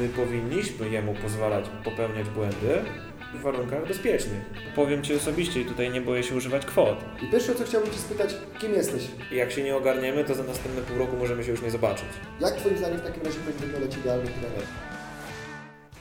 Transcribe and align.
my 0.00 0.08
powinniśmy 0.08 0.88
jemu 0.88 1.14
pozwalać 1.14 1.64
popełniać 1.84 2.28
błędy 2.28 2.82
w 3.34 3.40
warunkach 3.42 3.88
bezpiecznych. 3.88 4.42
Powiem 4.74 5.02
Ci 5.02 5.14
osobiście 5.14 5.60
i 5.60 5.64
tutaj 5.64 5.90
nie 5.90 6.00
boję 6.00 6.22
się 6.22 6.34
używać 6.34 6.66
kwot. 6.66 7.04
I 7.22 7.30
pierwsze, 7.30 7.52
o 7.52 7.54
co 7.54 7.64
chciałbym 7.64 7.90
Cię 7.90 7.98
spytać, 7.98 8.34
kim 8.58 8.72
jesteś? 8.72 9.08
Jak 9.32 9.52
się 9.52 9.62
nie 9.62 9.76
ogarniemy, 9.76 10.24
to 10.24 10.34
za 10.34 10.42
następne 10.42 10.82
pół 10.82 10.98
roku 10.98 11.16
możemy 11.16 11.44
się 11.44 11.50
już 11.50 11.62
nie 11.62 11.70
zobaczyć. 11.70 12.08
Jak 12.40 12.54
Twoim 12.54 12.78
zdaniem 12.78 12.98
w 12.98 13.02
takim 13.02 13.22
razie 13.22 13.38
powinien 13.38 13.60
wyglądać 13.60 13.96
idealny 13.96 14.26
trener? 14.26 14.62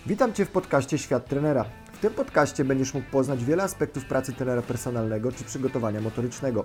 Witam 0.06 0.34
Cię 0.34 0.46
w 0.46 0.50
podcaście 0.50 0.98
Świat 0.98 1.30
Trenera. 1.30 1.66
W 1.94 2.00
tym 2.00 2.14
podcaście 2.14 2.66
będziesz 2.66 2.94
mógł 2.94 3.12
poznać 3.12 3.46
wiele 3.46 3.64
aspektów 3.64 4.06
pracy 4.06 4.34
trenera 4.34 4.62
personalnego 4.62 5.32
czy 5.32 5.44
przygotowania 5.44 6.02
motorycznego. 6.02 6.64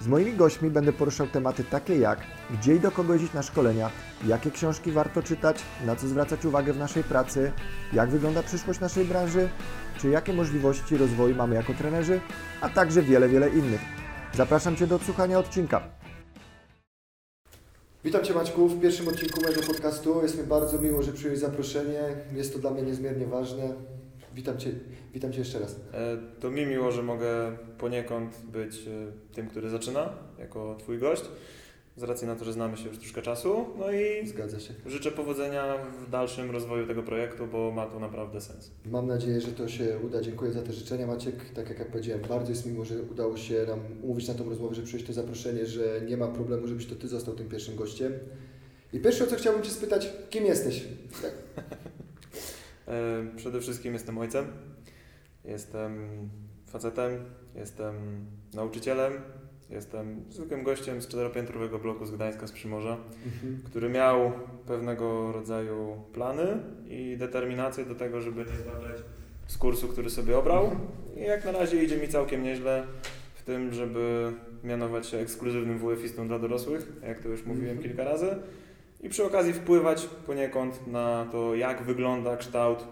Z 0.00 0.06
moimi 0.06 0.32
gośćmi 0.32 0.70
będę 0.70 0.92
poruszał 0.92 1.26
tematy 1.26 1.64
takie 1.64 1.98
jak 1.98 2.20
gdzie 2.50 2.74
i 2.74 2.80
do 2.80 2.90
kogo 2.90 3.12
jeździć 3.12 3.32
na 3.32 3.42
szkolenia, 3.42 3.90
jakie 4.26 4.50
książki 4.50 4.92
warto 4.92 5.22
czytać, 5.22 5.62
na 5.86 5.96
co 5.96 6.08
zwracać 6.08 6.44
uwagę 6.44 6.72
w 6.72 6.78
naszej 6.78 7.04
pracy, 7.04 7.52
jak 7.92 8.10
wygląda 8.10 8.42
przyszłość 8.42 8.80
naszej 8.80 9.04
branży, 9.04 9.48
czy 10.00 10.08
jakie 10.08 10.32
możliwości 10.32 10.96
rozwoju 10.96 11.36
mamy 11.36 11.54
jako 11.54 11.74
trenerzy, 11.74 12.20
a 12.60 12.68
także 12.68 13.02
wiele, 13.02 13.28
wiele 13.28 13.48
innych. 13.48 13.80
Zapraszam 14.34 14.76
Cię 14.76 14.86
do 14.86 14.96
odsłuchania 14.96 15.38
odcinka. 15.38 15.82
Witam 18.04 18.24
Cię 18.24 18.34
Maćku 18.34 18.68
w 18.68 18.80
pierwszym 18.80 19.08
odcinku 19.08 19.42
mojego 19.42 19.62
podcastu. 19.62 20.22
Jest 20.22 20.38
mi 20.38 20.44
bardzo 20.44 20.78
miło, 20.78 21.02
że 21.02 21.12
przyjąłeś 21.12 21.40
zaproszenie. 21.40 22.00
Jest 22.32 22.52
to 22.52 22.58
dla 22.58 22.70
mnie 22.70 22.82
niezmiernie 22.82 23.26
ważne. 23.26 23.74
Witam 24.34 24.58
Cię, 24.58 24.70
witam 25.14 25.32
Cię 25.32 25.38
jeszcze 25.38 25.58
raz. 25.58 25.76
E, 25.92 26.16
To 26.40 26.50
mi 26.50 26.66
miło, 26.66 26.92
że 26.92 27.02
mogę 27.02 27.56
poniekąd 27.78 28.36
być 28.52 28.76
e, 28.76 29.34
tym, 29.34 29.48
który 29.48 29.70
zaczyna 29.70 30.12
jako 30.38 30.76
Twój 30.78 30.98
gość, 30.98 31.22
z 31.96 32.02
racji 32.02 32.26
na 32.26 32.36
to, 32.36 32.44
że 32.44 32.52
znamy 32.52 32.76
się 32.76 32.88
już 32.88 32.98
troszkę 32.98 33.22
czasu. 33.22 33.66
No 33.78 33.92
i 33.92 34.26
Zgadza 34.26 34.60
się. 34.60 34.74
życzę 34.86 35.10
powodzenia 35.12 35.74
w 36.06 36.10
dalszym 36.10 36.50
rozwoju 36.50 36.86
tego 36.86 37.02
projektu, 37.02 37.46
bo 37.46 37.70
ma 37.70 37.86
to 37.86 38.00
naprawdę 38.00 38.40
sens. 38.40 38.70
Mam 38.86 39.06
nadzieję, 39.06 39.40
że 39.40 39.48
to 39.52 39.68
się 39.68 39.98
uda. 40.06 40.20
Dziękuję 40.20 40.52
za 40.52 40.62
te 40.62 40.72
życzenia 40.72 41.06
Maciek. 41.06 41.34
Tak 41.54 41.68
jak 41.68 41.78
ja 41.78 41.84
powiedziałem, 41.84 42.22
bardzo 42.28 42.50
jest 42.50 42.66
miło, 42.66 42.84
że 42.84 43.02
udało 43.02 43.36
się 43.36 43.64
nam 43.68 43.80
umówić 44.02 44.28
na 44.28 44.34
tą 44.34 44.48
rozmowę, 44.48 44.74
że 44.74 44.82
przyjąłeś 44.82 45.06
to 45.06 45.12
zaproszenie, 45.12 45.66
że 45.66 46.00
nie 46.06 46.16
ma 46.16 46.28
problemu, 46.28 46.66
żebyś 46.66 46.86
to 46.86 46.94
Ty 46.94 47.08
został 47.08 47.34
tym 47.34 47.48
pierwszym 47.48 47.76
gościem. 47.76 48.12
I 48.92 49.00
pierwsze, 49.00 49.24
o 49.24 49.26
co 49.26 49.36
chciałbym 49.36 49.62
Cię 49.62 49.70
spytać, 49.70 50.12
kim 50.30 50.44
jesteś? 50.46 50.84
Tak. 51.22 51.32
Przede 53.36 53.60
wszystkim 53.60 53.92
jestem 53.92 54.18
ojcem, 54.18 54.46
jestem 55.44 56.08
facetem, 56.66 57.10
jestem 57.54 57.94
nauczycielem, 58.54 59.12
jestem 59.70 60.24
zwykłym 60.30 60.62
gościem 60.62 61.02
z 61.02 61.08
czteropiętrowego 61.08 61.78
bloku 61.78 62.06
z 62.06 62.10
Gdańska, 62.10 62.46
z 62.46 62.52
Przymorza, 62.52 62.96
Mhm. 63.26 63.62
który 63.64 63.88
miał 63.88 64.32
pewnego 64.66 65.32
rodzaju 65.32 65.96
plany 66.12 66.46
i 66.88 67.16
determinację 67.18 67.84
do 67.84 67.94
tego, 67.94 68.20
żeby 68.20 68.40
nie 68.40 68.56
zbawiać 68.56 69.02
z 69.46 69.58
kursu, 69.58 69.88
który 69.88 70.10
sobie 70.10 70.38
obrał. 70.38 70.70
I 71.16 71.20
jak 71.20 71.44
na 71.44 71.52
razie 71.52 71.84
idzie 71.84 71.96
mi 71.96 72.08
całkiem 72.08 72.42
nieźle 72.42 72.86
w 73.34 73.42
tym, 73.42 73.72
żeby 73.72 74.32
mianować 74.64 75.06
się 75.06 75.18
ekskluzywnym 75.18 75.78
WF-istą 75.78 76.26
dla 76.28 76.38
dorosłych, 76.38 76.92
jak 77.02 77.18
to 77.20 77.28
już 77.28 77.44
mówiłem 77.46 77.76
Mhm. 77.76 77.88
kilka 77.88 78.04
razy. 78.04 78.26
I 79.02 79.08
przy 79.08 79.24
okazji 79.24 79.52
wpływać 79.52 80.08
poniekąd 80.26 80.86
na 80.86 81.26
to, 81.32 81.54
jak 81.54 81.82
wygląda 81.82 82.36
kształt 82.36 82.84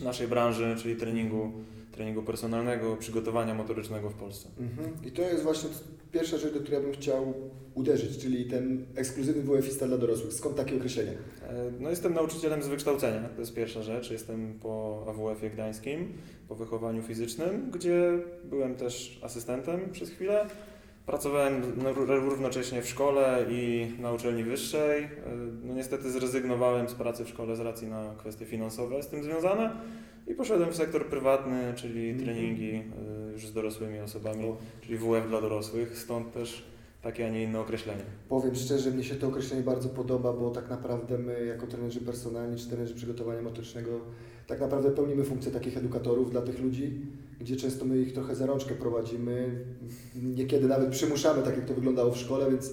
naszej 0.00 0.28
branży, 0.28 0.76
czyli 0.78 0.96
treningu, 0.96 1.52
treningu 1.92 2.22
personalnego, 2.22 2.96
przygotowania 2.96 3.54
motorycznego 3.54 4.10
w 4.10 4.14
Polsce. 4.14 4.48
Mhm. 4.60 4.90
I 5.04 5.10
to 5.10 5.22
jest 5.22 5.42
właśnie 5.42 5.70
pierwsza 6.12 6.38
rzecz, 6.38 6.54
do 6.54 6.60
której 6.60 6.80
ja 6.80 6.86
bym 6.86 6.92
chciał 6.94 7.34
uderzyć, 7.74 8.18
czyli 8.18 8.44
ten 8.44 8.86
ekskluzywny 8.94 9.42
WF-ista 9.42 9.86
dla 9.86 9.98
dorosłych. 9.98 10.32
Skąd 10.32 10.56
takie 10.56 10.76
określenie? 10.76 11.12
E, 11.42 11.54
No 11.80 11.90
jestem 11.90 12.14
nauczycielem 12.14 12.62
z 12.62 12.68
wykształcenia, 12.68 13.28
to 13.28 13.40
jest 13.40 13.54
pierwsza 13.54 13.82
rzecz. 13.82 14.10
Jestem 14.10 14.58
po 14.62 15.04
AWF-ie 15.08 15.50
gdańskim, 15.50 16.12
po 16.48 16.54
wychowaniu 16.54 17.02
fizycznym, 17.02 17.70
gdzie 17.70 18.18
byłem 18.44 18.74
też 18.74 19.20
asystentem 19.22 19.80
przez 19.92 20.10
chwilę. 20.10 20.46
Pracowałem 21.06 21.62
no, 21.82 21.92
ró- 21.94 22.24
równocześnie 22.30 22.82
w 22.82 22.88
szkole 22.88 23.44
i 23.50 23.92
na 24.00 24.12
uczelni 24.12 24.44
wyższej. 24.44 25.02
E, 25.04 25.08
No 25.64 25.74
niestety 25.74 26.10
zrezygnowałem 26.10 26.88
z 26.88 26.94
pracy 26.94 27.24
w 27.24 27.28
szkole 27.28 27.56
z 27.56 27.60
racji 27.60 27.88
na 27.88 28.14
kwestie 28.18 28.44
finansowe 28.46 29.02
z 29.02 29.08
tym 29.08 29.22
związane 29.24 29.70
i 30.28 30.34
poszedłem 30.34 30.70
w 30.70 30.76
sektor 30.76 31.06
prywatny, 31.06 31.72
czyli 31.76 32.10
Mhm. 32.10 32.24
treningi 32.28 32.70
e, 32.74 33.32
już 33.32 33.46
z 33.46 33.52
dorosłymi 33.52 34.00
osobami, 34.00 34.44
czyli 34.80 34.98
WF 34.98 35.28
dla 35.28 35.40
dorosłych, 35.40 35.98
stąd 35.98 36.32
też 36.32 36.62
takie, 37.02 37.26
a 37.26 37.30
nie 37.30 37.42
inne 37.42 37.60
określenie. 37.60 38.02
Powiem 38.28 38.54
szczerze, 38.54 38.90
mnie 38.90 39.04
się 39.04 39.14
to 39.14 39.28
określenie 39.28 39.62
bardzo 39.62 39.88
podoba, 39.88 40.32
bo 40.32 40.50
tak 40.50 40.70
naprawdę 40.70 41.18
my 41.18 41.44
jako 41.46 41.66
trenerzy 41.66 42.00
personalni 42.00 42.56
czy 42.58 42.68
trenerzy 42.68 42.94
przygotowania 42.94 43.42
motorycznego 43.42 43.90
tak 44.46 44.60
naprawdę 44.60 44.90
pełnimy 44.90 45.24
funkcję 45.24 45.52
takich 45.52 45.76
edukatorów 45.76 46.30
dla 46.30 46.42
tych 46.42 46.60
ludzi, 46.60 47.00
gdzie 47.42 47.56
często 47.56 47.84
my 47.84 47.98
ich 47.98 48.12
trochę 48.12 48.34
za 48.34 48.46
rączkę 48.46 48.74
prowadzimy, 48.74 49.64
niekiedy 50.22 50.68
nawet 50.68 50.90
przymuszamy, 50.90 51.42
tak 51.42 51.56
jak 51.56 51.66
to 51.66 51.74
wyglądało 51.74 52.10
w 52.10 52.16
szkole, 52.16 52.50
więc 52.50 52.72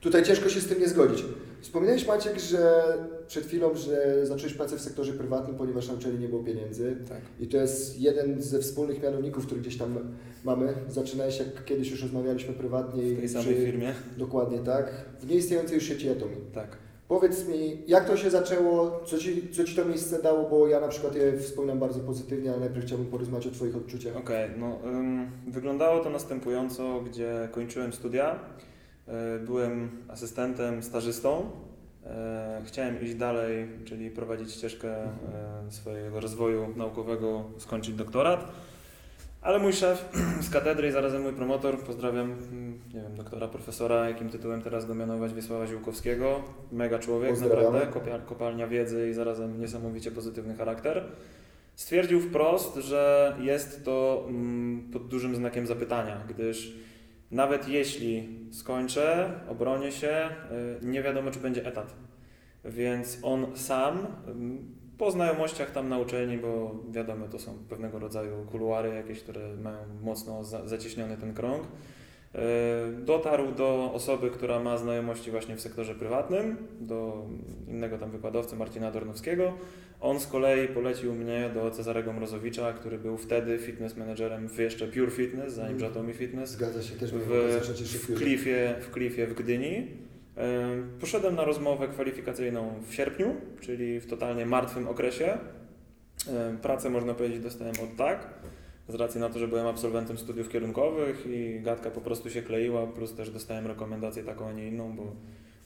tutaj 0.00 0.22
ciężko 0.22 0.48
się 0.48 0.60
z 0.60 0.66
tym 0.66 0.80
nie 0.80 0.88
zgodzić. 0.88 1.24
Wspominałeś 1.60 2.06
Maciek, 2.06 2.38
że 2.40 2.82
przed 3.26 3.46
chwilą, 3.46 3.74
że 3.74 4.26
zacząłeś 4.26 4.54
pracę 4.54 4.76
w 4.76 4.80
sektorze 4.80 5.12
prywatnym, 5.12 5.56
ponieważ 5.56 5.88
na 5.88 5.94
uczelni 5.94 6.18
nie 6.18 6.28
było 6.28 6.44
pieniędzy. 6.44 6.96
Tak. 7.08 7.20
I 7.40 7.46
to 7.46 7.56
jest 7.56 8.00
jeden 8.00 8.42
ze 8.42 8.58
wspólnych 8.58 9.02
mianowników, 9.02 9.46
który 9.46 9.60
gdzieś 9.60 9.76
tam 9.76 9.98
mamy. 10.44 10.74
Zaczynałeś, 10.88 11.38
jak 11.38 11.64
kiedyś 11.64 11.90
już 11.90 12.02
rozmawialiśmy 12.02 12.54
prywatnie. 12.54 13.02
W 13.02 13.18
tej 13.18 13.28
samej 13.28 13.54
przy- 13.54 13.64
firmie. 13.66 13.94
Dokładnie 14.18 14.58
tak. 14.58 15.04
W 15.20 15.26
nieistniejącej 15.30 15.74
już 15.74 15.84
sieci 15.84 16.08
Atomi. 16.08 16.36
Tak. 16.54 16.76
Powiedz 17.10 17.48
mi, 17.48 17.82
jak 17.86 18.04
to 18.04 18.16
się 18.16 18.30
zaczęło, 18.30 19.00
co 19.04 19.18
ci, 19.18 19.48
co 19.52 19.64
ci 19.64 19.76
to 19.76 19.84
miejsce 19.84 20.22
dało, 20.22 20.48
bo 20.50 20.68
ja 20.68 20.80
na 20.80 20.88
przykład 20.88 21.14
je 21.14 21.38
wspominam 21.38 21.78
bardzo 21.78 22.00
pozytywnie, 22.00 22.50
ale 22.50 22.60
najpierw 22.60 22.86
chciałbym 22.86 23.06
porozmawiać 23.06 23.46
o 23.46 23.50
Twoich 23.50 23.76
odczuciach. 23.76 24.16
Okej, 24.16 24.50
no 24.56 24.78
ym, 24.84 25.30
wyglądało 25.46 26.04
to 26.04 26.10
następująco, 26.10 27.00
gdzie 27.00 27.48
kończyłem 27.52 27.92
studia, 27.92 28.38
y, 29.08 29.40
byłem 29.40 29.90
asystentem, 30.08 30.82
stażystą, 30.82 31.40
y, 31.40 32.64
chciałem 32.64 33.02
iść 33.02 33.14
dalej, 33.14 33.68
czyli 33.84 34.10
prowadzić 34.10 34.52
ścieżkę 34.52 35.04
y, 35.68 35.72
swojego 35.72 36.20
rozwoju 36.20 36.66
naukowego, 36.76 37.44
skończyć 37.58 37.94
doktorat, 37.94 38.52
ale 39.42 39.58
mój 39.58 39.72
szef 39.72 40.08
z 40.46 40.50
katedry 40.50 40.88
i 40.88 40.92
zarazem 40.92 41.22
mój 41.22 41.32
promotor, 41.32 41.78
pozdrawiam, 41.78 42.32
mm, 42.32 42.80
nie 42.94 43.00
wiem, 43.00 43.16
doktora, 43.16 43.48
profesora, 43.48 44.08
jakim 44.08 44.28
tytułem 44.28 44.62
teraz 44.62 44.86
go 44.86 44.94
mianować, 44.94 45.34
Wiesława 45.34 45.66
Ziółkowskiego, 45.66 46.42
mega 46.72 46.98
człowiek, 46.98 47.40
naprawdę, 47.40 47.88
kopalnia 48.26 48.66
wiedzy 48.66 49.10
i 49.10 49.14
zarazem 49.14 49.60
niesamowicie 49.60 50.10
pozytywny 50.10 50.54
charakter. 50.54 51.04
Stwierdził 51.74 52.20
wprost, 52.20 52.74
że 52.76 53.36
jest 53.40 53.84
to 53.84 54.24
mm, 54.28 54.90
pod 54.92 55.08
dużym 55.08 55.36
znakiem 55.36 55.66
zapytania, 55.66 56.24
gdyż 56.28 56.76
nawet 57.30 57.68
jeśli 57.68 58.28
skończę, 58.52 59.32
obronię 59.48 59.92
się, 59.92 60.28
y, 60.82 60.86
nie 60.86 61.02
wiadomo, 61.02 61.30
czy 61.30 61.38
będzie 61.38 61.66
etat. 61.66 61.94
Więc 62.64 63.18
on 63.22 63.56
sam, 63.56 64.06
ym, 64.28 64.79
po 65.00 65.10
znajomościach 65.10 65.70
tam 65.70 65.88
na 65.88 65.98
uczelni, 65.98 66.38
bo 66.38 66.74
wiadomo, 66.90 67.28
to 67.28 67.38
są 67.38 67.52
pewnego 67.68 67.98
rodzaju 67.98 68.46
kuluary 68.50 68.94
jakieś, 68.94 69.20
które 69.20 69.56
mają 69.56 69.78
mocno 70.02 70.44
za, 70.44 70.68
zacieśniony 70.68 71.16
ten 71.16 71.34
krąg, 71.34 71.62
y, 71.64 72.38
dotarł 72.92 73.52
do 73.52 73.90
osoby, 73.94 74.30
która 74.30 74.60
ma 74.60 74.78
znajomości 74.78 75.30
właśnie 75.30 75.56
w 75.56 75.60
sektorze 75.60 75.94
prywatnym, 75.94 76.56
do 76.80 77.26
innego 77.68 77.98
tam 77.98 78.10
wykładowcy 78.10 78.56
Marcina 78.56 78.90
Dornowskiego, 78.90 79.52
on 80.00 80.20
z 80.20 80.26
kolei 80.26 80.68
polecił 80.68 81.14
mnie 81.14 81.50
do 81.54 81.70
Cezarego 81.70 82.12
Mrozowicza, 82.12 82.72
który 82.72 82.98
był 82.98 83.16
wtedy 83.16 83.58
fitness 83.58 83.96
managerem 83.96 84.48
w 84.48 84.58
jeszcze 84.58 84.88
Pure 84.88 85.10
Fitness, 85.10 85.54
zanim 85.54 85.74
Mhm. 85.74 85.92
Atomy 85.92 86.14
Fitness, 86.14 86.50
Zgadza 86.50 86.82
się, 86.82 86.96
też 86.96 87.12
w, 87.12 87.18
w, 87.18 88.02
chwilę. 88.02 88.18
Cliffie, 88.18 88.74
w 88.80 88.94
Cliffie 88.94 89.26
w 89.26 89.34
Gdyni. 89.34 90.09
Em, 90.40 90.90
Poszedłem 91.00 91.34
na 91.34 91.44
rozmowę 91.44 91.88
kwalifikacyjną 91.88 92.74
w 92.88 92.94
sierpniu, 92.94 93.34
czyli 93.60 94.00
w 94.00 94.06
totalnie 94.06 94.46
martwym 94.46 94.88
okresie. 94.88 95.38
Pracę 96.62 96.90
można 96.90 97.14
powiedzieć 97.14 97.40
dostałem 97.40 97.74
od 97.84 97.96
tak, 97.96 98.28
z 98.88 98.94
racji 98.94 99.20
na 99.20 99.28
to, 99.28 99.38
że 99.38 99.48
byłem 99.48 99.66
absolwentem 99.66 100.18
studiów 100.18 100.48
kierunkowych 100.48 101.26
i 101.26 101.60
gadka 101.62 101.90
po 101.90 102.00
prostu 102.00 102.30
się 102.30 102.42
kleiła, 102.42 102.86
plus 102.86 103.14
też 103.14 103.30
dostałem 103.30 103.66
rekomendację 103.66 104.24
taką, 104.24 104.48
a 104.48 104.52
nie 104.52 104.68
inną, 104.68 104.96
bo 104.96 105.02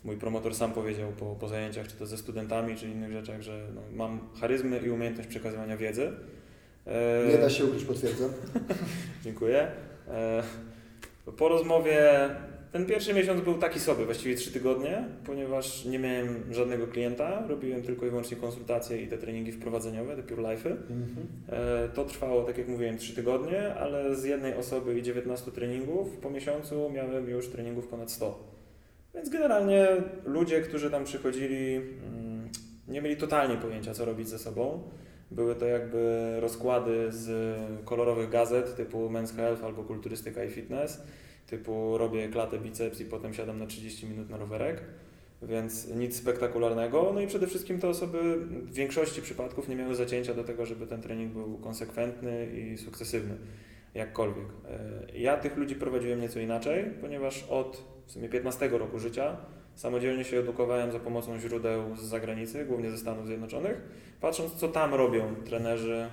mój 0.04 0.16
promotor 0.16 0.54
sam 0.54 0.72
powiedział 0.72 1.12
po, 1.12 1.34
po 1.34 1.49
zajęciach, 1.49 1.88
czy 1.88 1.96
to 1.96 2.06
ze 2.06 2.16
studentami, 2.19 2.76
czy 2.76 2.88
innych 2.88 3.12
rzeczach, 3.12 3.43
że 3.43 3.66
no, 3.75 3.81
mam 3.93 4.20
charyzmę 4.40 4.78
i 4.78 4.90
umiejętność 4.90 5.28
przekazywania 5.28 5.76
wiedzy. 5.76 6.12
E, 6.87 7.26
Nie 7.28 7.38
da 7.38 7.50
się 7.50 7.64
ukryć, 7.64 7.84
potwierdzam. 7.84 8.31
Dziękuję. 9.25 9.69
E, 10.08 10.43
Po 11.37 11.49
rozmowie 11.49 12.10
ten 12.75 12.87
pierwszy 12.87 13.15
miesiąc 13.15 13.41
był 13.41 13.55
taki 13.55 13.81
sobie, 13.81 14.05
właściwie 14.05 14.35
trzy 14.35 14.53
tygodnie, 14.53 15.05
ponieważ 15.26 15.85
nie 15.85 15.99
miałem 15.99 16.55
żadnego 16.55 16.87
klienta, 16.87 17.47
robiłem 17.49 17.82
tylko 17.82 18.06
i 18.06 18.09
wyłącznie 18.09 18.37
konsultacje 18.37 19.03
i 19.03 19.09
te 19.09 19.19
treningi 19.19 19.53
wprowadzeniowe, 19.53 20.17
te 20.17 20.23
Pure 20.23 20.43
Life'y. 20.43 20.71
Mhm. 20.71 21.26
E, 21.49 21.88
To 21.88 22.05
trwało, 22.05 22.43
tak 22.43 22.59
jak 22.59 22.69
mówiłem, 22.69 22.99
3 22.99 23.15
tygodnie, 23.15 23.75
ale 23.75 24.17
z 24.17 24.25
jednej 24.25 24.55
osoby 24.55 24.99
i 24.99 25.03
19 25.03 25.50
treningów 25.50 26.17
po 26.17 26.31
miesiącu 26.31 26.91
miałem 26.91 27.29
już 27.29 27.49
treningów 27.49 27.88
ponad 27.88 28.11
100. 28.11 28.55
Więc 29.15 29.29
generalnie 29.29 29.88
ludzie, 30.25 30.61
którzy 30.61 30.91
tam 30.91 31.05
przychodzili, 31.05 31.76
mm, 31.76 32.49
nie 32.88 33.03
mieli 33.03 33.17
totalnie 33.17 33.56
pojęcia, 33.56 33.94
co 33.94 34.05
robić 34.05 34.29
ze 34.29 34.38
sobą. 34.38 34.82
Były 35.31 35.55
to 35.55 35.67
jakby 35.67 36.32
rozkłady 36.41 37.12
z 37.12 37.56
kolorowych 37.85 38.31
gazet 38.31 38.76
typu 38.76 39.11
Men's 39.11 39.37
Health 39.37 39.65
albo 39.65 39.82
Kulturystyka 39.85 40.44
i 40.44 40.50
Fitness, 40.50 41.03
typu 41.46 41.99
robię 41.99 42.29
klatę 42.29 42.58
biceps 42.58 43.00
i 43.00 43.05
potem 43.05 43.35
siadam 43.35 43.58
na 43.58 43.67
30 43.67 44.06
minut 44.06 44.31
na 44.31 44.37
rowerek, 44.37 44.81
więc 45.43 45.88
nic 45.88 46.17
spektakularnego. 46.17 47.12
No 47.14 47.20
i 47.20 47.26
przede 47.26 47.46
wszystkim 47.46 47.81
te 47.81 47.88
osoby 47.88 48.37
w 48.46 48.75
większości 48.75 49.23
przypadków 49.23 49.69
nie 49.69 49.76
miały 49.76 49.94
zacięcia 49.94 50.35
do 50.35 50.44
tego, 50.44 50.67
żeby 50.67 50.87
ten 50.87 51.02
trening 51.02 51.32
był 51.32 51.58
konsekwentny 51.58 52.46
i 52.46 52.79
sukcesywny, 52.79 53.37
jakkolwiek. 53.94 54.46
E, 55.14 55.19
ja 55.19 55.37
tych 55.37 55.56
ludzi 55.56 55.75
prowadziłem 55.75 56.20
nieco 56.20 56.41
inaczej, 56.41 56.85
ponieważ 57.00 57.43
od 57.43 57.94
w 58.06 58.12
sumie 58.12 58.29
15 58.29 58.69
roku 58.69 58.99
życia 58.99 59.37
Samodzielnie 59.75 60.25
się 60.25 60.38
edukowałem 60.38 60.93
za 60.93 60.99
pomocą 60.99 61.38
źródeł 61.38 61.97
z 61.97 62.03
zagranicy, 62.03 62.65
głównie 62.65 62.91
ze 62.91 62.99
Stanów 62.99 63.26
Zjednoczonych, 63.26 63.81
patrząc 64.21 64.55
co 64.55 64.69
tam 64.69 64.94
robią 64.94 65.35
trenerzy 65.44 66.09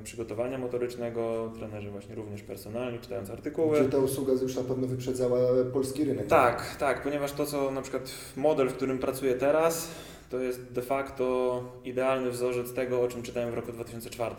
y, 0.00 0.04
przygotowania 0.04 0.58
motorycznego, 0.58 1.52
trenerzy 1.58 1.90
właśnie 1.90 2.14
również 2.14 2.42
personalni, 2.42 2.98
czytając 2.98 3.30
artykuły. 3.30 3.80
Gdzie 3.80 3.88
ta 3.88 3.98
usługa 3.98 4.32
już 4.32 4.56
na 4.56 4.62
pewno 4.64 4.86
wyprzedzała 4.86 5.38
polski 5.72 6.04
rynek. 6.04 6.26
Tak, 6.26 6.76
tak, 6.76 7.02
ponieważ 7.02 7.32
to 7.32 7.46
co 7.46 7.70
na 7.70 7.82
przykład 7.82 8.10
model, 8.36 8.68
w 8.68 8.74
którym 8.74 8.98
pracuję 8.98 9.34
teraz, 9.34 9.88
to 10.30 10.38
jest 10.38 10.72
de 10.72 10.82
facto 10.82 11.62
idealny 11.84 12.30
wzorzec 12.30 12.72
tego, 12.72 13.02
o 13.02 13.08
czym 13.08 13.22
czytałem 13.22 13.50
w 13.50 13.54
roku 13.54 13.72
2004. 13.72 14.34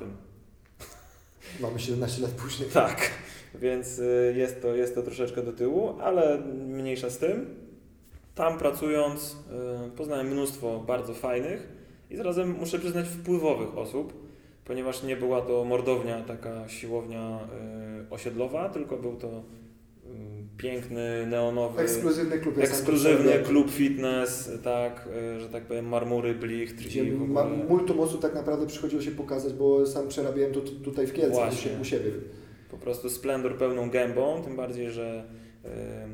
Mamy 1.60 1.80
17 1.80 2.22
lat 2.22 2.32
później. 2.32 2.70
Tak, 2.70 3.12
więc 3.56 4.00
y, 4.00 4.34
jest 4.38 4.62
to, 4.62 4.76
jest 4.76 4.96
to 4.96 5.02
troszeczkę 5.02 5.42
do 5.42 5.54
tyłu, 5.54 5.96
ale 6.02 6.38
mniejsza 6.68 7.10
z 7.10 7.18
tym. 7.18 7.62
Tam 8.36 8.58
pracując 8.58 9.38
y, 9.88 9.92
poznałem 9.92 10.28
mnóstwo 10.28 10.80
bardzo 10.80 11.14
fajnych 11.14 11.70
i 12.10 12.16
zarazem 12.16 12.56
muszę 12.60 12.80
przyznać 12.80 13.08
wpływowych 13.08 13.78
osób, 13.78 14.14
ponieważ 14.66 15.04
nie 15.04 15.16
była 15.16 15.42
to 15.42 15.66
mordownia, 15.66 16.22
taka 16.22 16.68
siłownia 16.68 17.40
y, 18.08 18.10
osiedlowa, 18.10 18.70
tylko 18.70 18.98
był 18.98 19.16
to 19.16 19.28
y, 19.28 19.42
piękny, 20.58 21.28
neonowy, 21.28 21.82
ekskluzywny 21.82 22.40
klub, 22.40 22.58
ekskluzywny 22.58 23.40
klub 23.40 23.72
fitness, 23.72 24.52
tak, 24.64 25.10
że 25.40 25.50
tak 25.50 25.64
powiem, 25.66 25.88
marmury, 25.88 26.36
blicht 26.36 26.76
Gdzie 26.76 27.04
ma, 27.04 27.44
multum 27.44 28.00
osób 28.00 28.22
tak 28.22 28.36
naprawdę 28.36 28.68
przychodziło 28.68 29.02
się 29.02 29.12
pokazać, 29.12 29.54
bo 29.54 29.86
sam 29.86 30.08
przerabiałem 30.08 30.54
to 30.54 30.60
tutaj 30.60 31.08
w 31.08 31.14
Kielcach, 31.14 31.54
u 31.82 31.86
siebie. 31.86 32.12
Po 32.72 32.78
prostu 32.78 33.10
splendor 33.10 33.58
pełną 33.58 33.90
gębą, 33.90 34.42
tym 34.44 34.56
bardziej, 34.56 34.92
że 34.92 35.24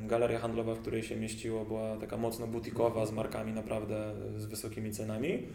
Galeria 0.08 0.40
handlowa, 0.40 0.76
w 0.76 0.80
której 0.80 1.04
się 1.04 1.16
mieściło, 1.16 1.66
była 1.66 1.98
taka 1.98 2.18
mocno 2.18 2.48
butikowa, 2.48 3.06
z 3.06 3.12
markami 3.12 3.54
naprawdę 3.54 4.14
z 4.38 4.46
wysokimi 4.46 4.92
cenami. 4.92 5.48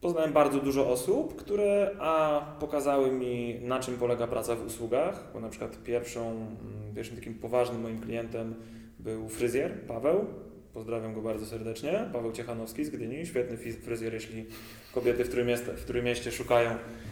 Poznałem 0.00 0.32
bardzo 0.32 0.60
dużo 0.60 0.88
osób, 0.88 1.36
które 1.36 1.90
a 1.98 2.40
pokazały 2.60 3.12
mi, 3.12 3.60
na 3.62 3.80
czym 3.80 3.96
polega 3.96 4.26
praca 4.26 4.56
w 4.56 4.66
usługach, 4.66 5.30
bo 5.34 5.40
na 5.40 5.48
przykład 5.48 5.82
pierwszą, 5.82 6.30
mm, 6.30 6.94
pierwszym 6.94 7.16
takim 7.16 7.34
poważnym 7.34 7.82
moim 7.82 8.00
klientem 8.00 8.54
był 8.98 9.28
fryzjer 9.28 9.80
Paweł. 9.86 10.26
Pozdrawiam 10.74 11.14
go 11.14 11.22
bardzo 11.22 11.46
serdecznie. 11.46 12.04
Paweł 12.12 12.32
Ciechanowski 12.32 12.84
z 12.84 12.90
Gdyni, 12.90 13.26
świetny 13.26 13.56
fryzjer, 13.56 14.14
jeśli 14.14 14.46
kobiety 14.94 15.24
w 15.24 15.28
Trójmieście, 15.28 15.72
w 15.72 15.84
Trójmieście 15.84 16.32
szukają 16.32 16.70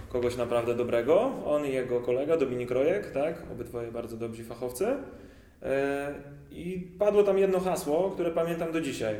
kogoś 0.08 0.36
naprawdę 0.36 0.74
dobrego. 0.74 1.32
On 1.44 1.66
i 1.66 1.72
jego 1.72 2.00
kolega 2.00 2.36
Dominik 2.36 2.70
Rojek, 2.70 3.10
tak, 3.10 3.42
obydwoje 3.52 3.92
bardzo 3.92 4.16
dobrzy 4.16 4.44
fachowcy. 4.44 4.86
E, 5.62 6.14
I 6.50 6.88
padło 6.98 7.22
tam 7.22 7.38
jedno 7.38 7.60
hasło, 7.60 8.10
które 8.10 8.30
pamiętam 8.30 8.72
do 8.72 8.80
dzisiaj. 8.80 9.14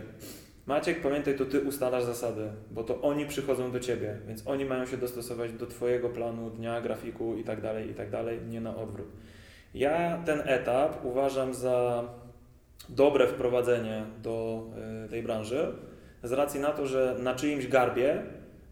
Maciek, 0.67 1.00
pamiętaj, 1.00 1.37
to 1.37 1.44
ty 1.44 1.61
ustalasz 1.61 2.05
zasady, 2.05 2.49
bo 2.70 2.85
to 2.85 3.00
oni 3.00 3.26
przychodzą 3.26 3.73
do 3.73 3.81
ciebie, 3.81 4.17
więc 4.26 4.46
oni 4.46 4.64
mają 4.64 4.87
się 4.87 4.96
dostosować 4.96 5.52
do 5.52 5.67
twojego 5.67 6.08
planu 6.08 6.50
dnia, 6.50 6.81
grafiku 6.81 7.37
i 7.37 7.44
tak 7.44 7.61
dalej, 7.61 7.90
i 7.90 7.94
tak 7.94 8.11
dalej, 8.11 8.40
nie 8.49 8.61
na 8.61 8.76
odwrót. 8.76 9.06
Ja 9.75 10.23
ten 10.26 10.43
etap 10.44 11.05
uważam 11.05 11.55
za 11.55 12.05
dobre 12.88 13.26
wprowadzenie 13.26 14.05
do 14.23 14.67
e, 15.05 15.08
tej 15.08 15.23
branży, 15.23 15.73
z 16.23 16.32
racji 16.32 16.61
na 16.61 16.70
to, 16.70 16.87
że 16.87 17.17
na 17.19 17.35
czyimś 17.35 17.67
garbie 17.67 18.23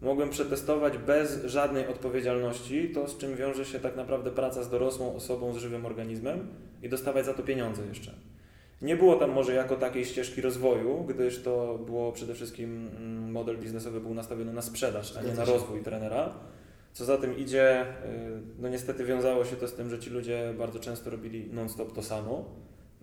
mogłem 0.01 0.29
przetestować 0.29 0.97
bez 0.97 1.45
żadnej 1.45 1.87
odpowiedzialności 1.87 2.89
to, 2.89 3.07
z 3.07 3.17
czym 3.17 3.35
wiąże 3.35 3.65
się 3.65 3.79
tak 3.79 3.95
naprawdę 3.95 4.31
praca 4.31 4.63
z 4.63 4.69
dorosłą 4.69 5.15
osobą, 5.15 5.53
z 5.53 5.57
żywym 5.57 5.85
organizmem 5.85 6.47
i 6.83 6.89
dostawać 6.89 7.25
za 7.25 7.33
to 7.33 7.43
pieniądze 7.43 7.81
jeszcze. 7.85 8.11
Nie 8.81 8.95
było 8.95 9.15
tam 9.15 9.31
może 9.31 9.53
jako 9.53 9.75
takiej 9.75 10.05
ścieżki 10.05 10.41
rozwoju, 10.41 11.03
gdyż 11.03 11.43
to 11.43 11.79
było 11.85 12.11
przede 12.11 12.33
wszystkim 12.33 12.89
mm, 12.97 13.31
model 13.31 13.57
biznesowy 13.57 14.01
był 14.01 14.13
nastawiony 14.13 14.53
na 14.53 14.61
sprzedaż, 14.61 15.17
a 15.17 15.21
nie 15.21 15.33
na 15.33 15.45
rozwój 15.45 15.83
trenera. 15.83 16.33
Co 16.93 17.05
za 17.05 17.17
tym 17.17 17.37
idzie, 17.37 17.81
y, 17.81 17.85
no 18.59 18.69
niestety 18.69 19.05
wiązało 19.05 19.45
się 19.45 19.55
to 19.55 19.67
z 19.67 19.73
tym, 19.73 19.89
że 19.89 19.99
ci 19.99 20.09
ludzie 20.09 20.53
bardzo 20.57 20.79
często 20.79 21.09
robili 21.09 21.49
non-stop 21.53 21.93
to 21.93 22.03
samo, 22.03 22.45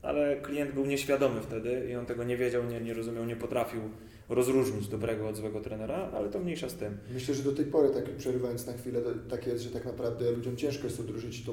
ale 0.03 0.37
klient 0.37 0.73
był 0.73 0.87
nieświadomy 0.87 1.41
wtedy 1.41 1.89
i 1.91 1.97
on 1.97 2.07
tego 2.07 2.25
nie 2.25 2.37
wiedział, 2.37 2.65
nie, 2.65 2.81
nie 2.81 2.95
rozumiał, 2.95 3.25
nie 3.25 3.37
potrafił 3.37 3.81
rozróżnić 4.29 4.89
dobrego 4.89 5.29
od 5.29 5.37
złego 5.37 5.61
trenera, 5.61 6.11
ale 6.15 6.29
to 6.29 6.39
mniejsza 6.39 6.69
z 6.69 6.75
tym. 6.75 6.99
Myślę, 7.15 7.35
że 7.35 7.43
do 7.43 7.53
tej 7.53 7.65
pory, 7.65 7.91
tak 7.91 8.05
przerywając 8.17 8.67
na 8.67 8.73
chwilę, 8.73 9.01
tak 9.31 9.47
jest, 9.47 9.65
że 9.65 9.71
tak 9.71 9.85
naprawdę 9.85 10.31
ludziom 10.31 10.57
ciężko 10.57 10.85
jest 10.85 11.01
odróżnić 11.01 11.45
tą 11.45 11.53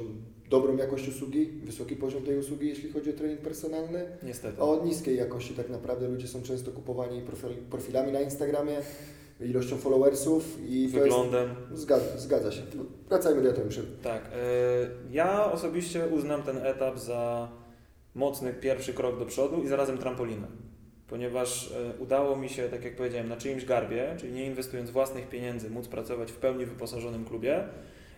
dobrą 0.50 0.78
jakość 0.78 1.08
usługi, 1.08 1.46
wysoki 1.46 1.96
poziom 1.96 2.24
tej 2.24 2.38
usługi, 2.38 2.68
jeśli 2.68 2.92
chodzi 2.92 3.10
o 3.10 3.14
trening 3.14 3.42
personalny, 3.42 4.06
Niestety. 4.24 4.62
a 4.62 4.64
od 4.64 4.86
niskiej 4.86 5.18
jakości 5.18 5.54
tak 5.54 5.70
naprawdę 5.70 6.08
ludzie 6.08 6.28
są 6.28 6.42
często 6.42 6.72
kupowani 6.72 7.22
profil, 7.22 7.50
profilami 7.70 8.12
na 8.12 8.22
Instagramie, 8.22 8.78
ilością 9.42 9.78
followersów 9.78 10.58
i 10.70 10.88
wyglądem. 10.88 11.50
Jest, 11.72 11.82
zgadza, 11.82 12.18
zgadza 12.18 12.52
się. 12.52 12.62
Wracajmy 13.10 13.42
do 13.42 13.54
tego. 13.54 13.70
Tak. 14.04 14.24
Yy, 14.24 15.14
ja 15.14 15.52
osobiście 15.52 16.08
uznam 16.08 16.44
ten 16.44 16.58
etap 16.58 17.00
za 17.00 17.52
mocny 18.16 18.54
pierwszy 18.54 18.94
krok 18.94 19.20
do 19.20 19.26
przodu 19.26 19.64
i 19.64 19.68
zarazem 19.68 19.98
trampolinę 19.98 20.48
ponieważ 21.12 21.72
e, 21.72 22.00
udało 22.00 22.36
mi 22.36 22.50
się, 22.50 22.70
tak 22.70 22.84
jak 22.84 22.96
powiedziałem, 22.96 23.30
na 23.30 23.38
czyimś 23.38 23.66
garbie, 23.66 24.16
czyli 24.20 24.34
nie 24.34 24.46
inwestując 24.46 24.90
własnych 24.90 25.30
pieniędzy, 25.30 25.70
móc 25.70 25.88
pracować 25.88 26.32
w 26.32 26.36
pełni 26.36 26.66
wyposażonym 26.66 27.26
klubie 27.26 27.64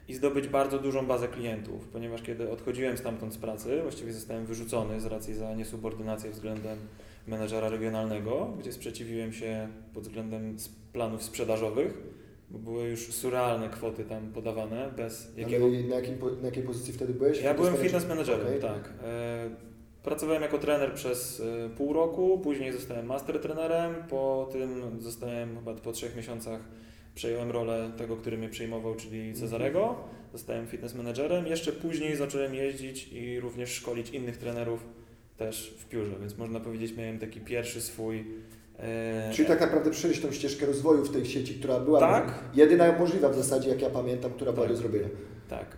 i 0.08 0.14
zdobyć 0.14 0.48
bardzo 0.48 0.80
dużą 0.80 1.06
bazę 1.06 1.28
klientów, 1.28 1.88
ponieważ 1.88 2.22
kiedy 2.22 2.52
odchodziłem 2.52 2.98
stamtąd 2.98 3.34
z 3.34 3.38
pracy, 3.38 3.82
właściwie 3.82 4.14
zostałem 4.14 4.46
wyrzucony 4.46 5.02
z 5.02 5.06
racji 5.06 5.34
za 5.34 5.54
niesubordynację 5.54 6.32
względem 6.32 6.78
menedżera 7.28 7.70
regionalnego, 7.70 8.54
gdzie 8.60 8.74
sprzeciwiłem 8.74 9.34
się 9.34 9.68
pod 9.94 10.04
względem 10.04 10.58
planów 10.94 11.24
sprzedażowych, 11.24 11.98
bo 12.50 12.60
były 12.60 12.90
już 12.90 13.00
surrealne 13.00 13.70
kwoty 13.70 14.04
tam 14.04 14.32
podawane, 14.32 14.92
bez 14.98 15.38
jakiego... 15.38 15.66
Ale 15.66 15.84
na, 15.84 15.96
jakim, 15.96 16.18
na 16.42 16.46
jakiej 16.46 16.64
pozycji 16.64 16.94
wtedy 16.94 17.14
byłeś? 17.14 17.42
Ja 17.42 17.54
byłem 17.54 17.78
fitness 17.78 18.08
managerem, 18.08 18.48
okay. 18.48 18.60
tak. 18.60 18.94
E, 19.04 19.73
Pracowałem 20.04 20.42
jako 20.42 20.58
trener 20.58 20.94
przez 20.94 21.40
y, 21.40 21.70
pół 21.78 21.94
roku, 21.94 22.40
później 22.44 22.72
zostałem 22.72 23.06
master 23.06 23.40
trenerem, 23.40 23.96
po 24.10 24.50
tym 24.52 25.02
zostałem 25.02 25.56
chyba 25.56 25.74
po 25.74 25.92
trzech 25.92 26.16
miesiącach 26.16 26.62
przejąłem 27.16 27.52
rolę 27.52 27.92
tego, 27.98 28.18
który 28.18 28.38
mnie 28.38 28.50
przejmował, 28.50 28.96
czyli 28.96 29.20
mhm. 29.20 29.36
Cezarego. 29.36 29.96
Zostałem 30.34 30.68
fitness 30.68 30.96
managerem. 30.96 31.48
Jeszcze 31.48 31.72
później 31.72 32.16
zacząłem 32.16 32.56
jeździć 32.56 33.14
i 33.14 33.40
również 33.40 33.70
szkolić 33.70 34.10
innych 34.10 34.38
trenerów 34.38 34.86
też 35.38 35.76
w 35.80 35.86
piórze, 35.86 36.16
więc 36.20 36.38
można 36.38 36.60
powiedzieć, 36.60 36.98
miałem 36.98 37.20
taki 37.20 37.40
pierwszy 37.40 37.82
swój. 37.82 38.26
E... 38.80 39.32
Czyli 39.34 39.48
tak 39.48 39.62
naprawdę 39.62 39.92
przejść 39.92 40.22
tą 40.22 40.32
ścieżkę 40.32 40.66
rozwoju 40.66 41.06
w 41.06 41.12
tej 41.12 41.26
sieci, 41.26 41.54
która 41.54 41.80
była 41.80 42.00
tak? 42.00 42.44
jedyna 42.54 43.00
możliwa 43.00 43.30
w 43.30 43.36
zasadzie, 43.36 43.70
jak 43.70 43.82
ja 43.82 43.90
pamiętam, 43.90 44.32
która 44.32 44.52
tak. 44.52 44.56
była 44.56 44.68
do 44.68 44.76
zrobienia. 44.76 45.08
Tak. 45.50 45.78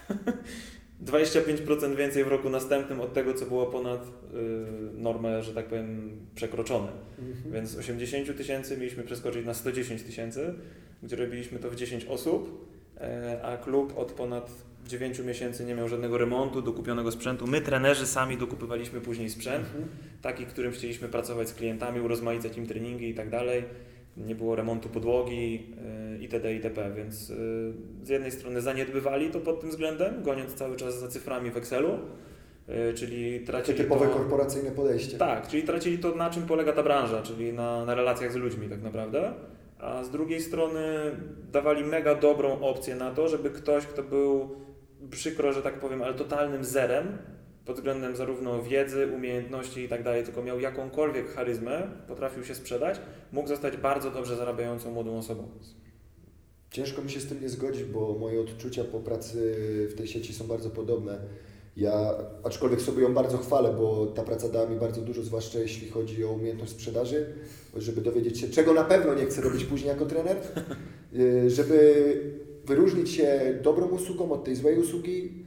25% 1.05 1.97
więcej 1.97 2.25
w 2.25 2.29
roku 2.29 2.51
następnym 2.51 3.01
od 3.01 3.13
tego, 3.13 3.35
co 3.35 3.47
było 3.47 3.67
ponad 3.67 4.07
y, 4.07 5.01
normę, 5.01 5.43
że 5.43 5.55
tak 5.55 5.67
powiem, 5.67 6.11
przekroczone. 6.35 6.89
Mhm. 7.19 7.53
Więc 7.53 7.71
z 7.71 7.77
80 7.77 8.37
tysięcy 8.37 8.77
mieliśmy 8.77 9.03
przeskoczyć 9.03 9.47
na 9.47 9.55
110 9.55 10.03
tysięcy, 10.03 10.55
gdzie 11.03 11.17
robiliśmy 11.17 11.59
to 11.59 11.71
w 11.71 11.77
10 11.77 12.05
osób, 12.05 12.69
e, 13.01 13.41
a 13.43 13.57
klub 13.57 13.99
od 13.99 14.13
ponad 14.13 14.51
9 14.89 15.19
miesięcy 15.19 15.65
nie 15.65 15.75
miał 15.75 15.89
żadnego 15.89 16.19
remontu, 16.19 16.63
dokupionego 16.63 17.13
sprzętu. 17.13 17.47
My, 17.47 17.61
trenerzy, 17.61 18.07
sami 18.07 18.37
dokupywaliśmy 18.37 19.01
później 19.01 19.31
sprzęt, 19.31 19.67
mhm. 19.67 19.85
taki, 20.23 20.47
którym 20.47 20.73
chcieliśmy 20.73 21.09
pracować 21.09 21.49
z 21.49 21.55
klientami, 21.55 22.01
urozmaicać 22.01 22.57
im 22.57 22.67
treningi 22.67 23.09
i 23.09 23.15
tak 23.15 23.31
dalej. 23.31 23.65
Nie 24.17 24.35
było 24.35 24.57
remontu 24.57 24.89
podłogi 24.89 25.75
y, 26.17 26.23
itd. 26.23 26.55
itp. 26.55 26.91
Więc 26.97 27.31
y, 27.31 27.73
z 28.03 28.09
jednej 28.09 28.31
strony 28.31 28.61
zaniedbywali 28.61 29.31
to 29.31 29.41
pod 29.41 29.61
tym 29.61 29.71
względem, 29.71 30.23
goniąc 30.23 30.55
cały 30.55 30.77
czas 30.77 30.99
za 30.99 31.09
cyframi 31.09 31.51
w 31.51 31.57
Excelu, 31.57 31.99
y, 32.69 32.95
czyli 32.95 33.35
Takie 33.35 33.47
tracili 33.47 33.79
typowe 33.79 34.07
to... 34.07 34.13
korporacyjne 34.13 34.71
podejście. 34.71 35.19
Tak, 35.19 35.49
czyli 35.49 35.63
tracili 35.63 35.99
to, 35.99 36.15
na 36.15 36.31
czym 36.31 36.43
polega 36.43 36.73
ta 36.73 36.83
branża, 36.83 37.23
czyli 37.23 37.53
na, 37.53 37.85
na 37.85 37.95
relacjach 37.95 38.33
z 38.33 38.37
ludźmi 38.37 38.69
tak 38.69 38.83
naprawdę. 38.83 39.33
A 39.79 40.05
z 40.05 40.11
drugiej 40.11 40.41
strony 40.41 40.83
dawali 41.53 41.85
mega 41.85 42.15
dobrą 42.15 42.61
opcję 42.61 42.95
na 42.95 43.11
to, 43.11 43.29
żeby 43.29 43.51
ktoś, 43.51 43.87
kto 43.87 44.03
był 44.03 44.57
przykro, 45.11 45.53
że 45.53 45.63
tak 45.63 45.81
powiem, 45.81 46.03
ale 46.03 46.15
totalnym 46.15 46.65
zerem 46.65 47.19
pod 47.65 47.77
względem 47.77 48.17
zarówno 48.17 48.63
wiedzy, 48.63 49.07
umiejętności 49.17 49.81
i 49.81 49.89
tak 49.89 50.03
dalej, 50.03 50.25
tylko 50.25 50.43
miał 50.43 50.61
jakąkolwiek 50.61 51.29
charyzmę, 51.29 51.91
potrafił 52.09 52.45
się 52.45 52.55
sprzedać, 52.55 53.01
mógł 53.33 53.49
zostać 53.49 53.77
bardzo 53.77 54.11
dobrze 54.11 54.37
zarabiającą 54.37 54.91
młodą 54.91 55.19
osobą. 55.19 55.49
Ciężko 56.71 57.03
mi 57.03 57.11
się 57.11 57.21
z 57.21 57.27
tym 57.27 57.43
nie 57.43 57.49
zgodzić, 57.49 57.85
bo 57.85 58.17
moje 58.21 58.41
odczucia 58.41 58.85
po 58.85 59.01
pracy 59.01 59.57
w 59.91 59.95
tej 59.95 60.07
sieci 60.07 60.35
są 60.35 60.47
bardzo 60.47 60.71
podobne. 60.71 61.19
Ja, 61.77 62.15
aczkolwiek 62.45 62.81
sobie 62.81 63.03
ją 63.03 63.15
bardzo 63.15 63.39
chwalę, 63.39 63.75
bo 63.79 64.07
ta 64.07 64.23
praca 64.23 64.49
dała 64.49 64.69
mi 64.69 64.77
bardzo 64.77 65.01
dużo, 65.01 65.23
zwłaszcza 65.23 65.59
jeśli 65.59 65.89
chodzi 65.89 66.25
o 66.25 66.33
umiejętność 66.33 66.73
sprzedaży, 66.73 67.27
żeby 67.77 68.01
dowiedzieć 68.01 68.41
się, 68.41 68.49
czego 68.49 68.73
na 68.73 68.85
pewno 68.85 69.15
nie 69.15 69.27
chcę 69.27 69.41
robić 69.41 69.65
później 69.65 69.89
jako 69.89 70.07
trener, 70.07 70.37
y, 71.15 71.51
żeby 71.51 72.43
wyróżnić 72.65 73.11
się 73.11 73.59
dobrą 73.63 73.87
usługą 73.87 74.33
od 74.33 74.45
tej 74.45 74.57
złej 74.57 74.79
usługi, 74.79 75.42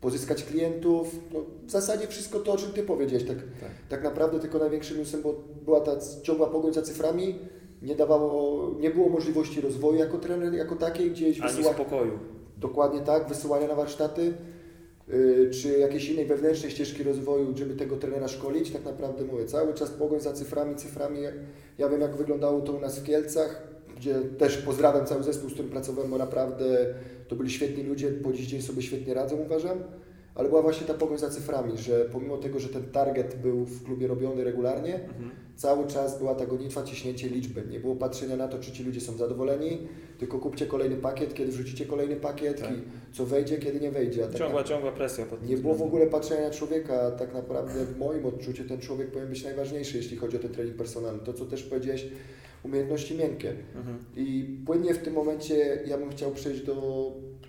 pozyskać 0.00 0.44
klientów, 0.44 1.14
no, 1.32 1.40
w 1.66 1.70
zasadzie 1.70 2.06
wszystko 2.06 2.38
to, 2.38 2.52
o 2.52 2.56
czym 2.56 2.72
Ty 2.72 2.82
powiedziałeś, 2.82 3.24
tak, 3.26 3.36
Tak. 3.36 3.70
tak 3.88 4.02
naprawdę 4.04 4.40
tylko 4.40 4.58
największym 4.58 4.96
minusem, 4.96 5.22
bo 5.22 5.34
była 5.64 5.80
ta 5.80 5.92
ciągła 6.22 6.46
pogoń 6.46 6.72
za 6.72 6.82
cyframi, 6.82 7.38
nie 7.82 7.96
dawało, 7.96 8.70
nie 8.80 8.90
było 8.90 9.08
możliwości 9.08 9.60
rozwoju 9.60 9.98
jako 9.98 10.18
trener, 10.18 10.54
jako 10.54 10.76
takiej, 10.76 11.10
gdzieś 11.10 11.40
Ani 11.40 11.50
wysyła, 11.52 11.74
spokoju. 11.74 12.18
dokładnie 12.58 13.00
tak, 13.00 13.28
wysyłania 13.28 13.68
na 13.68 13.74
warsztaty, 13.74 14.34
yy, 15.08 15.50
czy 15.50 15.78
jakiejś 15.78 16.08
innej 16.10 16.26
wewnętrznej 16.26 16.70
ścieżki 16.70 17.02
rozwoju, 17.02 17.56
żeby 17.56 17.74
tego 17.74 17.96
trenera 17.96 18.28
szkolić, 18.28 18.70
tak 18.70 18.84
naprawdę 18.84 19.24
mówię, 19.24 19.44
cały 19.44 19.74
czas 19.74 19.90
pogoń 19.90 20.20
za 20.20 20.32
cyframi, 20.32 20.76
cyframi, 20.76 21.20
ja 21.78 21.88
wiem 21.88 22.00
jak 22.00 22.16
wyglądało 22.16 22.60
to 22.60 22.72
u 22.72 22.80
nas 22.80 22.98
w 22.98 23.04
Kielcach, 23.04 23.69
gdzie 24.00 24.14
też 24.38 24.56
pozdrawiam 24.56 25.06
cały 25.06 25.22
zespół, 25.22 25.50
z 25.50 25.52
którym 25.52 25.70
pracowałem, 25.70 26.10
bo 26.10 26.18
naprawdę 26.18 26.64
to 27.28 27.36
byli 27.36 27.50
świetni 27.50 27.82
ludzie, 27.84 28.08
po 28.10 28.32
dziś 28.32 28.46
dzień 28.46 28.62
sobie 28.62 28.82
świetnie 28.82 29.14
radzą 29.14 29.36
uważam, 29.36 29.78
ale 30.34 30.48
była 30.48 30.62
właśnie 30.62 30.86
ta 30.86 30.94
pogoń 30.94 31.18
za 31.18 31.30
cyframi, 31.30 31.78
że 31.78 32.04
pomimo 32.12 32.36
tego, 32.36 32.58
że 32.60 32.68
ten 32.68 32.82
target 32.84 33.36
był 33.42 33.64
w 33.64 33.84
klubie 33.84 34.06
robiony 34.06 34.44
regularnie, 34.44 34.94
Mhm. 34.94 35.30
cały 35.56 35.86
czas 35.86 36.18
była 36.18 36.34
ta 36.34 36.46
gonitwa, 36.46 36.82
ciśnięcie 36.82 37.28
liczby. 37.28 37.62
Nie 37.70 37.80
było 37.80 37.96
patrzenia 37.96 38.36
na 38.36 38.48
to, 38.48 38.58
czy 38.58 38.72
ci 38.72 38.84
ludzie 38.84 39.00
są 39.00 39.16
zadowoleni, 39.16 39.88
tylko 40.18 40.38
kupcie 40.38 40.66
kolejny 40.66 40.96
pakiet, 40.96 41.34
kiedy 41.34 41.52
wrzucicie 41.52 41.86
kolejny 41.86 42.16
pakiet 42.16 42.60
Tak. 42.60 42.70
i 42.70 42.74
co 43.12 43.26
wejdzie, 43.26 43.58
kiedy 43.58 43.80
nie 43.80 43.90
wejdzie. 43.90 44.22
Tak 44.22 44.34
Ciągła, 44.34 44.64
ciągła 44.64 44.92
presja 44.92 45.26
pod 45.26 45.48
nie 45.48 45.56
było 45.56 45.74
w 45.74 45.82
ogóle 45.82 46.06
patrzenia 46.06 46.42
na 46.48 46.50
człowieka, 46.50 47.00
a 47.02 47.10
tak 47.10 47.34
naprawdę 47.34 47.84
w 47.84 47.98
moim 47.98 48.26
odczuciu 48.26 48.64
ten 48.64 48.80
człowiek 48.80 49.06
powinien 49.08 49.28
być 49.30 49.44
najważniejszy, 49.44 49.96
jeśli 49.96 50.16
chodzi 50.16 50.36
o 50.36 50.40
ten 50.40 50.50
trening 50.52 50.76
personalny. 50.76 51.20
To, 51.24 51.32
co 51.32 51.44
też 51.46 51.62
powiedziałeś, 51.62 52.06
umiejętności 52.64 53.14
miękkie. 53.16 53.54
Mhm. 53.76 53.98
I 54.16 54.56
płynnie 54.66 54.94
w 54.94 54.98
tym 54.98 55.14
momencie 55.14 55.82
ja 55.86 55.98
bym 55.98 56.10
chciał 56.10 56.30
przejść 56.30 56.60
do 56.62 56.74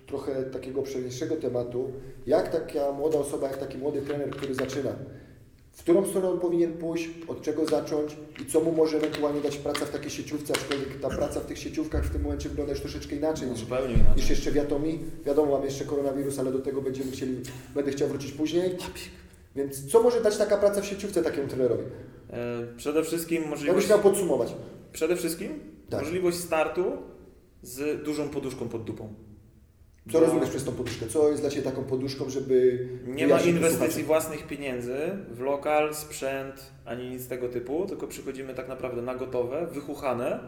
trochę 0.06 0.42
takiego 0.42 0.80
obszerniejszego 0.80 1.36
tematu. 1.36 1.92
Jak 2.26 2.48
taka 2.52 2.92
młoda 2.92 3.18
osoba, 3.18 3.48
jak 3.48 3.56
taki 3.58 3.78
młody 3.78 4.02
trener, 4.02 4.30
który 4.30 4.54
zaczyna, 4.54 4.90
w 5.72 5.82
którą 5.82 6.06
stronę 6.06 6.30
on 6.30 6.40
powinien 6.40 6.72
pójść, 6.72 7.10
od 7.28 7.42
czego 7.42 7.66
zacząć 7.66 8.16
i 8.42 8.46
co 8.46 8.60
mu 8.60 8.72
może 8.72 8.96
ewentualnie 8.96 9.40
dać 9.40 9.56
praca 9.56 9.84
w 9.86 9.90
takiej 9.90 10.10
sieciówce, 10.10 10.54
aczkolwiek 10.54 11.00
ta 11.00 11.08
praca 11.08 11.40
w 11.40 11.46
tych 11.46 11.58
sieciówkach 11.58 12.04
w 12.04 12.10
tym 12.12 12.22
momencie 12.22 12.48
wygląda 12.48 12.72
już 12.72 12.80
troszeczkę 12.80 13.16
inaczej 13.16 13.48
niż 13.50 13.58
Zupełnie 13.58 13.94
inaczej. 13.94 14.16
niż 14.16 14.30
jeszcze 14.30 14.52
wiatomi. 14.52 14.98
Wiadomo, 15.26 15.52
mam 15.52 15.64
jeszcze 15.64 15.84
koronawirus, 15.84 16.38
ale 16.38 16.52
do 16.52 16.58
tego 16.58 16.82
będziemy 16.82 17.12
chcieli, 17.12 17.36
będę 17.74 17.90
chciał 17.92 18.08
wrócić 18.08 18.32
później. 18.32 18.76
Więc 19.56 19.90
co 19.92 20.02
może 20.02 20.20
dać 20.20 20.36
taka 20.36 20.56
praca 20.56 20.80
w 20.80 20.86
sieciówce 20.86 21.22
takiemu 21.22 21.48
trenerowi? 21.48 21.82
E, 22.30 22.66
Przede 22.76 23.02
wszystkim 23.04 23.36
Jakbyś 23.36 23.50
możliwość, 23.50 23.88
miał 23.90 23.98
podsumować. 23.98 24.54
Przede 24.92 25.16
wszystkim 25.16 25.60
Tak. 25.90 26.00
możliwość 26.02 26.36
startu 26.36 26.84
z 27.62 28.02
dużą 28.04 28.28
poduszką 28.28 28.68
pod 28.68 28.84
dupą. 28.84 29.14
Co 30.12 30.20
Bo 30.20 30.26
rozumiesz 30.26 30.50
przez 30.50 30.64
tą 30.64 30.72
poduszkę? 30.72 31.06
Co 31.06 31.28
jest 31.30 31.42
dla 31.42 31.50
Ciebie 31.50 31.62
taką 31.62 31.84
poduszką, 31.84 32.30
żeby... 32.30 32.88
Nie 33.06 33.26
ma 33.26 33.40
inwestycji 33.40 34.02
własnych 34.04 34.46
pieniędzy 34.46 34.96
w 35.30 35.40
lokal, 35.40 35.94
sprzęt, 35.94 36.72
ani 36.84 37.10
nic 37.10 37.28
tego 37.28 37.48
typu, 37.48 37.86
tylko 37.86 38.06
przychodzimy 38.06 38.54
tak 38.54 38.68
naprawdę 38.68 39.02
na 39.02 39.14
gotowe, 39.14 39.66
wychuchane, 39.72 40.40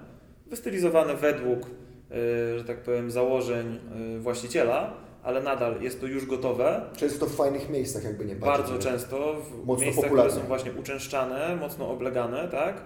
wystylizowane 0.46 1.14
według, 1.16 1.58
y, 1.66 2.58
że 2.58 2.64
tak 2.66 2.82
powiem, 2.82 3.10
założeń 3.10 3.78
y, 4.16 4.20
właściciela, 4.20 4.94
ale 5.22 5.42
nadal 5.42 5.82
jest 5.82 6.00
to 6.00 6.06
już 6.06 6.26
gotowe. 6.26 6.82
Często 6.96 7.26
w 7.26 7.34
fajnych 7.34 7.70
miejscach, 7.70 8.04
jakby 8.04 8.24
nie 8.24 8.36
patrzeć. 8.36 8.66
Bardzo 8.70 8.78
często 8.90 9.34
w 9.34 9.66
Mocno 9.66 9.84
miejscach, 9.84 10.04
popularne. 10.04 10.30
które 10.30 10.42
są 10.42 10.48
właśnie 10.48 10.72
uczęszczane, 10.72 11.56
mocno 11.60 11.90
oblegane, 11.90 12.48
tak? 12.48 12.82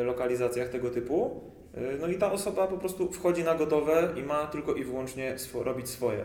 Y, 0.00 0.04
lokalizacjach 0.04 0.68
tego 0.68 0.90
typu. 0.90 1.40
Y, 1.76 1.98
No 2.00 2.08
i 2.08 2.14
ta 2.14 2.32
osoba 2.32 2.66
po 2.66 2.78
prostu 2.78 3.12
wchodzi 3.12 3.44
na 3.44 3.54
gotowe 3.54 4.08
i 4.16 4.22
ma 4.22 4.46
tylko 4.46 4.74
i 4.74 4.84
wyłącznie 4.84 5.34
swo- 5.38 5.62
robić 5.62 5.88
swoje. 5.88 6.24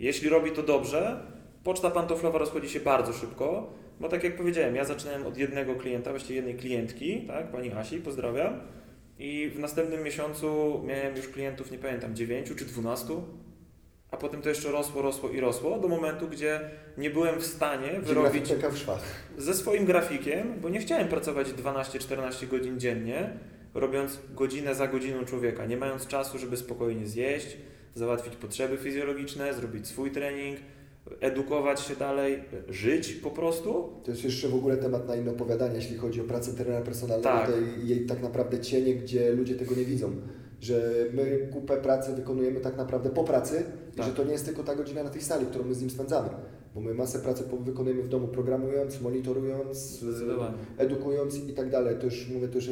Jeśli 0.00 0.28
robi 0.28 0.50
to 0.50 0.62
dobrze, 0.62 1.20
poczta 1.64 1.90
pantoflowa 1.90 2.38
rozchodzi 2.38 2.68
się 2.68 2.80
bardzo 2.80 3.12
szybko, 3.12 3.72
bo 4.00 4.08
tak 4.08 4.24
jak 4.24 4.36
powiedziałem, 4.36 4.76
ja 4.76 4.84
zaczynałem 4.84 5.26
od 5.26 5.36
jednego 5.38 5.74
klienta, 5.74 6.10
właściwie 6.10 6.36
jednej 6.36 6.54
klientki, 6.54 7.20
tak, 7.26 7.50
pani 7.52 7.72
Asi, 7.72 7.98
pozdrawiam. 7.98 8.60
I 9.18 9.50
w 9.54 9.58
następnym 9.58 10.02
miesiącu 10.02 10.80
miałem 10.84 11.16
już 11.16 11.28
klientów, 11.28 11.70
nie 11.70 11.78
pamiętam, 11.78 12.16
9 12.16 12.54
czy 12.56 12.64
12, 12.64 13.14
a 14.10 14.16
potem 14.16 14.42
to 14.42 14.48
jeszcze 14.48 14.70
rosło, 14.72 15.02
rosło 15.02 15.28
i 15.30 15.40
rosło 15.40 15.78
do 15.78 15.88
momentu, 15.88 16.28
gdzie 16.28 16.60
nie 16.98 17.10
byłem 17.10 17.40
w 17.40 17.46
stanie 17.46 18.00
wyrobić 18.00 18.48
ze 19.38 19.54
swoim 19.54 19.84
grafikiem, 19.84 20.54
bo 20.62 20.68
nie 20.68 20.78
chciałem 20.80 21.08
pracować 21.08 21.48
12-14 21.48 22.48
godzin 22.48 22.80
dziennie, 22.80 23.30
robiąc 23.74 24.18
godzinę 24.34 24.74
za 24.74 24.88
godziną 24.88 25.24
człowieka, 25.24 25.66
nie 25.66 25.76
mając 25.76 26.06
czasu, 26.06 26.38
żeby 26.38 26.56
spokojnie 26.56 27.06
zjeść, 27.06 27.56
załatwić 27.94 28.36
potrzeby 28.36 28.76
fizjologiczne, 28.76 29.54
zrobić 29.54 29.86
swój 29.86 30.10
trening, 30.10 30.58
edukować 31.20 31.80
się 31.80 31.96
dalej, 31.96 32.42
żyć 32.68 33.12
po 33.12 33.30
prostu. 33.30 33.92
To 34.04 34.10
jest 34.10 34.24
jeszcze 34.24 34.48
w 34.48 34.54
ogóle 34.54 34.76
temat 34.76 35.08
na 35.08 35.16
inne 35.16 35.30
opowiadanie, 35.30 35.74
jeśli 35.74 35.96
chodzi 35.96 36.20
o 36.20 36.24
pracę 36.24 36.52
trenera 36.52 36.80
personalnego, 36.80 37.28
Tak. 37.28 37.50
tej 37.52 37.88
jej 37.88 38.06
tak 38.06 38.22
naprawdę 38.22 38.60
cienie, 38.60 38.94
gdzie 38.94 39.32
ludzie 39.32 39.54
tego 39.54 39.74
nie 39.74 39.84
widzą. 39.84 40.12
Że 40.60 41.04
my 41.12 41.48
kupę 41.52 41.76
pracy 41.76 42.12
wykonujemy 42.12 42.60
tak 42.60 42.76
naprawdę 42.76 43.10
po 43.10 43.24
pracy 43.24 43.64
i 43.92 43.96
Tak. 43.96 44.06
że 44.06 44.12
to 44.12 44.24
nie 44.24 44.32
jest 44.32 44.44
tylko 44.44 44.62
ta 44.64 44.74
godzina 44.74 45.02
na 45.02 45.10
tej 45.10 45.22
sali, 45.22 45.46
którą 45.46 45.64
my 45.64 45.74
z 45.74 45.80
nim 45.80 45.90
spędzamy. 45.90 46.28
Bo 46.76 46.82
my 46.82 46.94
masę 46.94 47.18
pracy 47.18 47.44
wykonujemy 47.60 48.02
w 48.02 48.08
domu 48.08 48.28
programując, 48.28 49.00
monitorując, 49.00 49.78
Zdecydowanie. 49.78 50.54
edukując 50.78 51.48
i 51.48 51.52
tak 51.52 51.70
dalej. 51.70 51.96
To 52.00 52.04
już 52.04 52.28
mówię, 52.28 52.48
to 52.48 52.54
już 52.54 52.68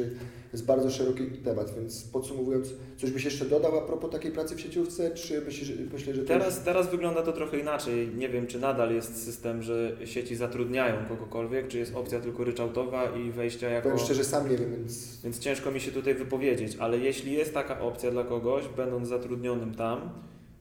jest 0.53 0.65
bardzo 0.65 0.89
szeroki 0.89 1.25
temat, 1.25 1.73
więc 1.75 2.03
podsumowując, 2.03 2.73
coś 2.97 3.11
byś 3.11 3.25
jeszcze 3.25 3.45
dodał 3.45 3.77
a 3.77 3.81
propos 3.81 4.11
takiej 4.11 4.31
pracy 4.31 4.55
w 4.55 4.61
sieciówce, 4.61 5.11
czy 5.11 5.41
myślisz, 5.41 5.71
myślę, 5.93 6.13
że 6.13 6.23
Teraz, 6.23 6.63
teraz 6.63 6.91
wygląda 6.91 7.21
to 7.21 7.33
trochę 7.33 7.59
inaczej. 7.59 8.09
Nie 8.17 8.29
wiem, 8.29 8.47
czy 8.47 8.59
nadal 8.59 8.93
jest 8.93 9.23
system, 9.23 9.63
że 9.63 9.97
sieci 10.05 10.35
zatrudniają 10.35 10.95
kogokolwiek, 11.09 11.67
czy 11.67 11.77
jest 11.77 11.95
opcja 11.95 12.19
tylko 12.19 12.43
ryczałtowa 12.43 13.05
i 13.09 13.31
wejścia 13.31 13.67
już, 13.67 13.73
jako... 13.73 13.89
powiem 13.89 14.05
szczerze, 14.05 14.23
sam 14.23 14.49
nie 14.49 14.57
wiem, 14.57 14.71
więc 14.71 15.21
Więc 15.23 15.39
ciężko 15.39 15.71
mi 15.71 15.79
się 15.79 15.91
tutaj 15.91 16.15
wypowiedzieć, 16.15 16.77
ale 16.79 16.97
jeśli 16.97 17.33
jest 17.33 17.53
taka 17.53 17.79
opcja 17.79 18.11
dla 18.11 18.23
kogoś, 18.23 18.63
będąc 18.77 19.07
zatrudnionym 19.07 19.75
tam, 19.75 20.09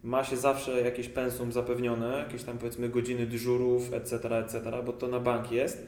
ma 0.05 0.25
się 0.25 0.37
zawsze 0.37 0.81
jakieś 0.81 1.09
pensum 1.09 1.53
zapewnione, 1.53 2.19
jakieś 2.19 2.43
tam 2.43 2.59
powiedzmy 2.59 2.89
godziny 2.89 3.27
dyżurów, 3.27 3.93
etc., 3.93 4.39
etc., 4.39 4.61
bo 4.87 4.93
to 4.93 5.09
na 5.09 5.21
bank 5.21 5.53
jest 5.53 5.87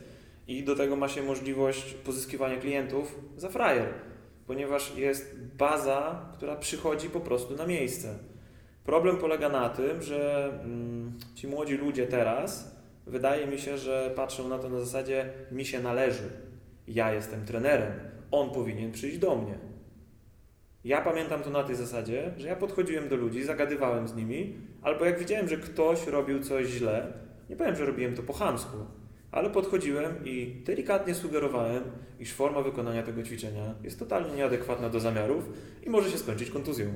i 0.49 0.64
do 0.64 0.76
tego 0.76 0.96
ma 0.96 1.08
się 1.08 1.23
możliwość 1.23 1.94
pozyskiwania 1.94 2.56
klientów 2.56 3.20
za 3.37 3.49
frajer, 3.49 3.88
ponieważ 4.46 4.96
jest 4.96 5.37
baza, 5.58 6.28
która 6.35 6.56
przychodzi 6.56 7.11
po 7.11 7.20
prostu 7.20 7.56
na 7.56 7.66
miejsce. 7.66 8.18
Problem 8.85 9.16
polega 9.16 9.49
na 9.49 9.68
tym, 9.68 10.02
że 10.02 10.50
mm, 10.64 11.12
ci 11.35 11.49
młodzi 11.49 11.75
ludzie 11.76 12.06
teraz, 12.06 12.76
wydaje 13.06 13.46
mi 13.46 13.58
się, 13.58 13.78
że 13.78 14.12
patrzą 14.16 14.49
na 14.49 14.58
to 14.58 14.68
na 14.68 14.80
zasadzie 14.80 15.32
mi 15.52 15.64
się 15.64 15.80
należy, 15.80 16.30
ja 16.88 17.12
jestem 17.12 17.44
trenerem, 17.44 17.92
on 18.30 18.50
powinien 18.50 18.92
przyjść 18.92 19.18
do 19.18 19.37
mnie. 19.37 19.75
Ja 20.87 21.00
pamiętam 21.00 21.43
to 21.43 21.50
na 21.50 21.62
tej 21.62 21.76
zasadzie, 21.76 22.31
że 22.38 22.49
ja 22.49 22.57
podchodziłem 22.57 23.09
do 23.09 23.16
ludzi, 23.16 23.45
zagadywałem 23.45 24.09
z 24.09 24.14
nimi, 24.14 24.55
albo 24.83 25.05
jak 25.05 25.19
widziałem, 25.19 25.49
że 25.49 25.57
ktoś 25.57 26.07
robił 26.07 26.43
coś 26.43 26.66
źle, 26.66 27.12
nie 27.50 27.57
powiem, 27.57 27.76
że 27.76 27.87
robiłem 27.87 28.14
to 28.14 28.23
po 28.23 28.33
chamsku, 28.33 28.76
ale 29.33 29.50
podchodziłem 29.50 30.14
i 30.25 30.62
delikatnie 30.66 31.14
sugerowałem, 31.14 31.83
iż 32.21 32.33
forma 32.33 32.62
wykonania 32.62 33.02
tego 33.02 33.23
ćwiczenia 33.23 33.75
jest 33.85 33.99
totalnie 33.99 34.37
nieadekwatna 34.37 34.88
do 34.88 35.00
zamiarów 35.00 35.45
i 35.87 35.90
może 35.90 36.11
się 36.11 36.19
skończyć 36.19 36.50
kontuzją. 36.50 36.87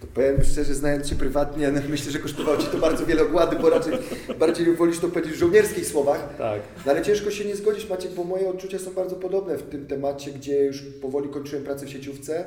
To 0.00 0.06
powiem 0.06 0.44
szczerze, 0.44 0.74
znając 0.74 1.08
Cię 1.08 1.16
prywatnie, 1.16 1.72
myślę, 1.88 2.12
że 2.12 2.18
kosztowało 2.18 2.56
Ci 2.56 2.66
to 2.66 2.78
bardzo 2.78 3.06
wiele 3.06 3.22
ogłady, 3.22 3.56
bo 3.56 3.70
raczej 3.70 3.92
bardziej 4.38 4.76
wolisz 4.76 4.98
to 4.98 5.08
powiedzieć 5.08 5.32
w 5.32 5.38
żołnierskich 5.38 5.86
słowach. 5.86 6.36
Tak. 6.38 6.60
No 6.86 6.92
ale 6.92 7.02
ciężko 7.02 7.30
się 7.30 7.44
nie 7.44 7.56
zgodzić, 7.56 7.88
Maciek, 7.88 8.12
bo 8.12 8.24
moje 8.24 8.48
odczucia 8.48 8.78
są 8.78 8.92
bardzo 8.94 9.16
podobne 9.16 9.56
w 9.58 9.62
tym 9.62 9.86
temacie, 9.86 10.32
gdzie 10.32 10.64
już 10.64 10.82
powoli 10.82 11.28
kończyłem 11.28 11.64
pracę 11.64 11.86
w 11.86 11.90
sieciówce 11.90 12.44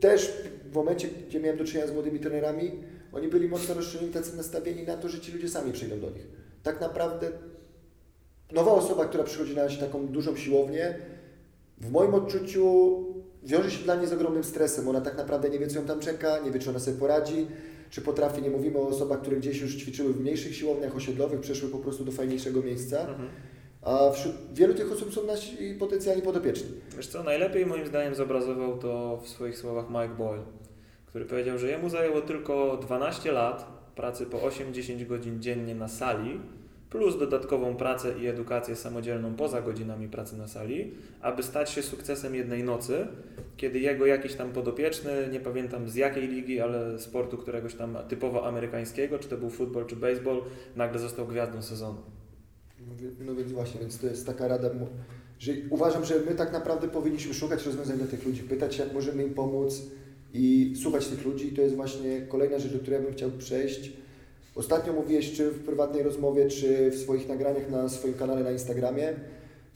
też 0.00 0.32
w 0.70 0.74
momencie, 0.74 1.08
gdzie 1.28 1.40
miałem 1.40 1.58
do 1.58 1.64
czynienia 1.64 1.86
z 1.86 1.92
młodymi 1.92 2.20
trenerami, 2.20 2.70
oni 3.12 3.28
byli 3.28 3.48
mocno 3.48 3.74
rozczynni, 3.74 4.10
tacy 4.10 4.36
nastawieni 4.36 4.82
na 4.82 4.96
to, 4.96 5.08
że 5.08 5.20
ci 5.20 5.32
ludzie 5.32 5.48
sami 5.48 5.72
przyjdą 5.72 6.00
do 6.00 6.10
nich. 6.10 6.26
Tak 6.62 6.80
naprawdę 6.80 7.30
nowa 8.52 8.72
osoba, 8.72 9.04
która 9.04 9.24
przychodzi 9.24 9.56
na 9.56 9.68
taką 9.68 10.06
dużą 10.06 10.36
siłownię, 10.36 10.94
w 11.78 11.90
moim 11.90 12.14
odczuciu 12.14 12.96
wiąże 13.44 13.70
się 13.70 13.84
dla 13.84 13.94
niej 13.94 14.06
z 14.06 14.12
ogromnym 14.12 14.44
stresem. 14.44 14.88
Ona 14.88 15.00
tak 15.00 15.16
naprawdę 15.16 15.50
nie 15.50 15.58
wie, 15.58 15.66
co 15.66 15.78
ją 15.78 15.86
tam 15.86 16.00
czeka, 16.00 16.38
nie 16.38 16.50
wie, 16.50 16.60
czy 16.60 16.70
ona 16.70 16.78
sobie 16.78 16.96
poradzi, 16.96 17.46
czy 17.90 18.00
potrafi. 18.02 18.42
Nie 18.42 18.50
mówimy 18.50 18.78
o 18.78 18.88
osobach, 18.88 19.20
które 19.20 19.36
gdzieś 19.36 19.60
już 19.60 19.76
ćwiczyły 19.76 20.12
w 20.12 20.20
mniejszych 20.20 20.56
siłowniach 20.56 20.96
osiedlowych, 20.96 21.40
przeszły 21.40 21.68
po 21.68 21.78
prostu 21.78 22.04
do 22.04 22.12
fajniejszego 22.12 22.62
miejsca. 22.62 23.00
Mhm. 23.00 23.28
A 23.82 24.10
wśród 24.10 24.34
wielu 24.52 24.74
tych 24.74 24.92
osób 24.92 25.14
są 25.14 25.26
nasi 25.26 25.74
potencjalni 25.74 26.22
podopieczni. 26.22 26.68
Wiesz 26.96 27.06
co, 27.06 27.22
najlepiej 27.22 27.66
moim 27.66 27.86
zdaniem 27.86 28.14
zobrazował 28.14 28.78
to 28.78 29.20
w 29.24 29.28
swoich 29.28 29.58
słowach 29.58 29.90
Mike 29.90 30.14
Boyle, 30.18 30.42
który 31.06 31.24
powiedział, 31.24 31.58
że 31.58 31.68
jemu 31.68 31.88
zajęło 31.88 32.20
tylko 32.20 32.76
12 32.76 33.32
lat 33.32 33.82
pracy 33.96 34.26
po 34.26 34.38
8-10 34.38 35.06
godzin 35.06 35.42
dziennie 35.42 35.74
na 35.74 35.88
sali, 35.88 36.40
plus 36.90 37.18
dodatkową 37.18 37.76
pracę 37.76 38.14
i 38.18 38.26
edukację 38.26 38.76
samodzielną 38.76 39.34
poza 39.34 39.62
godzinami 39.62 40.08
pracy 40.08 40.38
na 40.38 40.48
sali, 40.48 40.94
aby 41.20 41.42
stać 41.42 41.70
się 41.70 41.82
sukcesem 41.82 42.34
jednej 42.34 42.64
nocy, 42.64 43.06
kiedy 43.56 43.78
jego 43.78 44.06
jakiś 44.06 44.34
tam 44.34 44.52
podopieczny, 44.52 45.28
nie 45.32 45.40
pamiętam 45.40 45.88
z 45.88 45.94
jakiej 45.94 46.28
ligi, 46.28 46.60
ale 46.60 46.98
sportu 46.98 47.38
któregoś 47.38 47.74
tam 47.74 47.98
typowo 48.08 48.46
amerykańskiego, 48.46 49.18
czy 49.18 49.28
to 49.28 49.36
był 49.36 49.50
futbol, 49.50 49.86
czy 49.86 49.96
baseball, 49.96 50.42
nagle 50.76 50.98
został 50.98 51.26
gwiazdą 51.26 51.62
sezonu. 51.62 52.21
No, 53.20 53.34
więc 53.34 53.52
właśnie, 53.52 53.80
więc 53.80 53.98
to 53.98 54.06
jest 54.06 54.26
taka 54.26 54.48
rada, 54.48 54.70
że 55.38 55.52
uważam, 55.70 56.04
że 56.04 56.14
my 56.30 56.34
tak 56.34 56.52
naprawdę 56.52 56.88
powinniśmy 56.88 57.34
szukać 57.34 57.66
rozwiązań 57.66 57.96
dla 57.98 58.06
tych 58.06 58.26
ludzi, 58.26 58.42
pytać 58.42 58.78
jak 58.78 58.92
możemy 58.92 59.24
im 59.24 59.34
pomóc 59.34 59.82
i 60.34 60.74
słuchać 60.82 61.06
tych 61.06 61.24
ludzi 61.24 61.48
i 61.48 61.52
to 61.52 61.62
jest 61.62 61.74
właśnie 61.74 62.20
kolejna 62.28 62.58
rzecz, 62.58 62.72
do 62.72 62.78
której 62.78 63.00
bym 63.00 63.12
chciał 63.12 63.30
przejść 63.30 63.92
Ostatnio 64.54 64.92
mówiłeś, 64.92 65.32
czy 65.32 65.50
w 65.50 65.64
prywatnej 65.64 66.02
rozmowie, 66.02 66.48
czy 66.48 66.90
w 66.90 66.94
swoich 66.94 67.28
nagraniach 67.28 67.70
na 67.70 67.88
swoim 67.88 68.14
kanale 68.14 68.44
na 68.44 68.50
Instagramie, 68.50 69.14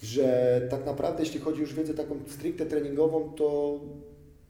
że 0.03 0.61
tak 0.71 0.87
naprawdę, 0.87 1.23
jeśli 1.23 1.41
chodzi 1.41 1.61
już 1.61 1.73
o 1.73 1.77
wiedzę 1.77 1.95
taką 1.95 2.17
stricte 2.27 2.67
treningową, 2.67 3.33
to 3.37 3.81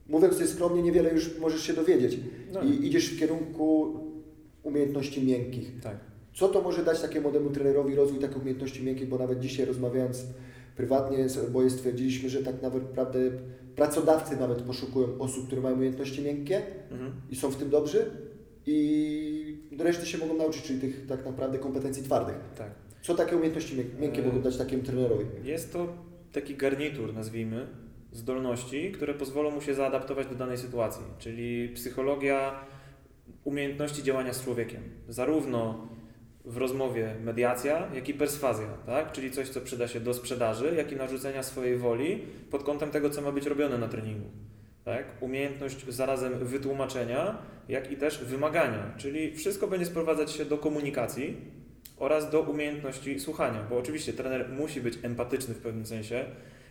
mówiąc 0.09 0.35
sobie 0.35 0.47
skromnie, 0.47 0.83
niewiele 0.83 1.11
już 1.11 1.39
możesz 1.39 1.63
się 1.63 1.75
dowiedzieć. 1.75 2.19
No. 2.53 2.63
I 2.63 2.87
idziesz 2.87 3.11
w 3.11 3.19
kierunku 3.19 3.95
umiejętności 4.63 5.27
miękkich. 5.27 5.81
Tak. 5.83 5.97
Co 6.37 6.49
to 6.49 6.63
może 6.63 6.85
dać 6.85 7.01
takiemu 7.01 7.23
młodemu 7.23 7.51
trenerowi 7.51 7.95
rozwój 7.95 8.21
takich 8.21 8.37
umiejętności 8.37 8.85
miękkich, 8.85 9.09
bo 9.09 9.19
nawet 9.19 9.41
dzisiaj 9.41 9.67
rozmawiając 9.67 10.25
prywatnie 10.77 11.29
z 11.29 11.39
oboje 11.39 11.71
stwierdziliśmy, 11.71 12.29
że 12.29 12.43
tak 12.43 12.63
naprawdę 12.63 13.19
pracodawcy 13.77 14.37
nawet 14.37 14.63
poszukują 14.63 15.19
osób, 15.19 15.47
które 15.47 15.63
mają 15.63 15.77
umiejętności 15.77 16.23
miękkie 16.23 16.63
mhm. 16.91 17.13
i 17.31 17.37
są 17.37 17.51
w 17.51 17.57
tym 17.57 17.71
dobrzy 17.71 18.11
i 18.67 19.59
reszty 19.79 20.07
się 20.07 20.19
mogą 20.19 20.37
nauczyć, 20.37 20.63
czyli 20.63 20.81
tych 20.81 21.07
tak 21.07 21.27
naprawdę 21.27 21.59
kompetencji 21.59 22.03
twardych. 22.03 22.37
Tak. 22.57 22.71
Co 23.03 23.15
takie 23.15 23.37
umiejętności 23.37 23.77
miękkie 24.01 24.23
mogą 24.23 24.43
dać 24.43 24.57
takiemu 24.57 24.83
trenerowi? 24.83 25.25
Jest 25.45 25.73
to 25.73 25.89
taki 26.33 26.57
garnitur, 26.57 27.15
nazwijmy, 27.15 27.67
zdolności, 28.13 28.93
które 28.93 29.15
pozwolą 29.15 29.51
mu 29.51 29.61
się 29.61 29.75
zaadaptować 29.75 30.27
do 30.27 30.35
danej 30.35 30.59
sytuacji, 30.59 31.05
czyli 31.19 31.69
psychologia 31.69 32.61
umiejętności 33.45 34.03
działania 34.03 34.33
z 34.33 34.45
człowiekiem. 34.45 34.83
Zarówno 35.09 35.89
w 36.47 36.57
rozmowie 36.57 37.15
mediacja, 37.25 37.89
jak 37.95 38.09
i 38.09 38.15
perswazja, 38.15 38.69
tak? 38.87 39.13
czyli 39.13 39.31
coś, 39.31 39.49
co 39.49 39.61
przyda 39.61 39.89
się 39.89 40.01
do 40.01 40.15
sprzedaży, 40.15 40.75
jak 40.77 40.93
i 40.93 40.97
narzucenia 40.97 41.43
swojej 41.43 41.77
woli 41.77 42.23
pod 42.51 42.63
kątem 42.63 42.91
tego, 42.91 43.11
co 43.11 43.23
ma 43.23 43.33
być 43.33 43.47
robione 43.47 43.79
na 43.79 43.89
treningu 43.89 44.27
tak? 44.87 45.05
umiejętność 45.21 45.87
zarazem 45.89 46.33
wytłumaczenia, 46.39 47.39
jak 47.69 47.91
i 47.93 47.97
też 47.97 48.25
wymagania, 48.25 48.95
czyli 48.97 49.37
wszystko 49.37 49.67
będzie 49.69 49.87
sprowadzać 49.87 50.33
się 50.33 50.45
do 50.45 50.59
komunikacji 50.59 51.37
oraz 51.97 52.31
do 52.31 52.41
umiejętności 52.41 53.21
słuchania, 53.21 53.67
bo 53.71 53.79
oczywiście 53.79 54.13
trener 54.13 54.49
musi 54.49 54.81
być 54.81 54.99
empatyczny 55.03 55.55
w 55.55 55.59
pewnym 55.59 55.87
sensie, 55.87 56.25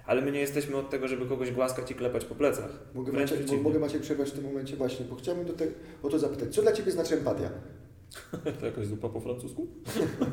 ale 0.06 0.22
my 0.22 0.32
nie 0.32 0.40
jesteśmy 0.40 0.78
od 0.78 0.90
tego, 0.90 1.08
żeby 1.08 1.26
kogoś 1.26 1.52
głaskać 1.52 1.92
i 1.92 1.96
klepać 1.96 2.26
po 2.26 2.36
plecach. 2.36 2.70
Mogę, 2.94 3.12
Macie, 3.12 3.36
mogę 3.64 3.80
Maciek 3.80 4.02
przerwać 4.02 4.30
w 4.30 4.34
tym 4.34 4.44
momencie 4.44 4.76
właśnie, 4.76 5.06
bo 5.06 5.16
chciałbym 5.16 5.46
do 5.46 5.54
te, 5.54 5.66
o 6.04 6.10
to 6.10 6.20
zapytać. 6.20 6.56
Co 6.56 6.62
dla 6.62 6.72
Ciebie 6.72 6.92
znaczy 6.92 7.14
empatia? 7.18 7.50
to 8.60 8.66
jakaś 8.66 8.86
zupa 8.86 9.10
po 9.10 9.20
francusku? 9.20 9.68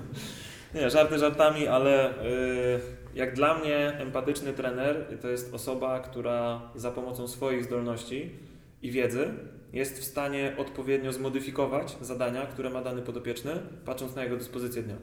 nie, 0.74 0.90
żarty 0.90 1.18
żartami, 1.18 1.66
ale... 1.66 2.14
Yy 2.24 3.02
jak 3.14 3.34
dla 3.34 3.58
mnie 3.58 3.98
empatyczny 3.98 4.52
trener 4.52 5.18
to 5.20 5.28
jest 5.28 5.54
osoba, 5.54 6.00
która 6.00 6.70
za 6.74 6.90
pomocą 6.90 7.28
swoich 7.28 7.64
zdolności 7.64 8.30
i 8.82 8.90
wiedzy 8.90 9.28
jest 9.72 9.98
w 9.98 10.04
stanie 10.04 10.54
odpowiednio 10.58 11.12
zmodyfikować 11.12 11.96
zadania, 12.00 12.46
które 12.46 12.70
ma 12.70 12.82
dany 12.82 13.02
podopieczny, 13.02 13.52
patrząc 13.84 14.16
na 14.16 14.24
jego 14.24 14.36
dyspozycję 14.36 14.82
dnia. 14.82 14.96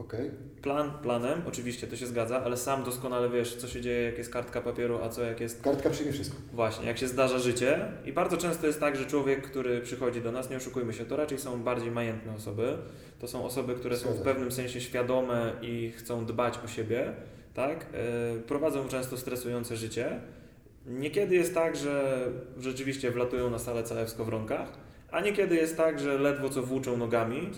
Okay. 0.00 0.30
Plan 0.62 0.90
planem, 1.02 1.42
oczywiście 1.48 1.86
to 1.86 1.96
się 1.96 2.06
zgadza, 2.06 2.42
ale 2.44 2.56
sam 2.56 2.84
doskonale 2.84 3.28
wiesz, 3.28 3.56
co 3.56 3.68
się 3.68 3.80
dzieje, 3.80 4.02
jak 4.02 4.18
jest 4.18 4.32
kartka 4.32 4.60
papieru, 4.60 4.98
a 5.02 5.08
co 5.08 5.22
jak 5.22 5.40
jest. 5.40 5.62
Kartka 5.62 5.90
przyjmie 5.90 6.12
wszystko. 6.12 6.36
Właśnie, 6.52 6.86
jak 6.86 6.98
się 6.98 7.08
zdarza 7.08 7.38
życie. 7.38 7.80
I 8.04 8.12
bardzo 8.12 8.36
często 8.36 8.66
jest 8.66 8.80
tak, 8.80 8.96
że 8.96 9.06
człowiek, 9.06 9.42
który 9.42 9.80
przychodzi 9.80 10.20
do 10.20 10.32
nas, 10.32 10.50
nie 10.50 10.56
oszukujmy 10.56 10.92
się, 10.92 11.04
to 11.04 11.16
raczej 11.16 11.38
są 11.38 11.62
bardziej 11.62 11.90
majętne 11.90 12.34
osoby. 12.34 12.76
To 13.18 13.28
są 13.28 13.44
osoby, 13.44 13.74
które 13.74 13.96
Zgadza. 13.96 14.14
są 14.14 14.20
w 14.20 14.24
pewnym 14.24 14.52
sensie 14.52 14.80
świadome 14.80 15.52
i 15.62 15.92
chcą 15.96 16.26
dbać 16.26 16.58
o 16.64 16.68
siebie 16.68 17.14
tak? 17.54 17.86
E, 17.92 18.40
prowadzą 18.40 18.88
często 18.88 19.16
stresujące 19.16 19.76
życie. 19.76 20.20
Niekiedy 20.86 21.34
jest 21.34 21.54
tak, 21.54 21.76
że 21.76 22.26
rzeczywiście 22.58 23.10
wlatują 23.10 23.50
na 23.50 23.58
salę 23.58 23.82
CF 23.82 24.14
w 24.14 24.28
rąkach, 24.28 24.72
a 25.10 25.20
niekiedy 25.20 25.56
jest 25.56 25.76
tak, 25.76 26.00
że 26.00 26.18
ledwo 26.18 26.48
co 26.48 26.62
włóczą 26.62 26.96
nogami. 26.96 27.50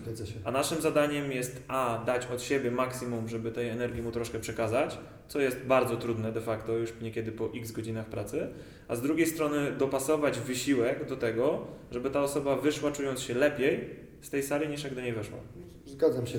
A 0.45 0.51
naszym 0.51 0.81
zadaniem 0.81 1.33
jest 1.33 1.63
A, 1.69 2.05
dać 2.07 2.27
od 2.27 2.43
siebie 2.43 2.71
maksimum, 2.71 3.29
żeby 3.29 3.53
tej 3.53 3.69
energii 3.69 4.03
mu 4.03 4.13
troszkę 4.13 4.39
przekazać, 4.39 4.99
co 5.29 5.41
jest 5.41 5.59
bardzo 5.59 5.97
trudne 5.97 6.33
de 6.33 6.41
facto 6.41 6.73
już 6.77 6.93
niekiedy 7.01 7.33
po 7.33 7.49
x 7.55 7.73
godzinach 7.73 8.07
pracy, 8.07 8.49
a 8.89 8.97
z 8.97 9.03
drugiej 9.03 9.27
strony 9.27 9.73
dopasować 9.73 10.41
wysiłek 10.41 11.09
do 11.09 11.17
tego, 11.17 11.67
żeby 11.91 12.11
ta 12.11 12.23
osoba 12.23 12.57
wyszła 12.57 12.93
czując 12.93 13.21
się 13.21 13.35
lepiej 13.35 13.91
z 14.23 14.31
tej 14.31 14.43
sali 14.43 14.69
niż 14.69 14.85
jak 14.85 14.95
do 14.95 15.01
niej 15.01 15.13
weszła. 15.13 15.39
Zgadzam 15.87 16.27
się. 16.27 16.39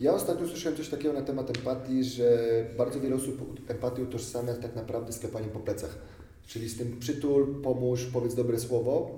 Ja 0.00 0.12
ostatnio 0.12 0.48
słyszałem 0.48 0.78
coś 0.78 0.88
takiego 0.88 1.12
na 1.12 1.22
temat 1.22 1.56
empatii, 1.56 2.04
że 2.04 2.38
bardzo 2.78 3.00
wiele 3.00 3.16
osób 3.16 3.60
empatię 3.70 4.02
utożsamia 4.02 4.54
tak 4.54 4.76
naprawdę 4.76 5.12
z 5.12 5.18
klepaniem 5.18 5.50
po 5.50 5.60
plecach. 5.60 5.98
Czyli 6.46 6.68
z 6.68 6.78
tym 6.78 6.98
przytul, 6.98 7.62
pomóż, 7.62 8.06
powiedz 8.12 8.34
dobre 8.34 8.58
słowo. 8.58 9.10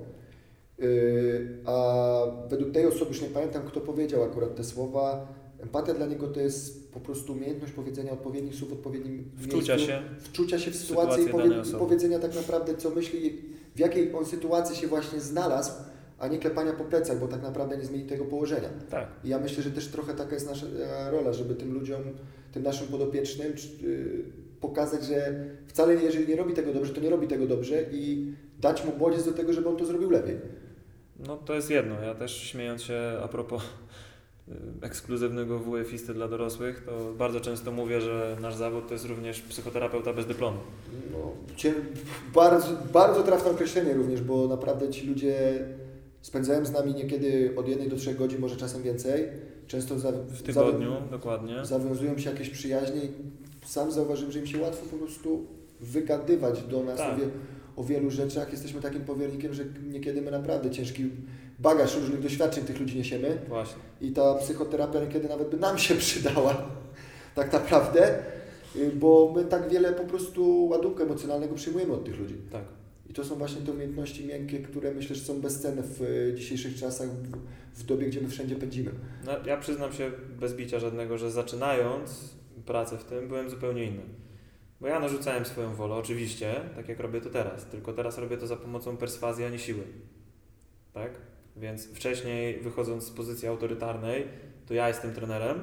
Yy, 0.79 1.59
a 1.65 2.27
według 2.49 2.73
tej 2.73 2.87
osoby, 2.87 3.09
już 3.09 3.23
nie 3.23 3.29
pamiętam 3.29 3.63
kto 3.67 3.81
powiedział 3.81 4.23
akurat 4.23 4.55
te 4.55 4.65
słowa, 4.65 5.35
empatia 5.63 5.95
dla 5.95 6.07
niego 6.07 6.29
to 6.29 6.41
jest 6.41 6.93
po 6.93 7.01
prostu 7.01 7.33
umiejętność 7.33 7.73
powiedzenia 7.73 8.13
odpowiednich 8.13 8.55
słów 8.55 8.71
w 8.71 8.73
odpowiednim 8.73 9.31
wczucia 9.37 9.77
miejscu. 9.77 9.93
Się 9.93 10.03
wczucia 10.19 10.59
się 10.59 10.71
w 10.71 10.77
sytuację 10.77 11.25
i, 11.25 11.29
powie, 11.29 11.51
powiedzenia 11.79 12.19
tak 12.19 12.35
naprawdę 12.35 12.75
co 12.75 12.91
myśli, 12.91 13.43
w 13.75 13.79
jakiej 13.79 14.15
on 14.15 14.27
sytuacji 14.27 14.77
się 14.77 14.87
właśnie 14.87 15.21
znalazł 15.21 15.73
a 16.19 16.29
nie 16.29 16.39
klepania 16.39 16.73
po 16.73 16.85
plecach, 16.85 17.19
bo 17.19 17.29
tak 17.29 17.43
naprawdę 17.43 17.77
nie 17.77 17.85
zmieni 17.85 18.05
tego 18.05 18.25
położenia. 18.25 18.69
Tak. 18.91 19.09
I 19.25 19.29
ja 19.29 19.39
myślę, 19.39 19.63
że 19.63 19.71
też 19.71 19.89
trochę 19.89 20.15
taka 20.15 20.35
jest 20.35 20.47
nasza 20.47 20.67
e, 20.67 21.11
rola, 21.11 21.33
żeby 21.33 21.55
tym 21.55 21.75
ludziom, 21.75 22.03
tym 22.53 22.63
naszym 22.63 22.89
podopiecznym 22.89 23.53
y, 23.85 24.25
pokazać, 24.61 25.05
że 25.05 25.45
wcale 25.67 25.95
jeżeli 25.95 26.29
nie 26.29 26.37
robi 26.37 26.55
tego 26.55 26.73
dobrze, 26.73 26.95
to 26.95 27.01
nie 27.01 27.11
robi 27.11 27.27
tego 27.29 27.47
dobrze 27.47 27.83
i 27.93 28.33
dać 28.61 28.85
mu 28.85 28.93
bodziec 28.93 29.25
do 29.25 29.33
tego, 29.33 29.53
żeby 29.53 29.69
on 29.69 29.77
to 29.77 29.85
zrobił 29.87 30.11
lepiej. 30.11 30.37
No 31.19 31.37
to 31.37 31.55
jest 31.55 31.71
jedno. 31.71 32.01
Ja 32.01 32.15
też 32.15 32.37
śmiejąc 32.37 32.83
się 32.83 33.01
a 33.25 33.29
propos 33.29 33.63
y, 33.63 34.53
ekskluzywnego 34.83 35.59
WF-isty 35.59 36.15
dla 36.15 36.29
dorosłych, 36.29 36.83
to 36.87 37.15
bardzo 37.19 37.41
często 37.41 37.73
mówię, 37.73 38.01
że 38.01 38.37
nasz 38.41 38.55
zawód 38.55 38.89
to 38.89 38.95
jest 38.95 39.05
również 39.05 39.41
psychoterapeuta 39.41 40.13
bez 40.13 40.27
dyplomu. 40.27 40.59
No, 41.13 41.33
bardzo, 42.35 42.69
bardzo 42.93 43.23
trafne 43.23 43.51
określenie 43.51 43.95
również, 43.95 44.23
bo 44.23 44.49
naprawdę 44.49 44.91
ci 44.91 45.07
ludzie 45.07 45.65
Spędzałem 46.27 46.67
z 46.67 46.73
nami 46.73 46.95
niekiedy 46.95 47.53
od 47.57 47.69
jednej 47.69 47.89
do 47.89 47.97
trzech 47.97 48.17
godzin, 48.17 48.41
może 48.41 48.57
czasem 48.57 48.83
więcej. 48.83 49.29
Często 49.67 49.99
za, 49.99 50.13
w 50.13 50.43
tygodniu, 50.43 50.91
za, 50.91 51.01
dokładnie. 51.01 51.65
Zawiązują 51.65 52.19
się 52.19 52.31
jakieś 52.31 52.51
przyjaźnie 52.51 53.01
i 53.01 53.09
sam 53.67 53.93
zauważyłem, 53.93 54.33
że 54.33 54.39
im 54.39 54.47
się 54.47 54.61
łatwo 54.61 54.87
po 54.87 54.97
prostu 54.97 55.47
wygadywać 55.81 56.63
do 56.63 56.83
nas 56.83 56.97
tak. 56.97 57.19
wie, 57.19 57.27
o 57.77 57.85
wielu 57.85 58.11
rzeczach. 58.11 58.53
Jesteśmy 58.53 58.81
takim 58.81 59.01
powiernikiem, 59.01 59.55
że 59.55 59.65
niekiedy 59.89 60.23
my 60.23 60.31
naprawdę 60.31 60.71
ciężki 60.71 61.11
bagaż 61.59 61.97
różnych 61.97 62.23
doświadczeń 62.23 62.65
tych 62.65 62.81
ludzi 62.81 62.97
niesiemy. 62.97 63.39
Właśnie. 63.49 63.83
I 64.01 64.13
ta 64.13 64.35
psychoterapia 64.35 65.01
niekiedy 65.01 65.29
nawet 65.29 65.51
by 65.51 65.57
nam 65.57 65.79
się 65.79 65.95
przydała, 66.05 66.71
tak 67.35 67.53
naprawdę, 67.53 68.19
bo 68.95 69.33
my 69.37 69.45
tak 69.45 69.69
wiele 69.69 69.93
po 69.93 70.05
prostu 70.05 70.69
ładunku 70.69 71.03
emocjonalnego 71.03 71.55
przyjmujemy 71.55 71.93
od 71.93 72.05
tych 72.05 72.19
ludzi. 72.19 72.35
Tak 72.53 72.63
to 73.17 73.25
są 73.25 73.35
właśnie 73.35 73.63
te 73.63 73.73
umiejętności 73.73 74.27
miękkie, 74.27 74.59
które 74.59 74.95
myślę, 74.95 75.17
że 75.17 75.25
są 75.25 75.41
bezcenne 75.41 75.83
w 75.83 76.03
e, 76.03 76.35
dzisiejszych 76.35 76.77
czasach, 76.77 77.09
w, 77.09 77.81
w 77.81 77.85
dobie, 77.85 78.07
gdzie 78.07 78.21
my 78.21 78.29
wszędzie 78.29 78.57
pędzimy. 78.57 78.91
No, 79.27 79.33
ja 79.47 79.57
przyznam 79.57 79.93
się 79.93 80.11
bez 80.41 80.55
bicia 80.55 80.79
żadnego, 80.79 81.19
że 81.19 81.31
zaczynając 81.31 82.35
pracę 82.67 82.99
w 82.99 83.05
tym 83.05 83.29
byłem 83.29 83.51
zupełnie 83.51 83.85
inny. 83.85 84.03
Bo 84.81 84.87
ja 84.87 85.01
narzucałem 85.01 85.45
swoją 85.45 85.75
wolę, 85.75 85.95
oczywiście, 85.95 86.55
tak 86.77 86.89
jak 86.89 87.01
robię 87.01 87.21
to 87.21 87.31
teraz, 87.31 87.67
tylko 87.67 87.93
teraz 87.93 88.19
robię 88.19 88.37
to 88.37 88.47
za 88.47 88.57
pomocą 88.57 88.97
perswazji, 88.97 89.45
a 89.45 89.49
nie 89.49 89.59
siły. 89.59 89.83
Tak? 90.93 91.11
Więc 91.57 91.87
wcześniej, 91.95 92.61
wychodząc 92.61 93.05
z 93.05 93.11
pozycji 93.11 93.49
autorytarnej, 93.49 94.27
to 94.67 94.75
ja 94.75 94.89
jestem 94.89 95.15
trenerem. 95.15 95.61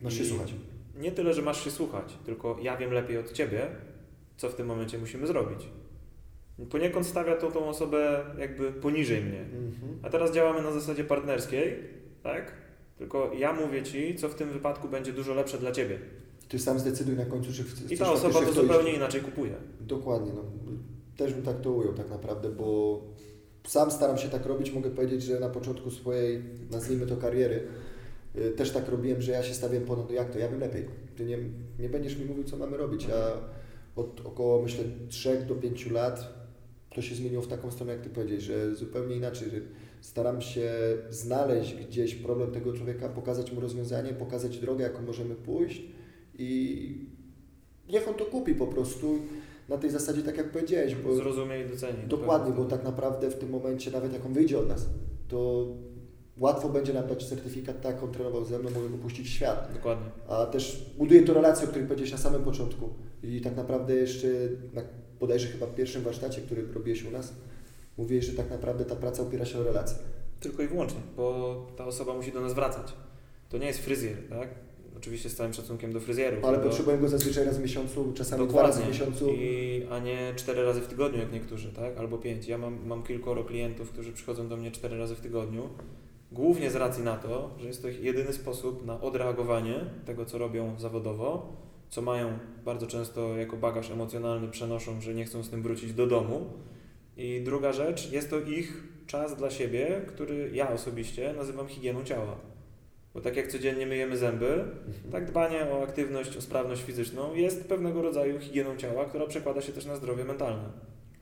Masz 0.00 0.14
się 0.14 0.24
słuchać. 0.24 0.54
Nie 0.96 1.12
tyle, 1.12 1.34
że 1.34 1.42
masz 1.42 1.64
się 1.64 1.70
słuchać, 1.70 2.18
tylko 2.24 2.56
ja 2.62 2.76
wiem 2.76 2.92
lepiej 2.92 3.18
od 3.18 3.32
ciebie, 3.32 3.66
co 4.36 4.48
w 4.48 4.54
tym 4.54 4.66
momencie 4.66 4.98
musimy 4.98 5.26
zrobić. 5.26 5.68
Poniekąd 6.70 7.06
stawia 7.06 7.36
to 7.36 7.50
tą 7.50 7.68
osobę 7.68 8.24
jakby 8.38 8.72
poniżej 8.72 9.20
mnie. 9.20 9.40
Mhm. 9.40 9.98
A 10.02 10.10
teraz 10.10 10.32
działamy 10.32 10.62
na 10.62 10.72
zasadzie 10.72 11.04
partnerskiej, 11.04 11.78
tak? 12.22 12.52
Tylko 12.98 13.32
ja 13.38 13.52
mówię 13.52 13.82
ci, 13.82 14.14
co 14.14 14.28
w 14.28 14.34
tym 14.34 14.50
wypadku 14.50 14.88
będzie 14.88 15.12
dużo 15.12 15.34
lepsze 15.34 15.58
dla 15.58 15.72
ciebie. 15.72 15.98
Ty 16.48 16.58
sam 16.58 16.78
zdecyduj 16.78 17.16
na 17.16 17.24
końcu, 17.24 17.52
czy 17.52 17.64
chcesz 17.64 17.92
I 17.92 17.98
ta 17.98 18.12
osoba 18.12 18.40
to 18.40 18.42
iść. 18.42 18.54
zupełnie 18.54 18.92
inaczej 18.92 19.20
kupuje. 19.20 19.54
Dokładnie, 19.80 20.32
no. 20.32 20.42
Też 21.16 21.34
bym 21.34 21.42
tak 21.42 21.60
to 21.60 21.72
ujął 21.72 21.94
tak 21.94 22.10
naprawdę, 22.10 22.50
bo 22.50 23.00
sam 23.66 23.90
staram 23.90 24.18
się 24.18 24.28
tak 24.28 24.46
robić. 24.46 24.72
Mogę 24.72 24.90
powiedzieć, 24.90 25.22
że 25.22 25.40
na 25.40 25.48
początku 25.48 25.90
swojej, 25.90 26.42
nazwijmy 26.70 27.06
to 27.06 27.16
kariery, 27.16 27.62
y, 28.36 28.50
też 28.50 28.70
tak 28.70 28.88
robiłem, 28.88 29.22
że 29.22 29.32
ja 29.32 29.42
się 29.42 29.54
stawiam 29.54 29.82
ponad, 29.82 30.08
no 30.08 30.14
jak 30.14 30.30
to, 30.30 30.38
ja 30.38 30.48
wiem 30.48 30.60
lepiej. 30.60 30.88
Ty 31.16 31.24
nie, 31.24 31.38
nie 31.78 31.88
będziesz 31.88 32.18
mi 32.18 32.24
mówił, 32.24 32.44
co 32.44 32.56
mamy 32.56 32.76
robić. 32.76 33.06
Ja 33.06 33.32
od 33.96 34.20
około, 34.26 34.62
myślę, 34.62 34.84
3 35.08 35.44
do 35.48 35.54
5 35.54 35.90
lat 35.90 36.44
to 36.94 37.02
się 37.02 37.14
zmieniło 37.14 37.42
w 37.42 37.46
taką 37.48 37.70
stronę, 37.70 37.92
jak 37.92 38.02
Ty 38.02 38.10
powiedziałeś, 38.10 38.44
że 38.44 38.74
zupełnie 38.74 39.16
inaczej, 39.16 39.50
że 39.50 39.56
staram 40.00 40.40
się 40.40 40.72
znaleźć 41.10 41.74
gdzieś 41.74 42.14
problem 42.14 42.50
tego 42.52 42.72
człowieka, 42.72 43.08
pokazać 43.08 43.52
mu 43.52 43.60
rozwiązanie, 43.60 44.12
pokazać 44.12 44.58
drogę, 44.58 44.84
jaką 44.84 45.02
możemy 45.02 45.34
pójść 45.34 45.82
i 46.38 47.08
niech 47.88 48.08
on 48.08 48.14
to 48.14 48.24
kupi 48.24 48.54
po 48.54 48.66
prostu 48.66 49.18
na 49.68 49.78
tej 49.78 49.90
zasadzie, 49.90 50.22
tak 50.22 50.36
jak 50.36 50.50
powiedziałeś, 50.50 50.94
bo 50.94 51.14
Zrozumie 51.14 51.60
i 51.60 51.68
doceni. 51.68 52.08
dokładnie, 52.08 52.52
bo 52.52 52.64
tak 52.64 52.84
naprawdę 52.84 53.30
w 53.30 53.34
tym 53.34 53.50
momencie, 53.50 53.90
nawet 53.90 54.12
jak 54.12 54.26
on 54.26 54.32
wyjdzie 54.32 54.58
od 54.58 54.68
nas, 54.68 54.86
to 55.28 55.66
łatwo 56.38 56.68
będzie 56.68 56.92
nam 56.92 57.06
dać 57.06 57.28
certyfikat, 57.28 57.80
tak, 57.80 58.02
on 58.02 58.12
trenował 58.12 58.44
ze 58.44 58.58
mną, 58.58 58.70
mogę 58.70 58.88
go 58.88 58.98
puścić 58.98 59.26
w 59.26 59.30
świat. 59.30 59.70
Dokładnie. 59.74 60.06
A 60.28 60.46
też 60.46 60.90
buduje 60.98 61.22
to 61.22 61.34
relację, 61.34 61.66
o 61.66 61.70
której 61.70 61.88
powiedziałeś 61.88 62.12
na 62.12 62.18
samym 62.18 62.42
początku. 62.42 62.88
I 63.22 63.40
tak 63.40 63.56
naprawdę 63.56 63.94
jeszcze 63.94 64.28
na 64.72 64.82
bodajże 65.20 65.48
chyba 65.48 65.66
pierwszym 65.66 66.02
warsztacie, 66.02 66.40
który 66.40 66.72
robiłeś 66.72 67.04
u 67.04 67.10
nas, 67.10 67.34
mówiłeś, 67.98 68.24
że 68.24 68.32
tak 68.32 68.50
naprawdę 68.50 68.84
ta 68.84 68.96
praca 68.96 69.22
opiera 69.22 69.44
się 69.44 69.58
o 69.58 69.62
relacje. 69.62 69.98
Tylko 70.40 70.62
i 70.62 70.68
wyłącznie, 70.68 71.00
bo 71.16 71.66
ta 71.76 71.86
osoba 71.86 72.14
musi 72.14 72.32
do 72.32 72.40
nas 72.40 72.54
wracać. 72.54 72.92
To 73.48 73.58
nie 73.58 73.66
jest 73.66 73.78
fryzjer, 73.78 74.16
tak? 74.30 74.48
Oczywiście 75.04 75.28
z 75.30 75.34
całym 75.36 75.52
szacunkiem 75.52 75.92
do 75.92 76.00
fryzjerów. 76.00 76.44
Ale 76.44 76.52
tylko- 76.54 76.68
potrzebuję 76.68 76.98
go 76.98 77.08
zazwyczaj 77.08 77.44
raz 77.44 77.58
w 77.58 77.62
miesiącu, 77.62 78.12
czasami 78.14 78.48
dwa 78.48 78.62
razy 78.62 78.80
w 78.80 78.82
Dokładnie. 78.82 79.06
miesiącu. 79.06 79.28
I, 79.34 79.82
a 79.90 79.98
nie 79.98 80.32
cztery 80.36 80.64
razy 80.64 80.80
w 80.80 80.86
tygodniu, 80.86 81.18
jak 81.18 81.32
niektórzy, 81.32 81.72
tak? 81.72 81.96
Albo 81.98 82.18
pięć. 82.18 82.48
Ja 82.48 82.58
mam, 82.58 82.86
mam 82.86 83.02
kilkoro 83.02 83.44
klientów, 83.44 83.90
którzy 83.90 84.12
przychodzą 84.12 84.48
do 84.48 84.56
mnie 84.56 84.70
cztery 84.70 84.98
razy 84.98 85.14
w 85.14 85.20
tygodniu. 85.20 85.68
Głównie 86.32 86.70
z 86.70 86.76
racji 86.76 87.02
na 87.04 87.16
to, 87.16 87.50
że 87.60 87.66
jest 87.68 87.82
to 87.82 87.88
ich 87.88 88.02
jedyny 88.02 88.32
sposób 88.32 88.86
na 88.86 89.00
odreagowanie 89.00 89.74
tego, 90.06 90.24
co 90.24 90.38
robią 90.38 90.74
zawodowo, 90.78 91.52
co 91.88 92.02
mają 92.02 92.38
bardzo 92.64 92.86
często 92.86 93.36
jako 93.36 93.56
bagaż 93.56 93.90
emocjonalny, 93.90 94.48
przenoszą, 94.48 95.00
że 95.00 95.14
nie 95.14 95.24
chcą 95.24 95.42
z 95.42 95.50
tym 95.50 95.62
wrócić 95.62 95.92
do 95.92 96.06
domu. 96.06 96.46
I 97.16 97.40
druga 97.44 97.72
rzecz, 97.72 98.12
jest 98.12 98.30
to 98.30 98.40
ich 98.40 98.84
czas 99.06 99.36
dla 99.36 99.50
siebie, 99.50 100.02
który 100.06 100.50
ja 100.54 100.70
osobiście 100.72 101.32
nazywam 101.36 101.68
higieną 101.68 102.04
ciała. 102.04 102.36
Bo 103.14 103.20
tak 103.20 103.36
jak 103.36 103.48
codziennie 103.52 103.86
myjemy 103.86 104.16
zęby, 104.16 104.52
Mhm. 104.52 105.12
tak 105.12 105.26
dbanie 105.30 105.62
o 105.70 105.82
aktywność, 105.82 106.36
o 106.36 106.40
sprawność 106.42 106.82
fizyczną 106.82 107.34
jest 107.34 107.64
pewnego 107.64 108.02
rodzaju 108.02 108.40
higieną 108.40 108.76
ciała, 108.76 109.04
która 109.04 109.26
przekłada 109.26 109.60
się 109.60 109.72
też 109.72 109.86
na 109.86 109.96
zdrowie 109.96 110.24
mentalne. 110.24 110.64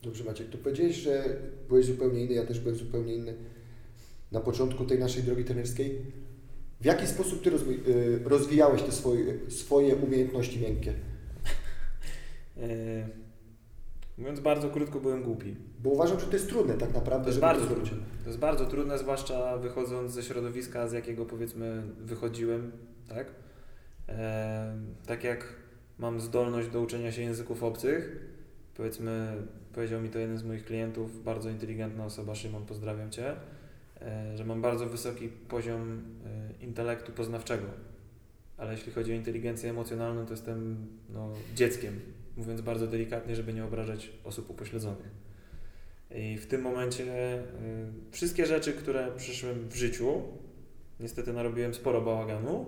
Dobrze 0.03 0.25
Maciek, 0.25 0.49
tu 0.49 0.59
powiedziałeś, 0.59 0.97
że 0.97 1.37
byłeś 1.69 1.87
zupełnie 1.87 2.25
inny, 2.25 2.35
ja 2.35 2.47
też 2.47 2.61
byłem 2.61 2.77
zupełnie 2.77 3.15
inny 3.15 3.35
na 4.33 4.41
początku 4.41 4.85
tej 4.85 4.99
naszej 4.99 5.23
drogi 5.23 5.45
trenerskiej. 5.45 5.99
W 6.81 6.85
jaki 6.85 7.07
sposób 7.07 7.43
Ty 7.43 7.51
y, 7.51 8.21
rozwijałeś 8.25 8.83
te 8.83 8.93
swoje, 8.93 9.51
swoje 9.51 9.97
umiejętności 9.97 10.61
miękkie? 10.61 10.95
Yy, 12.57 12.65
mówiąc 14.19 14.41
bardzo 14.41 14.71
krótko, 14.71 15.01
byłem 15.01 15.23
głupi. 15.23 15.57
Bo 15.83 15.91
uważam, 15.91 16.21
że 16.21 16.27
to 16.27 16.33
jest 16.33 16.49
trudne 16.49 16.75
tak 16.75 16.95
naprawdę, 16.95 17.25
To 17.25 17.31
jest 17.31 17.41
bardzo 17.41 17.67
to 17.67 17.75
trudne. 17.75 18.05
To 18.23 18.29
jest 18.29 18.39
bardzo 18.39 18.67
trudne, 18.67 18.99
zwłaszcza 18.99 19.59
wychodząc 19.59 20.13
ze 20.13 20.23
środowiska, 20.23 20.89
z 20.89 20.93
jakiego 20.93 21.27
powiedzmy 21.27 21.83
wychodziłem, 22.01 22.73
tak? 23.09 23.27
E, 24.09 24.77
tak 25.07 25.25
jak 25.25 25.45
mam 25.99 26.21
zdolność 26.21 26.69
do 26.69 26.81
uczenia 26.81 27.13
się 27.13 27.23
języków 27.23 27.63
obcych, 27.63 28.27
powiedzmy, 28.77 29.37
powiedział 29.73 30.01
mi 30.01 30.09
to 30.09 30.19
jeden 30.19 30.39
z 30.39 30.45
moich 30.45 30.65
klientów, 30.65 31.25
bardzo 31.25 31.51
inteligentna 31.51 32.05
osoba, 32.05 32.35
Szymon, 32.35 32.67
pozdrawiam 32.67 33.11
Cię, 33.11 33.37
e, 34.01 34.37
że 34.37 34.45
mam 34.45 34.63
bardzo 34.63 34.87
wysoki 34.87 35.29
poziom 35.29 36.03
e, 36.61 36.65
intelektu 36.65 37.13
poznawczego, 37.13 37.67
ale 38.57 38.73
jeśli 38.73 38.93
chodzi 38.93 39.13
o 39.13 39.15
inteligencję 39.15 39.71
emocjonalną, 39.71 40.27
to 40.27 40.31
jestem 40.31 40.87
no, 41.09 41.33
dzieckiem, 41.55 42.01
mówiąc 42.37 42.61
bardzo 42.61 42.87
delikatnie, 42.87 43.37
żeby 43.37 43.53
nie 43.53 43.65
obrażać 43.65 44.11
osób 44.25 44.51
upośledzonych. 44.51 45.32
I 46.15 46.39
w 46.39 46.47
tym 46.47 46.63
momencie 46.63 47.05
y, 47.05 47.43
wszystkie 48.11 48.47
rzeczy, 48.47 48.73
które 48.73 49.13
przyszłem 49.17 49.69
w 49.69 49.75
życiu, 49.75 50.23
niestety 51.01 51.33
narobiłem 51.33 51.75
sporo 51.75 52.01
bałaganu, 52.01 52.67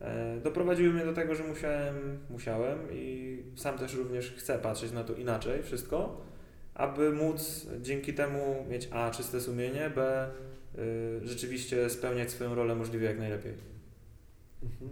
e, 0.00 0.40
doprowadziły 0.40 0.92
mnie 0.92 1.04
do 1.04 1.12
tego, 1.12 1.34
że 1.34 1.44
musiałem, 1.44 2.18
musiałem 2.30 2.78
i 2.92 3.38
sam 3.56 3.78
też 3.78 3.94
również 3.94 4.34
chcę 4.36 4.58
patrzeć 4.58 4.92
na 4.92 5.04
to 5.04 5.14
inaczej, 5.14 5.62
wszystko, 5.62 6.20
aby 6.74 7.12
móc 7.12 7.66
dzięki 7.82 8.14
temu 8.14 8.64
mieć 8.70 8.88
A, 8.90 9.10
czyste 9.10 9.40
sumienie, 9.40 9.90
B, 9.94 10.28
y, 10.78 11.28
rzeczywiście 11.28 11.90
spełniać 11.90 12.30
swoją 12.30 12.54
rolę 12.54 12.74
możliwie 12.74 13.06
jak 13.06 13.18
najlepiej. 13.18 13.52
Mhm. 14.62 14.90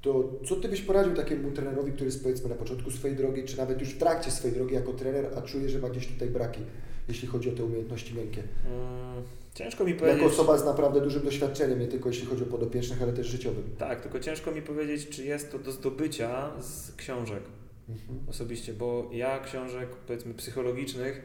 To 0.00 0.32
co 0.48 0.56
Ty 0.56 0.68
byś 0.68 0.82
poradził 0.82 1.14
takiemu 1.14 1.50
trenerowi, 1.50 1.92
który 1.92 2.06
jest 2.06 2.22
powiedzmy 2.22 2.48
na 2.48 2.54
początku 2.54 2.90
swojej 2.90 3.16
drogi, 3.16 3.44
czy 3.44 3.58
nawet 3.58 3.80
już 3.80 3.88
w 3.88 3.98
trakcie 3.98 4.30
swojej 4.30 4.56
drogi 4.56 4.74
jako 4.74 4.92
trener, 4.92 5.26
a 5.36 5.42
czuje, 5.42 5.68
że 5.68 5.78
ma 5.78 5.88
gdzieś 5.88 6.06
tutaj 6.06 6.28
braki, 6.28 6.60
jeśli 7.08 7.28
chodzi 7.28 7.50
o 7.50 7.52
te 7.52 7.64
umiejętności 7.64 8.14
miękkie? 8.14 8.42
Mm, 8.66 9.22
Ciężko 9.54 9.84
mi 9.84 9.94
powiedzieć... 9.94 10.22
Jako 10.22 10.34
osoba 10.34 10.58
z 10.58 10.64
naprawdę 10.64 11.00
dużym 11.00 11.22
doświadczeniem, 11.22 11.80
nie 11.80 11.86
tylko 11.86 12.08
jeśli 12.08 12.26
chodzi 12.26 12.42
o 12.42 12.46
podopiecznych, 12.46 13.02
ale 13.02 13.12
też 13.12 13.26
życiowym. 13.26 13.64
Tak, 13.78 14.00
tylko 14.00 14.20
ciężko 14.20 14.52
mi 14.52 14.62
powiedzieć, 14.62 15.08
czy 15.08 15.24
jest 15.24 15.52
to 15.52 15.58
do 15.58 15.72
zdobycia 15.72 16.50
z 16.60 16.92
książek. 16.96 17.42
Mhm. 17.88 18.18
osobiście, 18.28 18.74
bo 18.74 19.10
ja 19.12 19.40
książek 19.40 19.88
powiedzmy 20.06 20.34
psychologicznych 20.34 21.22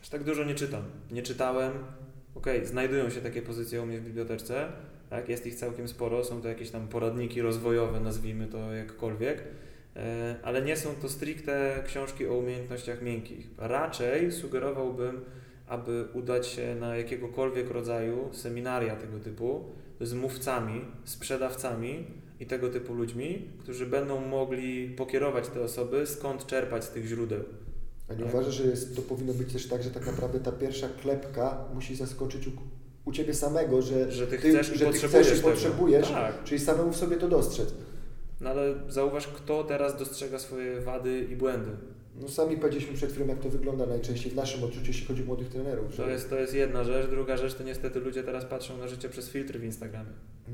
aż 0.00 0.08
tak 0.08 0.24
dużo 0.24 0.44
nie 0.44 0.54
czytam. 0.54 0.82
Nie 1.10 1.22
czytałem. 1.22 1.72
Okej, 2.34 2.66
znajdują 2.66 3.10
się 3.10 3.20
takie 3.20 3.42
pozycje 3.42 3.82
u 3.82 3.86
mnie 3.86 4.00
w 4.00 4.04
bibliotece, 4.04 4.72
tak? 5.10 5.28
jest 5.28 5.46
ich 5.46 5.54
całkiem 5.54 5.88
sporo, 5.88 6.24
są 6.24 6.42
to 6.42 6.48
jakieś 6.48 6.70
tam 6.70 6.88
poradniki 6.88 7.42
rozwojowe, 7.42 8.00
nazwijmy 8.00 8.46
to 8.46 8.72
jakkolwiek, 8.72 9.42
ale 10.42 10.62
nie 10.62 10.76
są 10.76 10.88
to 11.02 11.08
stricte 11.08 11.82
książki 11.86 12.26
o 12.26 12.34
umiejętnościach 12.34 13.02
miękkich. 13.02 13.46
Raczej 13.58 14.32
sugerowałbym, 14.32 15.20
aby 15.66 16.04
udać 16.12 16.46
się 16.46 16.74
na 16.74 16.96
jakiegokolwiek 16.96 17.70
rodzaju 17.70 18.28
seminaria 18.32 18.96
tego 18.96 19.18
typu 19.18 19.64
z 20.00 20.14
mówcami, 20.14 20.80
sprzedawcami, 21.04 22.04
i 22.40 22.46
tego 22.46 22.68
typu 22.70 22.94
ludźmi, 22.94 23.48
którzy 23.58 23.86
będą 23.86 24.20
mogli 24.20 24.88
pokierować 24.88 25.48
te 25.48 25.60
osoby, 25.60 26.06
skąd 26.06 26.46
czerpać 26.46 26.84
z 26.84 26.88
tych 26.90 27.06
źródeł. 27.06 27.44
A 28.08 28.14
nie 28.14 28.24
Tak. 28.24 28.34
uważasz, 28.34 28.54
że 28.54 28.64
jest, 28.64 28.96
to 28.96 29.02
powinno 29.02 29.34
być 29.34 29.52
też 29.52 29.68
tak, 29.68 29.82
że 29.82 29.90
tak 29.90 30.06
naprawdę 30.06 30.40
ta 30.40 30.52
pierwsza 30.52 30.88
klepka 31.02 31.64
musi 31.74 31.96
zaskoczyć 31.96 32.46
u, 32.46 32.50
u 33.04 33.12
Ciebie 33.12 33.34
samego, 33.34 33.82
że, 33.82 34.12
Że 34.12 34.26
ty 34.26 34.38
ty, 34.38 34.50
chcesz 34.50 34.68
i 34.74 34.78
że 34.78 34.86
ty 34.86 34.92
potrzebujesz 34.92 35.26
chcesz 35.26 35.38
i 35.38 35.42
tego. 35.42 35.50
potrzebujesz, 35.52 36.08
Tak. 36.08 36.44
czyli 36.44 36.60
samemu 36.60 36.92
w 36.92 36.96
sobie 36.96 37.16
to 37.16 37.28
dostrzec. 37.28 37.74
No 38.40 38.50
ale 38.50 38.74
zauważ, 38.88 39.26
kto 39.26 39.64
teraz 39.64 39.98
dostrzega 39.98 40.38
swoje 40.38 40.80
wady 40.80 41.26
i 41.30 41.36
błędy. 41.36 41.70
No 42.20 42.28
sami 42.28 42.56
powiedzieliśmy 42.56 42.94
przed 42.94 43.12
chwilą, 43.12 43.26
jak 43.26 43.38
to 43.38 43.48
wygląda 43.48 43.86
najczęściej 43.86 44.32
w 44.32 44.34
naszym 44.34 44.64
odczuciu, 44.64 44.86
jeśli 44.86 45.06
chodzi 45.06 45.22
o 45.22 45.26
młodych 45.26 45.48
trenerów. 45.48 45.94
Że, 45.94 46.02
To 46.02 46.10
jest, 46.10 46.30
to 46.30 46.38
jest 46.38 46.54
jedna 46.54 46.84
rzecz. 46.84 47.10
Druga 47.10 47.36
rzecz 47.36 47.54
to 47.54 47.62
niestety 47.62 48.00
ludzie 48.00 48.22
teraz 48.22 48.44
patrzą 48.44 48.78
na 48.78 48.88
życie 48.88 49.08
przez 49.08 49.28
filtry 49.28 49.58
w 49.58 49.64
Instagramie. 49.64 50.10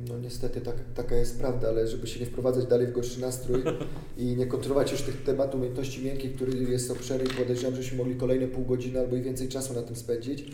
No 0.09 0.19
niestety 0.19 0.61
tak, 0.61 0.75
taka 0.95 1.15
jest 1.17 1.39
prawda, 1.39 1.69
ale 1.69 1.89
żeby 1.89 2.07
się 2.07 2.21
nie 2.21 2.27
wprowadzać 2.27 2.67
dalej 2.67 2.87
w 2.87 2.93
gorszy 2.93 3.21
nastrój 3.21 3.63
i 4.19 4.37
nie 4.37 4.47
kontrolować 4.47 4.93
już 4.93 5.03
tych 5.03 5.23
tematów 5.23 5.55
umiejętności 5.55 6.05
miękkich, 6.05 6.35
który 6.35 6.59
jest 6.59 6.91
obszerny 6.91 7.29
podejrzewam, 7.39 7.77
żeśmy 7.77 7.99
mogli 7.99 8.17
kolejne 8.17 8.47
pół 8.47 8.65
godziny 8.65 9.01
albo 9.01 9.17
i 9.17 9.23
więcej 9.23 9.49
czasu 9.49 9.75
na 9.75 9.83
tym 9.83 9.97
spędzić. 9.97 10.45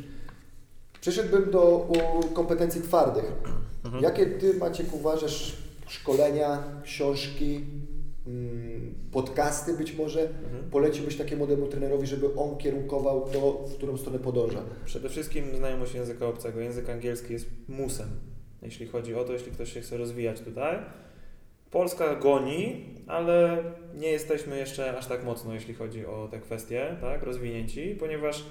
Przeszedłbym 1.00 1.50
do 1.50 1.88
kompetencji 2.34 2.82
twardych. 2.82 3.32
Mhm. 3.84 4.02
Jakie 4.02 4.26
Ty, 4.26 4.54
Maciek, 4.54 4.94
uważasz 4.94 5.61
szkolenia, 5.92 6.62
książki, 6.84 7.60
mm, 8.26 8.94
podcasty 9.12 9.74
być 9.74 9.94
może 9.94 10.20
Mhm. 10.20 10.70
poleciłbyś 10.70 11.16
takiemu 11.16 11.38
młodemu 11.46 11.68
trenerowi, 11.68 12.06
żeby 12.06 12.34
on 12.34 12.56
kierunkował 12.56 13.28
to, 13.32 13.52
w 13.52 13.74
którą 13.76 13.96
stronę 13.96 14.18
podąża? 14.18 14.62
Przede 14.84 15.08
wszystkim 15.08 15.56
znajomość 15.56 15.94
języka 15.94 16.26
obcego. 16.26 16.60
Język 16.60 16.90
angielski 16.90 17.32
jest 17.32 17.46
musem, 17.68 18.08
jeśli 18.62 18.86
chodzi 18.86 19.14
o 19.14 19.24
to, 19.24 19.32
jeśli 19.32 19.52
ktoś 19.52 19.72
się 19.72 19.80
chce 19.80 19.96
rozwijać 19.96 20.40
tutaj. 20.40 20.78
Polska 21.70 22.14
goni, 22.16 22.84
ale 23.06 23.64
nie 23.94 24.08
jesteśmy 24.08 24.58
jeszcze 24.58 24.98
aż 24.98 25.06
tak 25.06 25.24
mocno, 25.24 25.54
jeśli 25.54 25.74
chodzi 25.74 26.06
o 26.06 26.28
te 26.30 26.40
kwestie, 26.40 26.96
tak, 27.00 27.22
rozwinięci, 27.22 27.96
ponieważ 28.00 28.44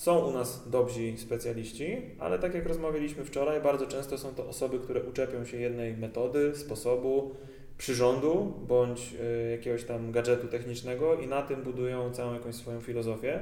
są 0.00 0.18
u 0.18 0.32
nas 0.32 0.68
dobrzy 0.70 1.00
specjaliści, 1.16 1.96
ale 2.18 2.38
tak 2.38 2.54
jak 2.54 2.66
rozmawialiśmy 2.66 3.24
wczoraj, 3.24 3.60
bardzo 3.60 3.86
często 3.86 4.18
są 4.18 4.34
to 4.34 4.48
osoby, 4.48 4.78
które 4.78 5.02
uczepią 5.02 5.44
się 5.44 5.56
jednej 5.56 5.96
metody, 5.96 6.52
sposobu, 6.54 7.34
przyrządu 7.78 8.54
bądź 8.68 9.14
y, 9.46 9.50
jakiegoś 9.50 9.84
tam 9.84 10.12
gadżetu 10.12 10.48
technicznego 10.48 11.14
i 11.14 11.26
na 11.26 11.42
tym 11.42 11.62
budują 11.62 12.10
całą 12.12 12.34
jakąś 12.34 12.54
swoją 12.54 12.80
filozofię. 12.80 13.40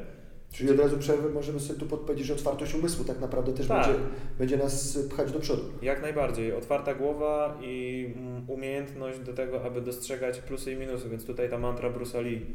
Czyli 0.53 0.71
od 0.71 0.79
razu 0.79 0.99
przerwy 0.99 1.31
możemy 1.31 1.61
sobie 1.61 1.81
tu 1.81 1.87
podpowiedzieć, 1.87 2.27
że 2.27 2.35
otwartość 2.35 2.75
umysłu 2.75 3.05
tak 3.05 3.21
naprawdę 3.21 3.53
też 3.53 3.67
Tak. 3.67 3.87
będzie, 3.87 4.01
będzie 4.39 4.57
nas 4.57 4.99
pchać 5.11 5.33
do 5.33 5.41
przodu. 5.41 5.63
Jak 5.83 6.03
najbardziej. 6.03 6.53
Otwarta 6.53 6.95
głowa 6.95 7.59
i 7.63 8.07
mm, 8.17 8.51
umiejętność 8.51 9.19
do 9.19 9.33
tego, 9.33 9.65
aby 9.65 9.81
dostrzegać 9.81 10.39
plusy 10.39 10.73
i 10.73 10.77
minusy, 10.77 11.09
więc 11.09 11.27
tutaj 11.27 11.51
ta 11.51 11.59
mantra 11.59 11.91
Bruce'a 11.91 12.25
Lee 12.25 12.47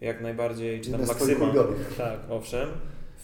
jak 0.00 0.20
najbardziej, 0.20 0.80
czy 0.80 0.90
tam 0.90 1.00
Jedna 1.00 1.14
maksyma, 1.14 1.52
tak, 1.96 2.18
owszem, 2.30 2.68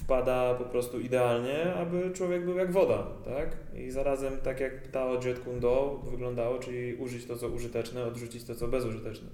wpada 0.06 0.54
po 0.54 0.64
prostu 0.64 1.00
idealnie, 1.00 1.74
aby 1.74 2.10
człowiek 2.10 2.44
był 2.44 2.56
jak 2.56 2.72
woda, 2.72 3.06
tak? 3.24 3.56
I 3.74 3.90
zarazem 3.90 4.38
tak 4.38 4.60
jak 4.60 4.86
Tao 4.86 5.14
Jet 5.24 5.38
Kundo 5.38 6.02
wyglądało, 6.10 6.58
czyli 6.58 6.94
użyć 6.94 7.26
to, 7.26 7.36
co 7.36 7.48
użyteczne, 7.48 8.04
odrzucić 8.04 8.44
to, 8.44 8.54
co 8.54 8.68
bezużyteczne. 8.68 9.28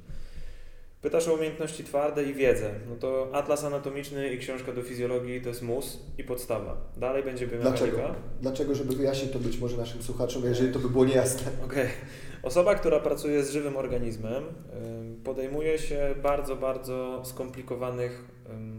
Pytasz 1.03 1.29
o 1.29 1.35
umiejętności 1.35 1.85
twarde 1.85 2.25
i 2.25 2.35
wiedzę. 2.35 2.71
No 2.89 2.97
to 2.97 3.29
atlas 3.33 3.65
anatomiczny 3.65 4.35
i 4.35 4.39
książka 4.39 4.73
do 4.73 4.83
fizjologii 4.83 5.41
to 5.41 5.49
jest 5.49 5.63
mus 5.63 5.99
i 6.19 6.25
podstawa. 6.25 6.77
Dalej 6.97 7.23
będzie 7.23 7.47
biomechanika. 7.47 7.87
Dlaczego? 7.87 8.15
Dlaczego, 8.41 8.75
żeby 8.75 8.95
wyjaśnić 8.95 9.33
to 9.33 9.39
być 9.39 9.59
może 9.59 9.77
naszym 9.77 10.03
słuchaczom, 10.03 10.43
jeżeli 10.45 10.73
to 10.73 10.79
by 10.79 10.89
było 10.89 11.05
niejasne. 11.05 11.51
Okej. 11.67 11.89
Osoba, 12.43 12.75
która 12.75 13.01
pracuje 13.01 13.45
z 13.45 13.51
żywym 13.51 13.77
organizmem, 13.77 14.45
podejmuje 15.25 15.79
się 15.79 16.15
bardzo, 16.23 16.57
bardzo 16.57 17.23
skomplikowanych 17.25 18.25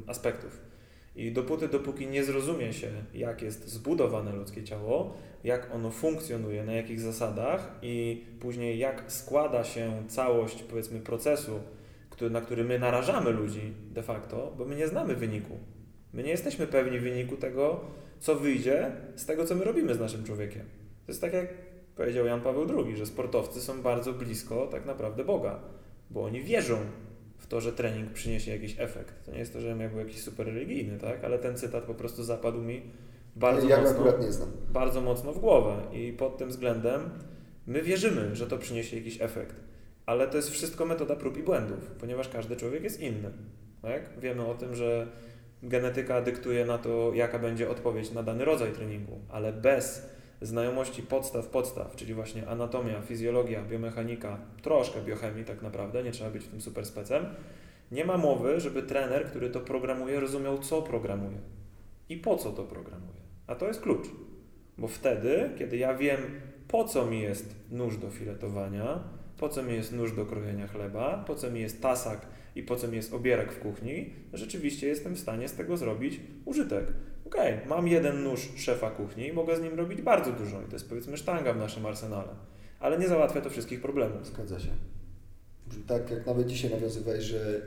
aspektów. 0.07 0.72
I 1.15 1.31
dopóty, 1.31 1.67
dopóki 1.67 2.07
nie 2.07 2.23
zrozumie 2.23 2.73
się, 2.73 2.87
jak 3.13 3.41
jest 3.41 3.67
zbudowane 3.67 4.33
ludzkie 4.33 4.63
ciało, 4.63 5.13
jak 5.43 5.75
ono 5.75 5.91
funkcjonuje, 5.91 6.63
na 6.63 6.73
jakich 6.73 6.99
zasadach 6.99 7.79
i 7.81 8.25
później 8.39 8.79
jak 8.79 9.03
składa 9.07 9.63
się 9.63 10.03
całość, 10.07 10.63
powiedzmy, 10.63 10.99
procesu, 10.99 11.59
który, 12.09 12.31
na 12.31 12.41
który 12.41 12.63
my 12.63 12.79
narażamy 12.79 13.31
ludzi 13.31 13.73
de 13.91 14.03
facto, 14.03 14.53
bo 14.57 14.65
my 14.65 14.75
nie 14.75 14.87
znamy 14.87 15.15
wyniku. 15.15 15.57
My 16.13 16.23
nie 16.23 16.29
jesteśmy 16.29 16.67
pewni 16.67 16.99
wyniku 16.99 17.37
tego, 17.37 17.81
co 18.19 18.35
wyjdzie 18.35 18.91
z 19.15 19.25
tego, 19.25 19.45
co 19.45 19.55
my 19.55 19.63
robimy 19.63 19.95
z 19.95 19.99
naszym 19.99 20.23
człowiekiem. 20.23 20.65
To 21.05 21.11
jest 21.11 21.21
tak 21.21 21.33
jak 21.33 21.47
powiedział 21.95 22.25
Jan 22.25 22.41
Paweł 22.41 22.67
II, 22.77 22.97
że 22.97 23.05
sportowcy 23.05 23.61
są 23.61 23.81
bardzo 23.81 24.13
blisko 24.13 24.67
tak 24.67 24.85
naprawdę 24.85 25.25
Boga, 25.25 25.59
bo 26.09 26.23
oni 26.23 26.41
wierzą 26.41 26.77
w 27.43 27.47
to, 27.47 27.61
że 27.61 27.73
trening 27.73 28.13
przyniesie 28.13 28.51
jakiś 28.51 28.75
efekt. 28.79 29.25
To 29.25 29.31
nie 29.31 29.39
jest 29.39 29.53
to, 29.53 29.61
że 29.61 29.67
ja 29.67 29.89
był 29.89 29.99
jakiś 29.99 30.21
super 30.21 30.47
religijny, 30.47 30.97
tak? 30.99 31.23
ale 31.23 31.39
ten 31.39 31.57
cytat 31.57 31.83
po 31.83 31.93
prostu 31.93 32.23
zapadł 32.23 32.61
mi 32.61 32.81
bardzo 33.35 33.67
ja 33.67 33.81
mocno 33.81 34.05
bardzo 34.69 35.01
mocno 35.01 35.33
w 35.33 35.39
głowę 35.39 35.75
i 35.93 36.13
pod 36.13 36.37
tym 36.37 36.49
względem 36.49 37.01
my 37.67 37.81
wierzymy, 37.81 38.35
że 38.35 38.47
to 38.47 38.57
przyniesie 38.57 38.97
jakiś 38.97 39.21
efekt, 39.21 39.55
ale 40.05 40.27
to 40.27 40.37
jest 40.37 40.49
wszystko 40.49 40.85
metoda 40.85 41.15
prób 41.15 41.37
i 41.37 41.43
błędów, 41.43 41.91
ponieważ 41.99 42.29
każdy 42.29 42.55
człowiek 42.55 42.83
jest 42.83 42.99
inny. 42.99 43.31
Tak? 43.81 44.19
Wiemy 44.19 44.45
o 44.45 44.53
tym, 44.53 44.75
że 44.75 45.07
genetyka 45.63 46.21
dyktuje 46.21 46.65
na 46.65 46.77
to, 46.77 47.11
jaka 47.13 47.39
będzie 47.39 47.69
odpowiedź 47.69 48.11
na 48.11 48.23
dany 48.23 48.45
rodzaj 48.45 48.71
treningu, 48.71 49.19
ale 49.29 49.53
bez 49.53 50.09
znajomości 50.43 51.03
podstaw 51.03 51.47
podstaw, 51.47 51.95
czyli 51.95 52.13
właśnie 52.13 52.47
anatomia, 52.47 53.01
fizjologia, 53.01 53.63
biomechanika, 53.63 54.37
troszkę 54.61 55.01
biochemii 55.01 55.45
tak 55.45 55.61
naprawdę, 55.61 56.03
nie 56.03 56.11
trzeba 56.11 56.29
być 56.29 56.43
w 56.43 56.47
tym 56.47 56.61
super 56.61 56.85
specem, 56.85 57.25
nie 57.91 58.05
ma 58.05 58.17
mowy, 58.17 58.59
żeby 58.59 58.83
trener, 58.83 59.25
który 59.25 59.49
to 59.49 59.59
programuje, 59.59 60.19
rozumiał, 60.19 60.57
co 60.57 60.81
programuje 60.81 61.37
i 62.09 62.17
po 62.17 62.37
co 62.37 62.51
to 62.51 62.63
programuje. 62.63 63.21
A 63.47 63.55
to 63.55 63.67
jest 63.67 63.81
klucz. 63.81 64.07
Bo 64.77 64.87
wtedy, 64.87 65.49
kiedy 65.57 65.77
ja 65.77 65.95
wiem, 65.95 66.19
po 66.67 66.83
co 66.83 67.05
mi 67.05 67.21
jest 67.21 67.55
nóż 67.71 67.97
do 67.97 68.09
filetowania, 68.09 69.03
po 69.37 69.49
co 69.49 69.63
mi 69.63 69.73
jest 69.73 69.91
nóż 69.91 70.15
do 70.15 70.25
krojenia 70.25 70.67
chleba, 70.67 71.23
po 71.27 71.35
co 71.35 71.51
mi 71.51 71.61
jest 71.61 71.81
tasak 71.81 72.27
i 72.55 72.63
po 72.63 72.75
co 72.75 72.87
mi 72.87 72.95
jest 72.95 73.13
obierek 73.13 73.51
w 73.51 73.59
kuchni, 73.59 74.13
rzeczywiście 74.33 74.87
jestem 74.87 75.15
w 75.15 75.19
stanie 75.19 75.47
z 75.47 75.53
tego 75.53 75.77
zrobić 75.77 76.19
użytek. 76.45 76.85
Okej, 77.25 77.59
mam 77.67 77.87
jeden 77.87 78.23
nóż 78.23 78.49
szefa 78.55 78.91
kuchni 78.91 79.27
i 79.27 79.33
mogę 79.33 79.57
z 79.57 79.61
nim 79.61 79.73
robić 79.73 80.01
bardzo 80.01 80.31
dużo 80.31 80.61
i 80.61 80.65
to 80.65 80.73
jest 80.73 80.89
powiedzmy 80.89 81.17
sztanga 81.17 81.53
w 81.53 81.57
naszym 81.57 81.85
arsenale. 81.85 82.29
Ale 82.79 82.99
nie 82.99 83.07
załatwia 83.07 83.41
to 83.41 83.49
wszystkich 83.49 83.81
problemów. 83.81 84.27
Zgadza 84.27 84.59
się. 84.59 84.71
Tak 85.87 86.11
jak 86.11 86.25
nawet 86.25 86.47
dzisiaj 86.47 86.71
nawiązywałeś, 86.71 87.23
że 87.23 87.61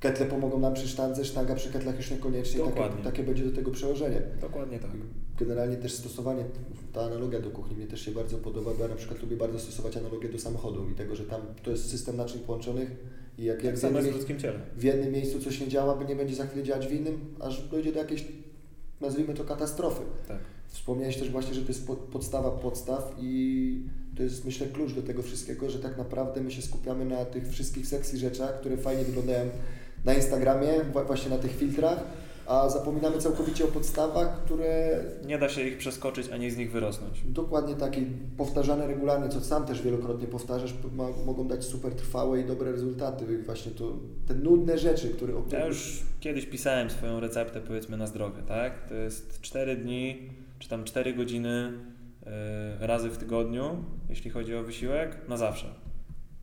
ketle 0.00 0.26
pomogą 0.26 0.58
nam 0.58 0.74
przy 0.74 0.88
sztandze, 0.88 1.24
sztanga 1.24 1.54
przy 1.54 1.72
ketlach 1.72 1.96
już 1.96 2.10
niekoniecznie. 2.10 2.60
Takie, 2.60 2.70
Dokładnie. 2.70 3.04
takie 3.04 3.22
będzie 3.22 3.44
do 3.44 3.56
tego 3.56 3.70
przełożenie. 3.70 4.22
Dokładnie 4.40 4.78
tak. 4.78 4.90
Generalnie 5.38 5.76
też 5.76 5.92
stosowanie, 5.92 6.44
ta 6.92 7.00
analogia 7.00 7.40
do 7.40 7.50
kuchni 7.50 7.76
mnie 7.76 7.86
też 7.86 8.04
się 8.04 8.10
bardzo 8.10 8.38
podoba, 8.38 8.70
bo 8.74 8.82
ja 8.82 8.88
na 8.88 8.96
przykład 8.96 9.22
lubię 9.22 9.36
bardzo 9.36 9.58
stosować 9.58 9.96
analogię 9.96 10.28
do 10.28 10.38
samochodu 10.38 10.90
i 10.90 10.94
tego, 10.94 11.14
że 11.16 11.24
tam 11.24 11.40
to 11.62 11.70
jest 11.70 11.90
system 11.90 12.16
naczyń 12.16 12.40
połączonych 12.40 12.90
i 13.38 13.44
jak, 13.44 13.64
jak 13.64 13.82
Jak 13.82 13.92
w, 13.92 14.04
jednym, 14.04 14.60
w 14.76 14.84
jednym 14.84 15.12
miejscu 15.12 15.40
coś 15.40 15.60
nie 15.60 15.68
działa, 15.68 15.96
by 15.96 16.04
nie 16.04 16.16
będzie 16.16 16.34
za 16.34 16.46
chwilę 16.46 16.62
działać 16.62 16.86
w 16.86 16.92
innym, 16.92 17.34
aż 17.40 17.68
dojdzie 17.68 17.92
do 17.92 17.98
jakiejś, 17.98 18.24
nazwijmy 19.04 19.34
to 19.34 19.44
katastrofy. 19.44 20.02
Tak. 20.28 20.38
Wspomniałeś 20.68 21.16
też 21.16 21.30
właśnie, 21.30 21.54
że 21.54 21.62
to 21.62 21.68
jest 21.68 21.86
pod- 21.86 21.98
podstawa 21.98 22.50
podstaw 22.50 23.14
i 23.20 23.82
to 24.16 24.22
jest 24.22 24.44
myślę 24.44 24.66
klucz 24.66 24.92
do 24.92 25.02
tego 25.02 25.22
wszystkiego, 25.22 25.70
że 25.70 25.78
tak 25.78 25.98
naprawdę 25.98 26.40
my 26.40 26.50
się 26.50 26.62
skupiamy 26.62 27.04
na 27.04 27.24
tych 27.24 27.48
wszystkich 27.48 27.86
sexy 27.86 28.18
rzeczach, 28.18 28.60
które 28.60 28.76
fajnie 28.76 29.04
wyglądają 29.04 29.50
na 30.04 30.14
Instagramie, 30.14 30.68
właśnie 31.06 31.30
na 31.30 31.38
tych 31.38 31.56
filtrach, 31.56 31.98
a 32.46 32.68
zapominamy 32.68 33.18
całkowicie 33.18 33.64
o 33.64 33.68
podstawach, 33.68 34.44
które 34.44 35.00
Nie 35.26 35.38
da 35.38 35.48
się 35.48 35.62
ich 35.62 35.78
przeskoczyć 35.78 36.28
ani 36.28 36.50
z 36.50 36.56
nich 36.56 36.72
wyrosnąć. 36.72 37.22
dokładnie 37.24 37.74
takie 37.74 38.02
powtarzane 38.36 38.86
regularnie, 38.86 39.28
co 39.28 39.40
sam 39.40 39.66
też 39.66 39.82
wielokrotnie 39.82 40.26
powtarzasz, 40.26 40.74
ma, 40.96 41.04
mogą 41.26 41.48
dać 41.48 41.64
super 41.64 41.92
trwałe 41.94 42.40
i 42.40 42.44
dobre 42.44 42.72
rezultaty. 42.72 43.42
Właśnie 43.42 43.72
to, 43.72 43.92
te 44.28 44.34
nudne 44.34 44.78
rzeczy, 44.78 45.08
które... 45.08 45.32
Ja 45.50 45.66
już 45.66 46.02
kiedyś 46.20 46.46
pisałem 46.46 46.90
swoją 46.90 47.20
receptę, 47.20 47.60
powiedzmy, 47.60 47.96
na 47.96 48.06
zdrowie, 48.06 48.42
tak? 48.48 48.88
To 48.88 48.94
jest 48.94 49.40
4 49.40 49.76
dni, 49.76 50.30
czy 50.58 50.68
tam 50.68 50.84
4 50.84 51.14
godziny 51.14 51.72
y, 52.82 52.86
razy 52.86 53.10
w 53.10 53.18
tygodniu, 53.18 53.84
jeśli 54.08 54.30
chodzi 54.30 54.56
o 54.56 54.62
wysiłek, 54.62 55.16
na 55.28 55.36
zawsze. 55.36 55.66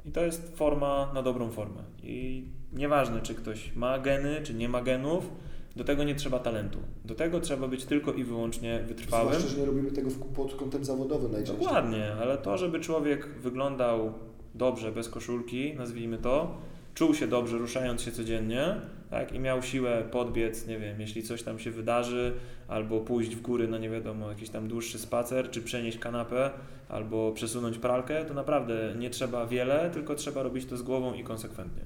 I 0.06 0.12
to 0.12 0.22
jest 0.26 0.56
forma 0.56 1.12
na 1.14 1.22
dobrą 1.24 1.52
formę. 1.52 1.82
I 2.04 2.48
nieważne, 2.74 3.22
czy 3.22 3.36
ktoś 3.36 3.76
ma 3.76 4.00
geny, 4.00 4.42
czy 4.44 4.54
nie 4.54 4.70
ma 4.70 4.82
genów, 4.82 5.32
do 5.76 5.84
tego 5.84 6.04
nie 6.04 6.16
trzeba 6.16 6.40
talentu. 6.40 6.80
Do 7.06 7.16
tego 7.16 7.40
trzeba 7.40 7.68
być 7.68 7.86
tylko 7.86 8.14
i 8.14 8.24
wyłącznie 8.24 8.84
wytrwałym. 8.88 9.34
Zwłaszcza, 9.34 9.50
że 9.50 9.60
nie 9.60 9.66
robimy 9.66 9.92
tego 9.92 10.10
pod 10.36 10.56
kątem 10.56 10.86
zawodowym 10.86 11.32
najczęściej. 11.32 11.66
Dokładnie, 11.66 12.14
ale 12.14 12.38
to, 12.38 12.58
żeby 12.58 12.80
człowiek 12.80 13.28
wyglądał 13.28 14.14
dobrze 14.56 14.92
bez 14.92 15.10
koszulki, 15.10 15.74
nazwijmy 15.74 16.18
to, 16.18 16.58
czuł 16.94 17.14
się 17.14 17.28
dobrze 17.28 17.58
ruszając 17.58 18.02
się 18.02 18.12
codziennie, 18.12 18.76
tak, 19.10 19.34
i 19.34 19.40
miał 19.40 19.62
siłę 19.62 20.04
podbiec, 20.12 20.68
nie 20.68 20.80
wiem, 20.80 21.02
jeśli 21.02 21.24
coś 21.24 21.44
tam 21.44 21.60
się 21.60 21.72
wydarzy, 21.72 22.34
albo 22.68 23.00
pójść 23.00 23.36
w 23.36 23.42
góry 23.42 23.68
na 23.68 23.78
nie 23.78 23.90
wiadomo, 23.90 24.30
jakiś 24.30 24.50
tam 24.50 24.68
dłuższy 24.68 25.00
spacer, 25.00 25.50
czy 25.50 25.62
przenieść 25.62 25.98
kanapę, 25.98 26.52
albo 26.90 27.32
przesunąć 27.32 27.78
pralkę, 27.78 28.26
to 28.26 28.34
naprawdę 28.34 28.96
nie 29.00 29.10
trzeba 29.10 29.48
wiele, 29.48 29.90
tylko 29.94 30.16
trzeba 30.16 30.44
robić 30.44 30.66
to 30.66 30.78
z 30.78 30.82
głową 30.82 31.14
i 31.14 31.24
konsekwentnie. 31.24 31.84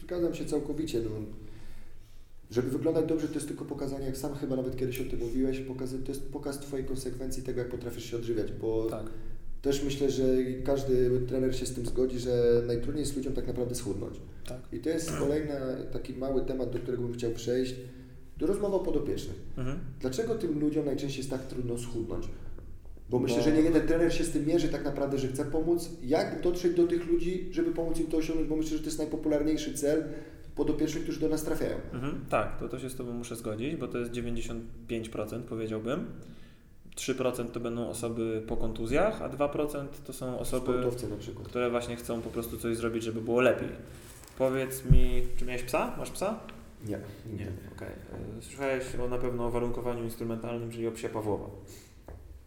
Zgadzam 0.00 0.34
się 0.34 0.44
całkowicie. 0.44 1.00
No. 1.00 1.10
Żeby 2.50 2.70
wyglądać 2.70 3.06
dobrze, 3.06 3.28
to 3.28 3.34
jest 3.34 3.48
tylko 3.48 3.64
pokazanie, 3.64 4.06
jak 4.06 4.16
sam 4.16 4.34
chyba 4.34 4.56
nawet 4.56 4.76
kiedyś 4.76 5.00
o 5.00 5.04
tym 5.04 5.18
mówiłeś, 5.20 5.60
pokazy, 5.60 5.98
to 5.98 6.12
jest 6.12 6.32
pokaz 6.32 6.58
Twojej 6.58 6.86
konsekwencji 6.86 7.42
tego, 7.42 7.58
jak 7.58 7.68
potrafisz 7.68 8.04
się 8.10 8.16
odżywiać, 8.16 8.52
bo 8.52 8.84
Tak. 8.90 9.06
też 9.62 9.84
myślę, 9.84 10.10
że 10.10 10.24
każdy 10.64 11.20
trener 11.28 11.56
się 11.56 11.66
z 11.66 11.74
tym 11.74 11.86
zgodzi, 11.86 12.18
że 12.18 12.62
najtrudniej 12.66 13.00
jest 13.00 13.16
ludziom 13.16 13.32
tak 13.32 13.46
naprawdę 13.46 13.74
schudnąć. 13.74 14.20
Tak. 14.48 14.58
I 14.72 14.78
to 14.78 14.88
jest 14.88 15.12
kolejny 15.12 15.54
taki 15.92 16.14
mały 16.14 16.40
temat, 16.44 16.70
do 16.70 16.78
którego 16.78 17.02
bym 17.02 17.12
chciał 17.12 17.30
przejść, 17.30 17.74
do 18.38 18.46
rozmowy 18.46 18.76
o 18.76 18.80
podopiecznych. 18.80 19.36
Mhm. 19.56 19.78
Dlaczego 20.00 20.34
tym 20.34 20.60
ludziom 20.60 20.84
najczęściej 20.86 21.18
jest 21.20 21.30
tak 21.30 21.46
trudno 21.46 21.78
schudnąć? 21.78 22.28
Bo 23.10 23.18
myślę, 23.18 23.36
Bo- 23.38 23.42
że 23.44 23.52
nie 23.52 23.60
jeden 23.60 23.86
trener 23.86 24.14
się 24.14 24.24
z 24.24 24.30
tym 24.30 24.46
mierzy 24.46 24.68
tak 24.68 24.84
naprawdę, 24.84 25.18
że 25.18 25.28
chce 25.28 25.44
pomóc. 25.44 25.90
Jak 26.04 26.42
dotrzeć 26.42 26.74
do 26.76 26.86
tych 26.86 27.06
ludzi, 27.06 27.48
żeby 27.52 27.70
pomóc 27.70 28.00
im 28.00 28.06
to 28.06 28.16
osiągnąć? 28.16 28.48
Bo 28.48 28.56
myślę, 28.56 28.70
że 28.76 28.82
to 28.82 28.84
jest 28.88 28.98
najpopularniejszy 28.98 29.74
cel 29.74 30.04
podopiecznych, 30.58 31.02
którzy 31.02 31.20
do 31.20 31.28
nas 31.28 31.44
trafiają. 31.44 31.76
Mhm, 31.92 32.24
tak, 32.30 32.58
to, 32.58 32.68
to 32.68 32.78
się 32.78 32.90
z 32.90 32.96
Tobą 32.96 33.12
muszę 33.12 33.36
zgodzić, 33.36 33.76
bo 33.76 33.88
to 33.88 33.98
jest 33.98 34.12
95% 34.12 35.42
powiedziałbym. 35.48 36.06
3% 36.96 37.50
to 37.50 37.60
będą 37.60 37.88
osoby 37.88 38.42
po 38.48 38.56
kontuzjach, 38.56 39.22
a 39.22 39.28
2% 39.28 39.86
to 40.06 40.12
są 40.12 40.38
osoby, 40.38 40.72
które 41.44 41.70
właśnie 41.70 41.96
chcą 41.96 42.22
po 42.22 42.30
prostu 42.30 42.56
coś 42.56 42.76
zrobić, 42.76 43.02
żeby 43.02 43.20
było 43.20 43.40
lepiej. 43.40 43.68
Powiedz 44.38 44.84
mi, 44.90 45.22
czy 45.36 45.44
miałeś 45.44 45.62
psa? 45.62 45.94
Masz 45.98 46.10
psa? 46.10 46.40
Nie. 46.86 47.46
Okej. 47.76 47.88
Y, 48.38 48.42
Słyszałeś 48.42 48.84
o, 49.04 49.08
na 49.08 49.18
pewno 49.18 49.46
o 49.46 49.50
warunkowaniu 49.50 50.04
instrumentalnym, 50.04 50.70
czyli 50.70 50.86
o 50.86 50.92
psie 50.92 51.08
Pawłowa. 51.08 51.46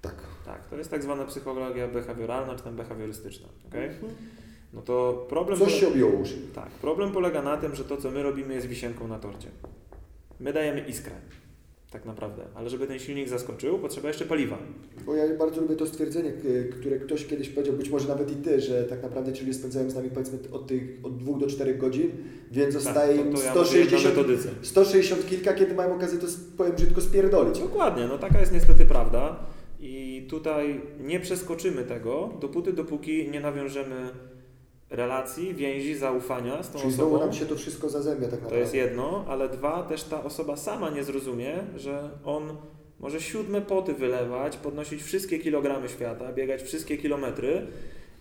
Tak. 0.02 0.16
Tak, 0.46 0.68
to 0.68 0.76
jest 0.78 0.92
tak 0.92 1.04
zwana 1.04 1.26
psychologia 1.26 1.88
behawioralna, 1.88 2.56
czy 2.56 2.64
tam 2.64 2.76
behawiorystyczna. 2.76 3.48
okej? 3.68 3.90
No 4.74 4.82
to 4.82 5.26
problem... 5.30 5.60
Coś 5.60 5.80
się 5.80 5.88
objęło 5.88 6.12
uszy. 6.12 6.38
Tak, 6.56 6.70
problem 6.70 7.12
polega 7.12 7.42
na 7.42 7.58
tym, 7.58 7.76
że 7.76 7.84
to, 7.84 7.98
co 7.98 8.12
my 8.12 8.24
robimy, 8.24 8.54
jest 8.54 8.68
wisienką 8.68 9.08
na 9.08 9.20
torcie. 9.20 9.48
My 10.40 10.54
dajemy 10.54 10.82
iskrę, 10.88 11.16
tak 11.92 12.06
naprawdę, 12.06 12.44
ale 12.56 12.70
żeby 12.70 12.88
ten 12.88 13.00
silnik 13.00 13.30
zaskoczył, 13.30 13.80
potrzeba 13.80 14.08
jeszcze 14.08 14.26
paliwa. 14.26 14.58
Bo 15.06 15.16
ja 15.16 15.38
bardzo 15.38 15.62
lubię 15.62 15.76
to 15.76 15.88
stwierdzenie, 15.88 16.34
które 16.80 17.00
ktoś 17.00 17.26
kiedyś 17.26 17.50
powiedział, 17.50 17.76
być 17.76 17.90
może 17.90 18.08
nawet 18.08 18.32
i 18.32 18.36
ty, 18.36 18.62
że 18.62 18.84
tak 18.84 19.04
naprawdę 19.04 19.32
ludzie 19.32 19.54
spędzają 19.54 19.90
z 19.90 19.96
nami 19.96 20.10
powiedzmy 20.10 20.40
od 20.52 20.68
tych 20.68 20.84
od 21.04 21.18
2 21.18 21.38
do 21.38 21.48
4 21.48 21.76
godzin, 21.76 22.12
więc 22.52 22.74
zostaje 22.74 23.18
tak, 23.18 23.26
im 23.26 23.34
to, 23.34 23.38
to 23.38 23.44
ja 23.44 23.54
mówię 23.54 23.66
160, 23.66 24.04
na 24.04 24.10
metodyce. 24.10 24.50
160 24.62 25.30
kilka, 25.30 25.54
kiedy 25.54 25.76
mają 25.76 25.96
okazję 25.96 26.20
to 26.20 26.28
powiem 26.58 26.76
brzydko 26.76 27.02
spierdolić. 27.02 27.60
Dokładnie, 27.60 28.08
no 28.08 28.18
taka 28.18 28.40
jest 28.40 28.54
niestety 28.54 28.86
prawda 28.86 29.40
i 29.80 30.28
tutaj 30.30 30.82
nie 31.00 31.20
przeskoczymy 31.20 31.84
tego, 31.84 32.30
dopóty, 32.40 32.74
dopóki 32.74 33.30
nie 33.32 33.40
nawiążemy 33.40 34.10
relacji, 34.92 35.54
więzi, 35.54 35.96
zaufania 35.96 36.64
z 36.64 36.72
tą 36.72 36.80
Czyli 36.80 36.94
osobą. 36.94 37.20
nam 37.20 37.34
się 37.34 37.46
to 37.46 37.56
wszystko 37.56 37.90
zazębia 37.90 38.22
tak 38.28 38.30
To 38.30 38.36
naprawdę. 38.36 38.60
jest 38.60 38.74
jedno, 38.74 39.26
ale 39.28 39.50
dwa, 39.50 39.84
też 39.84 40.04
ta 40.04 40.24
osoba 40.24 40.56
sama 40.56 40.90
nie 40.90 41.04
zrozumie, 41.04 41.54
że 41.76 42.10
on 42.26 42.58
może 43.00 43.22
siódme 43.22 43.62
poty 43.62 43.94
wylewać, 43.94 44.58
podnosić 44.58 45.04
wszystkie 45.04 45.40
kilogramy 45.40 45.90
świata, 45.90 46.34
biegać 46.34 46.62
wszystkie 46.64 46.98
kilometry, 46.98 47.68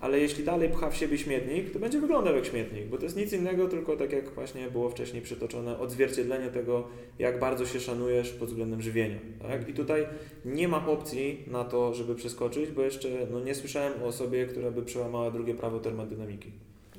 ale 0.00 0.20
jeśli 0.20 0.44
dalej 0.44 0.68
pcha 0.68 0.90
w 0.90 0.96
siebie 0.96 1.18
śmietnik, 1.18 1.70
to 1.70 1.78
będzie 1.78 2.00
wyglądał 2.00 2.34
jak 2.34 2.44
śmietnik, 2.44 2.86
bo 2.86 2.96
to 2.98 3.04
jest 3.04 3.16
nic 3.16 3.32
innego, 3.32 3.68
tylko 3.68 3.96
tak 3.96 4.12
jak 4.12 4.30
właśnie 4.34 4.70
było 4.70 4.90
wcześniej 4.90 5.22
przytoczone, 5.22 5.78
odzwierciedlenie 5.78 6.50
tego, 6.50 6.88
jak 7.18 7.38
bardzo 7.38 7.66
się 7.66 7.80
szanujesz 7.80 8.30
pod 8.30 8.48
względem 8.48 8.82
żywienia. 8.82 9.18
Tak? 9.42 9.68
I 9.68 9.74
tutaj 9.74 10.06
nie 10.44 10.68
ma 10.68 10.86
opcji 10.86 11.44
na 11.46 11.64
to, 11.64 11.94
żeby 11.94 12.14
przeskoczyć, 12.14 12.70
bo 12.70 12.82
jeszcze 12.82 13.08
no, 13.30 13.40
nie 13.40 13.54
słyszałem 13.54 14.02
o 14.02 14.06
osobie, 14.06 14.46
która 14.46 14.70
by 14.70 14.82
przełamała 14.82 15.30
drugie 15.30 15.54
prawo 15.54 15.80
termodynamiki. 15.80 16.52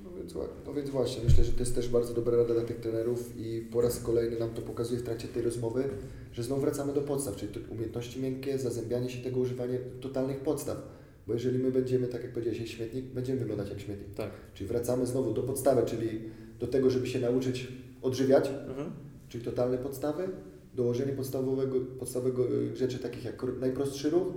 No 0.03 0.09
więc, 0.17 0.35
no 0.65 0.73
więc 0.73 0.89
właśnie, 0.89 1.23
myślę, 1.23 1.43
że 1.43 1.51
to 1.51 1.59
jest 1.59 1.75
też 1.75 1.89
bardzo 1.89 2.13
dobra 2.13 2.37
rada 2.37 2.53
dla 2.53 2.63
tych 2.63 2.79
trenerów 2.79 3.33
i 3.37 3.67
po 3.71 3.81
raz 3.81 3.99
kolejny 3.99 4.39
nam 4.39 4.49
to 4.49 4.61
pokazuje 4.61 4.99
w 4.99 5.03
trakcie 5.03 5.27
tej 5.27 5.43
rozmowy, 5.43 5.89
że 6.33 6.43
znowu 6.43 6.61
wracamy 6.61 6.93
do 6.93 7.01
podstaw, 7.01 7.35
czyli 7.35 7.51
umiejętności 7.69 8.21
miękkie, 8.21 8.57
zazębianie 8.57 9.09
się 9.09 9.23
tego, 9.23 9.39
używanie 9.39 9.79
totalnych 10.01 10.39
podstaw. 10.39 11.00
Bo 11.27 11.33
jeżeli 11.33 11.59
my 11.59 11.71
będziemy, 11.71 12.07
tak 12.07 12.23
jak 12.23 12.31
powiedziałeś, 12.33 12.59
jak 12.59 12.67
śmietnik, 12.69 13.05
będziemy 13.05 13.39
wyglądać 13.39 13.69
jak 13.69 13.79
śmietnik. 13.79 14.15
Tak. 14.15 14.29
Czyli 14.53 14.67
wracamy 14.67 15.05
znowu 15.05 15.33
do 15.33 15.43
podstawy, 15.43 15.81
czyli 15.85 16.21
do 16.59 16.67
tego, 16.67 16.89
żeby 16.89 17.07
się 17.07 17.19
nauczyć 17.19 17.67
odżywiać, 18.01 18.47
Mhm. 18.67 18.91
czyli 19.29 19.43
totalne 19.45 19.77
podstawy, 19.77 20.29
dołożenie 20.73 21.13
podstawowego, 21.13 21.75
podstawowego 21.99 22.51
y, 22.51 22.75
rzeczy 22.75 22.99
takich 22.99 23.23
jak 23.25 23.43
najprostszy 23.59 24.09
ruch, 24.09 24.27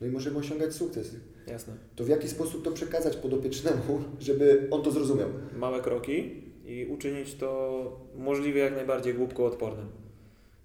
no 0.00 0.06
i 0.06 0.10
możemy 0.10 0.38
osiągać 0.38 0.72
sukces. 0.74 1.16
Jasne. 1.46 1.74
To 1.96 2.04
w 2.04 2.08
jaki 2.08 2.28
sposób 2.28 2.64
to 2.64 2.70
przekazać 2.70 3.16
podopiecznemu, 3.16 4.00
żeby 4.20 4.68
on 4.70 4.82
to 4.82 4.90
zrozumiał? 4.90 5.28
małe 5.56 5.80
kroki 5.82 6.42
i 6.66 6.86
uczynić 6.86 7.34
to 7.34 8.06
możliwie 8.16 8.60
jak 8.60 8.74
najbardziej 8.74 9.14
głupkoodpornym. 9.14 9.86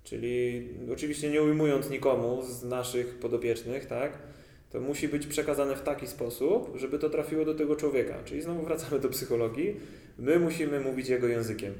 Czyli 0.04 0.68
oczywiście 0.94 1.30
nie 1.32 1.44
ujmując 1.44 1.90
nikomu 1.90 2.42
z 2.46 2.64
naszych 2.64 3.20
podopiecznych, 3.20 3.86
tak, 3.86 4.18
to 4.74 4.82
musi 4.82 5.08
być 5.08 5.28
przekazane 5.28 5.76
w 5.76 5.82
taki 5.82 6.08
sposób, 6.08 6.72
żeby 6.76 7.00
to 7.00 7.10
trafiło 7.10 7.46
do 7.46 7.56
tego 7.56 7.76
człowieka. 7.76 8.24
Czyli 8.26 8.42
znowu 8.42 8.64
wracamy 8.64 9.00
do 9.00 9.10
psychologii. 9.10 9.76
My 10.18 10.40
musimy 10.40 10.80
mówić 10.80 11.10
jego 11.10 11.28
językiem. 11.28 11.74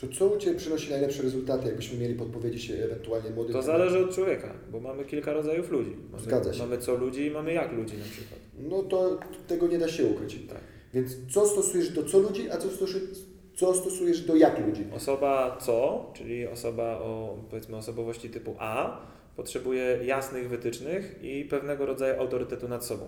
To 0.00 0.08
co 0.08 0.26
u 0.26 0.38
Ciebie 0.38 0.58
przynosi 0.58 0.90
najlepsze 0.90 1.22
rezultaty, 1.22 1.66
jakbyśmy 1.66 1.98
mieli 1.98 2.14
podpowiedzieć 2.14 2.70
ewentualnie 2.70 3.30
młodym? 3.30 3.52
To 3.52 3.62
zależy 3.62 3.98
od 3.98 4.14
człowieka, 4.14 4.54
bo 4.72 4.80
mamy 4.80 5.04
kilka 5.04 5.32
rodzajów 5.32 5.70
ludzi. 5.70 5.96
Mamy, 6.12 6.24
Zgadza 6.24 6.54
się. 6.54 6.58
Mamy 6.58 6.78
co 6.78 6.94
ludzi 6.94 7.26
i 7.26 7.30
mamy 7.30 7.52
jak 7.52 7.72
ludzi 7.72 7.96
na 7.96 8.04
przykład. 8.04 8.40
No 8.58 8.82
to 8.82 9.20
tego 9.46 9.66
nie 9.66 9.78
da 9.78 9.88
się 9.88 10.06
ukryć. 10.06 10.38
Tak. 10.48 10.60
Więc 10.94 11.16
co 11.32 11.46
stosujesz 11.46 11.88
do 11.88 12.04
co 12.04 12.18
ludzi, 12.18 12.50
a 12.50 12.56
co 12.56 12.70
stosujesz, 12.70 13.08
co 13.54 13.74
stosujesz 13.74 14.20
do 14.20 14.36
jak 14.36 14.66
ludzi? 14.66 14.84
Osoba 14.92 15.58
co, 15.60 16.10
czyli 16.14 16.46
osoba 16.46 16.98
o 16.98 17.38
powiedzmy 17.50 17.76
osobowości 17.76 18.30
typu 18.30 18.54
A, 18.58 19.06
potrzebuje 19.36 19.98
jasnych 20.04 20.48
wytycznych 20.48 21.18
i 21.22 21.44
pewnego 21.44 21.86
rodzaju 21.86 22.20
autorytetu 22.20 22.68
nad 22.68 22.84
sobą. 22.84 23.04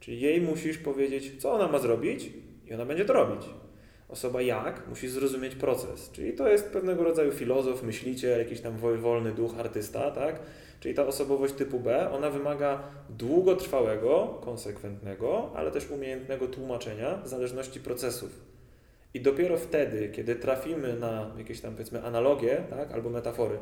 Czyli 0.00 0.20
jej 0.20 0.40
musisz 0.40 0.78
powiedzieć, 0.78 1.42
co 1.42 1.52
ona 1.52 1.68
ma 1.68 1.78
zrobić 1.78 2.30
i 2.66 2.74
ona 2.74 2.84
będzie 2.84 3.04
to 3.04 3.12
robić. 3.12 3.46
Osoba 4.08 4.42
jak 4.42 4.88
musi 4.88 5.08
zrozumieć 5.08 5.54
proces, 5.54 6.10
czyli 6.12 6.32
to 6.32 6.48
jest 6.48 6.70
pewnego 6.70 7.04
rodzaju 7.04 7.32
filozof, 7.32 7.82
myśliciel, 7.82 8.38
jakiś 8.38 8.60
tam 8.60 8.78
wol- 8.78 8.98
wolny 8.98 9.32
duch, 9.32 9.58
artysta, 9.58 10.10
tak? 10.10 10.40
Czyli 10.80 10.94
ta 10.94 11.06
osobowość 11.06 11.54
typu 11.54 11.80
B, 11.80 12.10
ona 12.10 12.30
wymaga 12.30 12.82
długotrwałego, 13.10 14.40
konsekwentnego, 14.44 15.50
ale 15.54 15.70
też 15.70 15.90
umiejętnego 15.90 16.48
tłumaczenia 16.48 17.22
zależności 17.24 17.80
procesów. 17.80 18.30
I 19.14 19.20
dopiero 19.20 19.56
wtedy, 19.58 20.08
kiedy 20.08 20.34
trafimy 20.36 20.96
na 20.96 21.34
jakieś 21.38 21.60
tam 21.60 21.72
powiedzmy 21.72 22.04
analogie, 22.04 22.64
tak, 22.70 22.92
albo 22.92 23.10
metafory, 23.10 23.58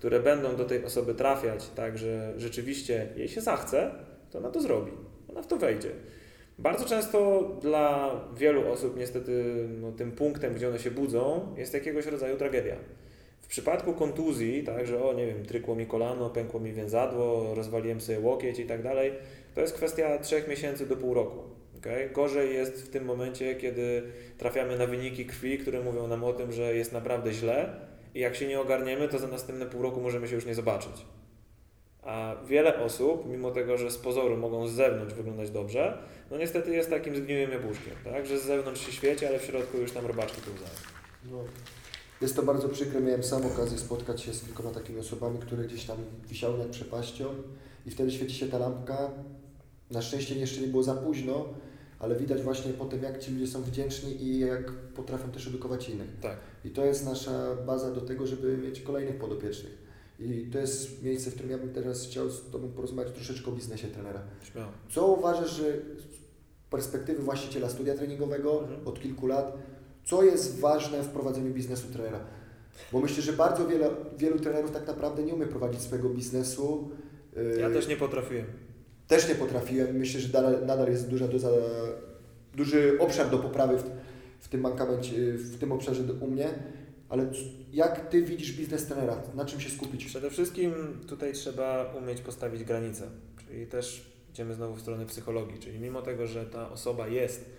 które 0.00 0.20
będą 0.20 0.56
do 0.56 0.64
tej 0.64 0.84
osoby 0.84 1.14
trafiać, 1.14 1.68
tak, 1.68 1.98
że 1.98 2.32
rzeczywiście 2.36 3.08
jej 3.16 3.28
się 3.28 3.40
zachce, 3.40 3.90
to 4.30 4.38
ona 4.38 4.50
to 4.50 4.60
zrobi. 4.60 4.92
Ona 5.28 5.42
w 5.42 5.46
to 5.46 5.56
wejdzie. 5.56 5.90
Bardzo 6.58 6.84
często 6.84 7.42
dla 7.62 8.10
wielu 8.36 8.72
osób 8.72 8.96
niestety 8.96 9.54
no, 9.80 9.92
tym 9.92 10.12
punktem, 10.12 10.54
gdzie 10.54 10.68
one 10.68 10.78
się 10.78 10.90
budzą, 10.90 11.54
jest 11.56 11.74
jakiegoś 11.74 12.06
rodzaju 12.06 12.36
tragedia. 12.36 12.76
W 13.40 13.46
przypadku 13.46 13.92
kontuzji, 13.92 14.64
tak, 14.64 14.86
że 14.86 15.04
o 15.04 15.12
nie 15.12 15.26
wiem, 15.26 15.44
trykło 15.44 15.74
mi 15.74 15.86
kolano, 15.86 16.30
pękło 16.30 16.60
mi 16.60 16.72
więzadło, 16.72 17.54
rozwaliłem 17.54 18.00
sobie 18.00 18.20
łokieć 18.20 18.58
i 18.58 18.66
tak 18.66 18.82
dalej, 18.82 19.12
to 19.54 19.60
jest 19.60 19.74
kwestia 19.74 20.18
trzech 20.18 20.48
miesięcy 20.48 20.86
do 20.86 20.96
pół 20.96 21.14
roku. 21.14 21.38
Okay? 21.78 22.08
Gorzej 22.08 22.54
jest 22.54 22.82
w 22.82 22.88
tym 22.88 23.04
momencie, 23.04 23.54
kiedy 23.54 24.02
trafiamy 24.38 24.78
na 24.78 24.86
wyniki 24.86 25.26
krwi, 25.26 25.58
które 25.58 25.80
mówią 25.80 26.06
nam 26.06 26.24
o 26.24 26.32
tym, 26.32 26.52
że 26.52 26.74
jest 26.74 26.92
naprawdę 26.92 27.32
źle 27.32 27.89
i 28.14 28.20
jak 28.20 28.36
się 28.36 28.46
nie 28.46 28.60
ogarniemy, 28.60 29.08
to 29.08 29.18
za 29.18 29.26
następne 29.26 29.66
pół 29.66 29.82
roku 29.82 30.00
możemy 30.00 30.28
się 30.28 30.34
już 30.34 30.46
nie 30.46 30.54
zobaczyć. 30.54 31.06
A 32.02 32.36
wiele 32.46 32.78
osób, 32.80 33.26
mimo 33.26 33.50
tego, 33.50 33.78
że 33.78 33.90
z 33.90 33.98
pozoru 33.98 34.36
mogą 34.36 34.66
z 34.66 34.72
zewnątrz 34.72 35.14
wyglądać 35.14 35.50
dobrze, 35.50 35.98
no 36.30 36.38
niestety 36.38 36.70
jest 36.70 36.90
takim 36.90 37.16
zgniłym 37.16 37.50
jabłuszkiem, 37.50 37.94
tak? 38.04 38.26
że 38.26 38.38
z 38.38 38.44
zewnątrz 38.44 38.86
się 38.86 38.92
świeci, 38.92 39.26
ale 39.26 39.38
w 39.38 39.44
środku 39.44 39.78
już 39.78 39.92
tam 39.92 40.06
robaczki 40.06 40.40
pełzają. 40.40 40.70
No, 41.30 41.44
jest 42.20 42.36
to 42.36 42.42
bardzo 42.42 42.68
przykre. 42.68 43.00
Miałem 43.00 43.22
sam 43.22 43.46
okazję 43.46 43.78
spotkać 43.78 44.22
się 44.22 44.32
z 44.32 44.44
kilkoma 44.44 44.70
takimi 44.70 45.00
osobami, 45.00 45.38
które 45.38 45.64
gdzieś 45.64 45.84
tam 45.84 45.96
wisiały 46.28 46.58
nad 46.58 46.68
przepaścią 46.68 47.24
i 47.86 47.90
wtedy 47.90 48.10
świeci 48.10 48.34
się 48.34 48.48
ta 48.48 48.58
lampka. 48.58 49.10
Na 49.90 50.02
szczęście 50.02 50.34
jeszcze 50.34 50.60
nie 50.60 50.66
było 50.66 50.82
za 50.82 50.94
późno, 50.94 51.48
ale 52.00 52.16
widać 52.16 52.42
właśnie 52.42 52.72
potem, 52.72 53.02
jak 53.02 53.18
ci 53.18 53.32
ludzie 53.32 53.46
są 53.46 53.62
wdzięczni 53.62 54.22
i 54.22 54.38
jak 54.38 54.72
potrafią 54.72 55.30
też 55.30 55.46
edukować 55.46 55.88
innych. 55.88 56.08
Tak. 56.22 56.36
I 56.64 56.70
to 56.70 56.84
jest 56.84 57.04
nasza 57.04 57.56
baza 57.66 57.90
do 57.90 58.00
tego, 58.00 58.26
żeby 58.26 58.56
mieć 58.56 58.80
kolejnych 58.80 59.16
podopiecznych. 59.16 59.78
I 60.18 60.48
to 60.52 60.58
jest 60.58 61.02
miejsce, 61.02 61.30
w 61.30 61.34
którym 61.34 61.50
ja 61.50 61.58
bym 61.58 61.70
teraz 61.72 62.06
chciał 62.06 62.30
z 62.30 62.50
Tobą 62.50 62.68
porozmawiać 62.68 63.12
troszeczkę 63.14 63.50
o 63.50 63.54
biznesie 63.54 63.88
trenera. 63.88 64.20
Śmiało. 64.52 64.72
Co 64.90 65.06
uważasz, 65.06 65.50
że 65.56 65.64
z 65.64 66.70
perspektywy 66.70 67.22
właściciela 67.22 67.68
studia 67.68 67.94
treningowego 67.94 68.60
Mhm. 68.62 68.88
od 68.88 69.00
kilku 69.00 69.26
lat, 69.26 69.56
co 70.04 70.22
jest 70.22 70.60
ważne 70.60 71.02
w 71.02 71.08
prowadzeniu 71.08 71.54
biznesu 71.54 71.92
trenera? 71.92 72.20
Bo 72.92 73.00
myślę, 73.00 73.22
że 73.22 73.32
bardzo 73.32 73.66
wiele, 73.68 73.90
wielu 74.18 74.38
trenerów 74.38 74.70
tak 74.70 74.86
naprawdę 74.86 75.22
nie 75.22 75.34
umie 75.34 75.46
prowadzić 75.46 75.80
swojego 75.80 76.08
biznesu. 76.08 76.90
Ja 77.60 77.70
też 77.70 77.88
nie 77.88 77.96
potrafiłem. 77.96 78.46
Też 79.10 79.28
nie 79.28 79.34
potrafiłem. 79.34 79.96
Myślę, 79.96 80.20
że 80.20 80.28
nadal, 80.66 80.88
jest 80.88 81.08
duża 81.08 81.28
doza, 81.28 81.48
duży 82.54 82.96
obszar 82.98 83.30
do 83.30 83.38
poprawy 83.38 83.78
w, 83.78 83.84
w 84.40 84.48
tym 84.48 84.60
mankamencie, 84.60 85.32
w 85.32 85.58
tym 85.58 85.72
obszarze 85.72 86.02
do, 86.02 86.26
u 86.26 86.30
mnie. 86.30 86.48
Ale 87.08 87.30
jak 87.72 88.08
Ty 88.08 88.22
widzisz 88.22 88.52
biznes 88.52 88.86
trenera? 88.86 89.22
Na 89.34 89.44
czym 89.44 89.60
się 89.60 89.70
skupić? 89.70 90.04
Przede 90.04 90.30
wszystkim 90.30 90.72
tutaj 91.08 91.32
trzeba 91.32 91.94
umieć 92.02 92.20
postawić 92.20 92.64
granice, 92.64 93.06
czyli 93.46 93.66
też 93.66 94.10
idziemy 94.30 94.54
znowu 94.54 94.74
w 94.74 94.80
stronę 94.80 95.06
psychologii, 95.06 95.58
czyli 95.58 95.78
mimo 95.78 96.02
tego, 96.02 96.26
że 96.26 96.46
ta 96.46 96.70
osoba 96.70 97.08
jest 97.08 97.50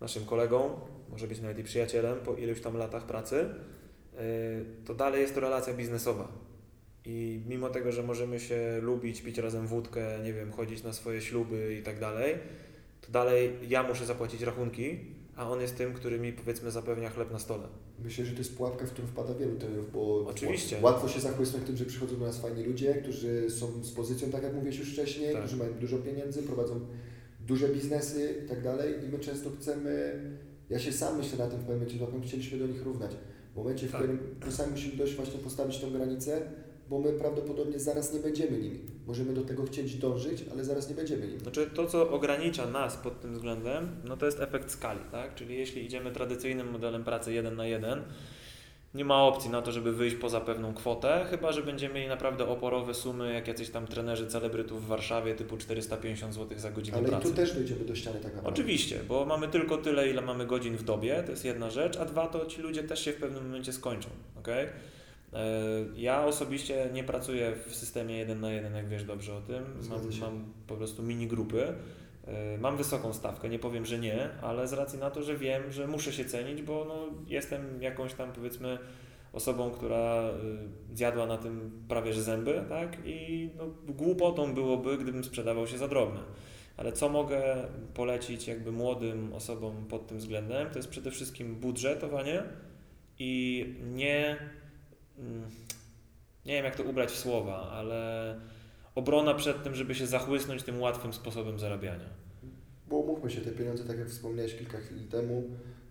naszym 0.00 0.24
kolegą, 0.24 0.80
może 1.10 1.26
być 1.26 1.40
nawet 1.40 1.58
i 1.58 1.64
przyjacielem 1.64 2.18
po 2.18 2.34
iluś 2.34 2.60
tam 2.60 2.76
latach 2.76 3.06
pracy, 3.06 3.48
yy, 4.14 4.20
to 4.86 4.94
dalej 4.94 5.20
jest 5.20 5.34
to 5.34 5.40
relacja 5.40 5.74
biznesowa. 5.74 6.28
I 7.06 7.40
mimo 7.48 7.70
tego, 7.70 7.92
że 7.92 8.02
możemy 8.02 8.40
się 8.40 8.78
lubić, 8.82 9.22
pić 9.22 9.38
razem 9.38 9.66
wódkę, 9.66 10.18
nie 10.24 10.32
wiem, 10.32 10.52
chodzić 10.52 10.82
na 10.82 10.92
swoje 10.92 11.20
śluby 11.20 11.76
i 11.80 11.82
tak 11.82 12.00
dalej, 12.00 12.34
to 13.00 13.12
dalej 13.12 13.52
ja 13.68 13.82
muszę 13.82 14.06
zapłacić 14.06 14.42
rachunki, 14.42 14.98
a 15.36 15.50
on 15.50 15.60
jest 15.60 15.76
tym, 15.76 15.92
który 15.94 16.18
mi 16.20 16.32
powiedzmy 16.32 16.70
zapewnia 16.70 17.10
chleb 17.10 17.30
na 17.32 17.38
stole. 17.38 17.62
Myślę, 18.04 18.24
że 18.24 18.32
to 18.32 18.38
jest 18.38 18.56
pułapka, 18.56 18.86
w 18.86 18.90
którą 18.90 19.08
wpada 19.08 19.34
wielu 19.34 19.56
trenerów, 19.56 19.92
bo 19.92 20.26
Oczywiście. 20.28 20.78
łatwo 20.82 21.08
się 21.08 21.20
zachłysnąć 21.20 21.66
tym, 21.66 21.76
że 21.76 21.84
przychodzą 21.84 22.16
do 22.16 22.26
nas 22.26 22.40
fajni 22.40 22.64
ludzie, 22.64 22.94
którzy 22.94 23.50
są 23.50 23.84
z 23.84 23.92
pozycją, 23.92 24.30
tak 24.30 24.42
jak 24.42 24.54
mówiłeś 24.54 24.78
już 24.78 24.92
wcześniej, 24.92 25.32
Tak. 25.32 25.42
którzy 25.42 25.56
mają 25.56 25.72
dużo 25.72 25.98
pieniędzy, 25.98 26.42
prowadzą 26.42 26.80
duże 27.46 27.68
biznesy 27.68 28.42
i 28.44 28.48
tak 28.48 28.62
dalej 28.62 28.94
i 29.04 29.08
my 29.08 29.18
często 29.18 29.50
chcemy, 29.50 30.20
ja 30.70 30.78
się 30.78 30.92
sam 30.92 31.18
myślę 31.18 31.38
na 31.38 31.46
tym 31.46 31.56
w 31.58 31.60
pewnym 31.60 31.78
momencie, 31.78 32.00
na 32.00 32.06
pewno 32.06 32.20
chcieliśmy 32.26 32.58
do 32.58 32.66
nich 32.66 32.82
równać. 32.82 33.10
W 33.52 33.56
momencie, 33.56 33.86
w 33.88 33.92
Tak. 33.92 34.00
którym 34.00 34.18
my 34.46 34.52
sami 34.52 34.72
musimy 34.72 34.96
dość 34.96 35.14
właśnie 35.14 35.38
postawić 35.38 35.78
tą 35.80 35.90
granicę, 35.90 36.42
bo 36.88 36.98
my 36.98 37.12
prawdopodobnie 37.12 37.78
zaraz 37.78 38.12
nie 38.12 38.20
będziemy 38.20 38.58
nimi. 38.58 38.80
Możemy 39.06 39.32
do 39.32 39.42
tego 39.42 39.64
chcieć 39.64 39.96
dążyć, 39.96 40.44
ale 40.52 40.64
zaraz 40.64 40.88
nie 40.88 40.94
będziemy 40.94 41.26
nimi. 41.26 41.40
Znaczy 41.40 41.70
to, 41.74 41.86
co 41.86 42.10
ogranicza 42.10 42.66
nas 42.66 42.96
pod 42.96 43.20
tym 43.20 43.34
względem, 43.34 43.88
no 44.04 44.16
to 44.16 44.26
jest 44.26 44.40
efekt 44.40 44.70
skali, 44.70 45.00
tak? 45.12 45.34
Czyli 45.34 45.58
jeśli 45.58 45.84
idziemy 45.84 46.12
tradycyjnym 46.12 46.70
modelem 46.70 47.04
pracy 47.04 47.32
jeden 47.32 47.56
na 47.56 47.66
jeden, 47.66 48.02
nie 48.94 49.04
ma 49.04 49.22
opcji 49.22 49.50
na 49.50 49.62
to, 49.62 49.72
żeby 49.72 49.92
wyjść 49.92 50.16
poza 50.16 50.40
pewną 50.40 50.74
kwotę, 50.74 51.26
chyba 51.30 51.52
że 51.52 51.62
będziemy 51.62 51.94
mieli 51.94 52.08
naprawdę 52.08 52.48
oporowe 52.48 52.94
sumy, 52.94 53.34
jak 53.34 53.48
jacyś 53.48 53.70
tam 53.70 53.86
trenerzy 53.86 54.26
celebrytów 54.26 54.84
w 54.84 54.86
Warszawie, 54.86 55.34
typu 55.34 55.56
450 55.56 56.34
zł 56.34 56.58
za 56.58 56.70
godzinę 56.70 56.98
Ale 56.98 57.08
pracy. 57.08 57.28
i 57.28 57.30
tu 57.30 57.36
też 57.36 57.52
dojdziemy 57.52 57.84
do 57.84 57.94
ściany 57.94 58.16
tak 58.16 58.34
naprawdę. 58.34 58.48
Oczywiście, 58.50 59.00
bo 59.08 59.24
mamy 59.24 59.48
tylko 59.48 59.78
tyle, 59.78 60.10
ile 60.10 60.22
mamy 60.22 60.46
godzin 60.46 60.76
w 60.76 60.82
dobie, 60.82 61.22
to 61.26 61.30
jest 61.30 61.44
jedna 61.44 61.70
rzecz, 61.70 61.96
a 61.96 62.04
dwa 62.04 62.26
to 62.26 62.46
ci 62.46 62.62
ludzie 62.62 62.82
też 62.82 63.04
się 63.04 63.12
w 63.12 63.16
pewnym 63.16 63.44
momencie 63.44 63.72
skończą. 63.72 64.08
Okay? 64.38 64.66
Ja 65.96 66.26
osobiście 66.26 66.90
nie 66.92 67.04
pracuję 67.04 67.52
w 67.66 67.74
systemie 67.74 68.18
jeden 68.18 68.40
na 68.40 68.52
jeden, 68.52 68.74
jak 68.74 68.88
wiesz 68.88 69.04
dobrze 69.04 69.34
o 69.34 69.40
tym. 69.40 69.64
Mam, 69.88 70.00
mam 70.20 70.52
po 70.66 70.76
prostu 70.76 71.02
mini 71.02 71.26
grupy. 71.26 71.74
E, 72.26 72.58
mam 72.58 72.76
wysoką 72.76 73.12
stawkę, 73.12 73.48
nie 73.48 73.58
powiem, 73.58 73.86
że 73.86 73.98
nie, 73.98 74.28
ale 74.42 74.68
z 74.68 74.72
racji 74.72 74.98
na 74.98 75.10
to, 75.10 75.22
że 75.22 75.36
wiem, 75.36 75.72
że 75.72 75.86
muszę 75.86 76.12
się 76.12 76.24
cenić, 76.24 76.62
bo 76.62 76.84
no, 76.88 76.94
jestem 77.26 77.82
jakąś 77.82 78.14
tam 78.14 78.32
powiedzmy 78.32 78.78
osobą, 79.32 79.70
która 79.70 80.30
y, 80.92 80.96
zjadła 80.96 81.26
na 81.26 81.36
tym 81.36 81.84
prawie 81.88 82.12
że 82.12 82.22
zęby, 82.22 82.64
tak? 82.68 82.96
I 83.04 83.50
no, 83.56 83.66
głupotą 83.88 84.54
byłoby, 84.54 84.98
gdybym 84.98 85.24
sprzedawał 85.24 85.66
się 85.66 85.78
za 85.78 85.88
drobne. 85.88 86.20
Ale 86.76 86.92
co 86.92 87.08
mogę 87.08 87.68
polecić 87.94 88.48
jakby 88.48 88.72
młodym 88.72 89.32
osobom 89.32 89.86
pod 89.86 90.06
tym 90.06 90.18
względem, 90.18 90.70
to 90.70 90.78
jest 90.78 90.88
przede 90.88 91.10
wszystkim 91.10 91.54
budżetowanie 91.54 92.42
i 93.18 93.64
nie, 93.92 94.36
nie 96.46 96.52
wiem 96.52 96.64
jak 96.64 96.76
to 96.76 96.82
ubrać 96.82 97.10
w 97.10 97.18
słowa, 97.18 97.70
ale 97.70 98.40
obrona 98.94 99.34
przed 99.34 99.62
tym, 99.62 99.74
żeby 99.74 99.94
się 99.94 100.06
zachłysnąć 100.06 100.62
tym 100.62 100.80
łatwym 100.80 101.12
sposobem 101.12 101.58
zarabiania. 101.58 102.08
Bo 102.88 102.96
umówmy 102.96 103.30
się, 103.30 103.40
te 103.40 103.50
pieniądze, 103.50 103.84
tak 103.84 103.98
jak 103.98 104.08
wspomniałeś 104.08 104.54
kilka 104.54 104.78
chwil 104.78 105.08
temu, 105.08 105.42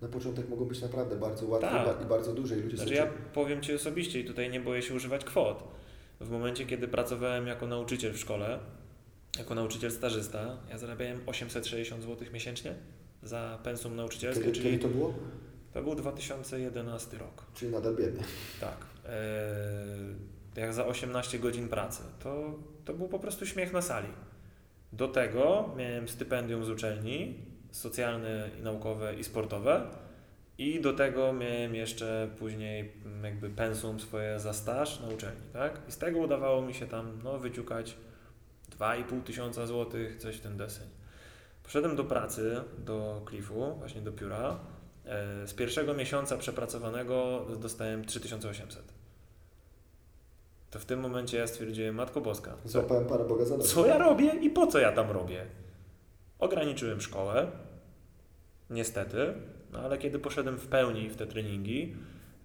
na 0.02 0.08
początek 0.08 0.50
mogą 0.50 0.66
być 0.66 0.82
naprawdę 0.82 1.16
bardzo 1.16 1.46
łatwe 1.46 1.70
tak. 1.70 2.02
i 2.02 2.06
bardzo 2.06 2.34
duże. 2.34 2.58
I 2.58 2.62
ludzie 2.62 2.78
znaczy 2.78 2.94
ja 2.94 3.08
powiem 3.34 3.62
Ci 3.62 3.74
osobiście 3.74 4.20
i 4.20 4.26
tutaj 4.26 4.50
nie 4.50 4.60
boję 4.60 4.82
się 4.82 4.94
używać 4.94 5.26
kwot. 5.26 5.64
W 6.22 6.30
momencie, 6.30 6.66
kiedy 6.66 6.88
pracowałem 6.88 7.48
jako 7.48 7.68
nauczyciel 7.68 8.14
w 8.14 8.18
szkole, 8.18 8.60
jako 9.38 9.56
nauczyciel 9.56 9.92
stażysta, 9.92 10.58
ja 10.70 10.78
zarabiałem 10.78 11.20
860 11.26 12.04
zł 12.04 12.28
miesięcznie 12.34 12.76
za 13.24 13.60
pensum 13.64 13.96
nauczycielskie. 13.96 14.44
Kiedy, 14.44 14.56
czyli 14.56 14.70
kiedy 14.70 14.84
to 14.84 14.90
było? 14.90 15.14
To 15.74 15.84
był 15.84 15.96
2011 15.96 17.18
rok. 17.18 17.46
Czyli 17.54 17.72
nadal 17.72 17.96
biedny. 17.96 18.24
Tak. 18.60 18.93
E, 19.06 20.62
jak 20.62 20.74
za 20.74 20.86
18 20.86 21.40
godzin 21.40 21.70
pracy. 21.70 22.04
To, 22.20 22.60
to 22.86 22.94
był 22.94 23.08
po 23.08 23.20
prostu 23.20 23.46
śmiech 23.46 23.74
na 23.74 23.82
sali. 23.82 24.08
Do 24.94 25.08
tego 25.08 25.74
miałem 25.78 26.08
stypendium 26.08 26.66
z 26.66 26.70
uczelni, 26.70 27.46
socjalne, 27.72 28.50
i 28.60 28.62
naukowe 28.62 29.16
i 29.16 29.24
sportowe. 29.24 29.82
I 30.58 30.82
do 30.82 30.94
tego 30.94 31.34
miałem 31.34 31.76
jeszcze 31.76 32.30
później 32.40 32.92
jakby 33.24 33.50
pensum 33.50 34.00
swoje 34.00 34.40
za 34.40 34.54
staż 34.54 35.00
na 35.00 35.08
uczelni, 35.08 35.42
tak? 35.54 35.82
I 35.90 35.92
z 35.92 35.98
tego 35.98 36.20
udawało 36.20 36.62
mi 36.62 36.74
się 36.74 36.88
tam 36.88 37.20
no, 37.24 37.40
wyciukać 37.40 37.96
2,5 38.80 39.24
tysiąca 39.24 39.68
złotych, 39.68 40.18
coś 40.18 40.36
w 40.36 40.42
ten 40.42 40.58
deseń. 40.58 40.88
Poszedłem 41.64 41.96
do 41.96 42.04
pracy, 42.04 42.62
do 42.78 43.26
Cliffu, 43.30 43.76
właśnie 43.76 44.02
do 44.02 44.12
pióra. 44.12 44.60
E, 45.06 45.48
z 45.48 45.54
pierwszego 45.54 45.94
miesiąca 45.94 46.38
przepracowanego 46.38 47.46
dostałem 47.60 48.06
3800. 48.06 48.94
To 50.72 50.80
w 50.80 50.86
tym 50.86 51.00
momencie 51.00 51.38
ja 51.38 51.48
stwierdziłem, 51.48 51.96
Matko 51.96 52.22
Boska. 52.22 52.56
Złapałem 52.66 53.06
Pana 53.06 53.24
Boga 53.24 53.46
za 53.46 53.58
Co 53.58 53.86
ja 53.86 53.98
robię 53.98 54.32
i 54.42 54.50
po 54.50 54.68
co 54.68 54.80
ja 54.80 54.92
tam 54.92 55.12
robię? 55.12 55.46
Ograniczyłem 56.40 57.02
szkołę, 57.02 57.52
niestety, 58.70 59.34
no 59.74 59.80
ale 59.80 59.98
kiedy 59.98 60.20
poszedłem 60.20 60.58
w 60.58 60.68
pełni 60.68 61.10
w 61.10 61.16
te 61.16 61.28
treningi, 61.28 61.96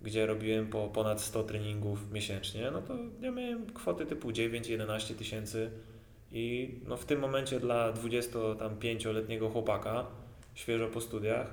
gdzie 0.03 0.27
robiłem 0.27 0.67
po 0.67 0.89
ponad 0.89 1.21
100 1.21 1.43
treningów 1.43 2.13
miesięcznie, 2.13 2.71
no 2.71 2.83
to 2.83 2.95
ja 3.21 3.31
miałem 3.31 3.67
kwoty 3.67 4.07
typu 4.07 4.31
9-11 4.31 5.15
tysięcy 5.15 5.71
i 6.33 6.75
no 6.89 6.97
w 6.97 7.05
tym 7.05 7.21
momencie 7.21 7.61
dla 7.61 7.93
25-letniego 7.93 9.51
chłopaka, 9.51 10.07
świeżo 10.55 10.89
po 10.89 11.01
studiach, 11.01 11.47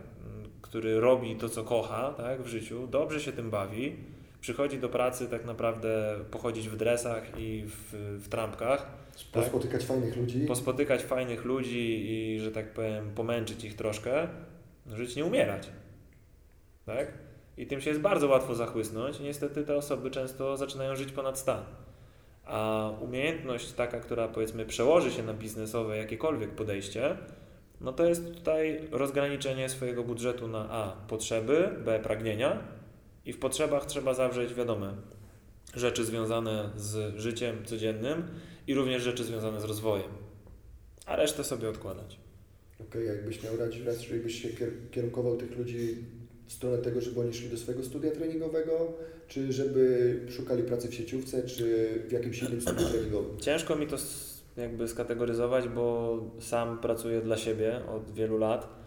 który 0.65 0.99
robi 0.99 1.35
to, 1.35 1.49
co 1.49 1.63
kocha 1.63 2.13
tak, 2.17 2.41
w 2.41 2.47
życiu, 2.47 2.87
dobrze 2.87 3.19
się 3.19 3.31
tym 3.31 3.49
bawi, 3.49 3.95
przychodzi 4.41 4.79
do 4.79 4.89
pracy 4.89 5.27
tak 5.27 5.45
naprawdę 5.45 6.15
pochodzić 6.31 6.69
w 6.69 6.75
dresach 6.75 7.39
i 7.39 7.63
w, 7.65 7.93
w 8.23 8.29
trampkach. 8.29 8.87
Pospotykać 9.31 9.81
tak? 9.81 9.87
fajnych 9.87 10.17
ludzi. 10.17 10.45
Pospotykać 10.47 11.03
fajnych 11.03 11.45
ludzi 11.45 12.05
i, 12.07 12.39
że 12.39 12.51
tak 12.51 12.73
powiem, 12.73 13.11
pomęczyć 13.15 13.63
ich 13.63 13.75
troszkę, 13.75 14.27
żyć 14.93 15.15
nie 15.15 15.25
umierać. 15.25 15.69
Tak? 16.85 17.13
I 17.57 17.67
tym 17.67 17.81
się 17.81 17.89
jest 17.89 18.01
bardzo 18.01 18.27
łatwo 18.27 18.55
zachłysnąć. 18.55 19.19
Niestety 19.19 19.63
te 19.63 19.75
osoby 19.75 20.11
często 20.11 20.57
zaczynają 20.57 20.95
żyć 20.95 21.11
ponad 21.11 21.39
stan. 21.39 21.63
A 22.45 22.89
umiejętność 23.01 23.71
taka, 23.71 23.99
która 23.99 24.27
powiedzmy 24.27 24.65
przełoży 24.65 25.11
się 25.11 25.23
na 25.23 25.33
biznesowe 25.33 25.97
jakiekolwiek 25.97 26.51
podejście, 26.51 27.17
no 27.81 27.93
to 27.93 28.05
jest 28.05 28.33
tutaj 28.33 28.81
rozgraniczenie 28.91 29.69
swojego 29.69 30.03
budżetu 30.03 30.47
na 30.47 30.69
A 30.69 30.91
potrzeby, 31.07 31.69
B 31.85 31.99
pragnienia 31.99 32.67
i 33.25 33.33
w 33.33 33.39
potrzebach 33.39 33.85
trzeba 33.85 34.13
zawrzeć 34.13 34.53
wiadome 34.53 34.93
rzeczy 35.75 36.05
związane 36.05 36.69
z 36.77 37.17
życiem 37.19 37.65
codziennym 37.65 38.23
i 38.67 38.73
również 38.73 39.03
rzeczy 39.03 39.23
związane 39.23 39.61
z 39.61 39.63
rozwojem, 39.63 40.11
a 41.05 41.15
resztę 41.15 41.43
sobie 41.43 41.69
odkładać. 41.69 42.19
Okej, 42.75 42.87
okay, 42.87 43.03
jakbyś 43.03 43.43
miał 43.43 43.57
radzić, 43.57 43.85
raczej 43.85 44.19
byś 44.19 44.41
się 44.41 44.49
kierunkował 44.91 45.37
tych 45.37 45.57
ludzi 45.57 45.95
w 46.47 46.53
stronę 46.53 46.77
tego, 46.77 47.01
żeby 47.01 47.21
oni 47.21 47.33
szli 47.33 47.49
do 47.49 47.57
swojego 47.57 47.83
studia 47.83 48.11
treningowego, 48.11 48.93
czy 49.27 49.53
żeby 49.53 50.19
szukali 50.29 50.63
pracy 50.63 50.87
w 50.87 50.93
sieciówce, 50.93 51.43
czy 51.43 51.87
w 52.07 52.11
jakimś 52.11 52.41
innym 52.41 52.61
studiu 52.61 52.89
treningowym? 52.89 53.39
Ciężko 53.39 53.75
mi 53.75 53.87
to 53.87 53.97
jakby 54.57 54.87
skategoryzować, 54.87 55.67
bo 55.67 56.17
sam 56.39 56.77
pracuję 56.79 57.21
dla 57.21 57.37
siebie 57.37 57.81
od 57.95 58.11
wielu 58.11 58.37
lat 58.37 58.85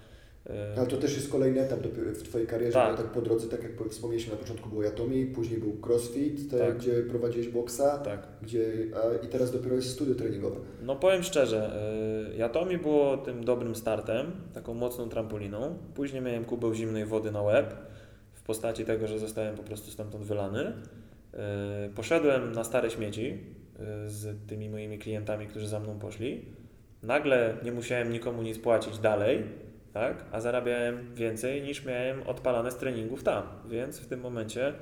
ale 0.77 0.87
to 0.87 0.97
też 0.97 1.17
jest 1.17 1.31
kolejny 1.31 1.61
etap 1.61 1.79
w 1.81 2.23
Twojej 2.23 2.47
karierze, 2.47 2.73
tak. 2.73 2.97
tak 2.97 3.07
po 3.07 3.23
drodze, 3.23 3.49
tak 3.49 3.63
jak 3.63 3.73
wspomnieliśmy 3.91 4.33
na 4.33 4.39
początku 4.39 4.69
było 4.69 4.83
Yatomi, 4.83 5.27
później 5.27 5.61
był 5.61 5.77
CrossFit, 5.87 6.51
te, 6.51 6.59
tak. 6.59 6.79
gdzie 6.79 7.03
prowadziłeś 7.03 7.49
boksa 7.49 7.99
tak. 7.99 8.27
gdzie, 8.43 8.67
a, 8.95 9.25
i 9.25 9.29
teraz 9.29 9.53
dopiero 9.53 9.77
jest 9.77 9.91
studio 9.91 10.15
treningowe. 10.15 10.57
No 10.83 10.97
powiem 10.97 11.23
szczerze, 11.23 11.81
Yatomi 12.37 12.79
było 12.79 13.17
tym 13.17 13.45
dobrym 13.45 13.75
startem, 13.75 14.33
taką 14.55 14.75
mocną 14.75 15.09
trampoliną. 15.09 15.79
Później 15.95 16.23
miałem 16.23 16.45
kubeł 16.45 16.75
zimnej 16.75 17.07
wody 17.07 17.31
na 17.31 17.43
łeb 17.43 17.75
w 18.33 18.43
postaci 18.43 18.85
tego, 18.85 19.07
że 19.07 19.19
zostałem 19.19 19.57
po 19.57 19.63
prostu 19.63 19.91
stamtąd 19.91 20.25
wylany. 20.25 20.73
Poszedłem 21.95 22.53
na 22.53 22.65
stare 22.65 22.91
śmieci 22.91 23.39
z 24.07 24.47
tymi 24.47 24.71
moimi 24.71 24.99
klientami, 24.99 25.47
którzy 25.47 25.69
za 25.69 25.81
mną 25.81 25.99
poszli. 25.99 26.45
Nagle 27.03 27.57
nie 27.65 27.73
musiałem 27.73 28.13
nikomu 28.13 28.43
nic 28.43 28.59
płacić 28.59 28.99
dalej, 28.99 29.43
tak? 29.93 30.25
a 30.33 30.41
zarabiałem 30.41 31.15
więcej 31.15 31.63
niż 31.63 31.85
miałem 31.85 32.23
odpalane 32.23 32.71
z 32.71 32.77
treningów 32.77 33.23
tam, 33.23 33.43
więc 33.69 33.99
w 33.99 34.07
tym 34.07 34.21
momencie 34.21 34.73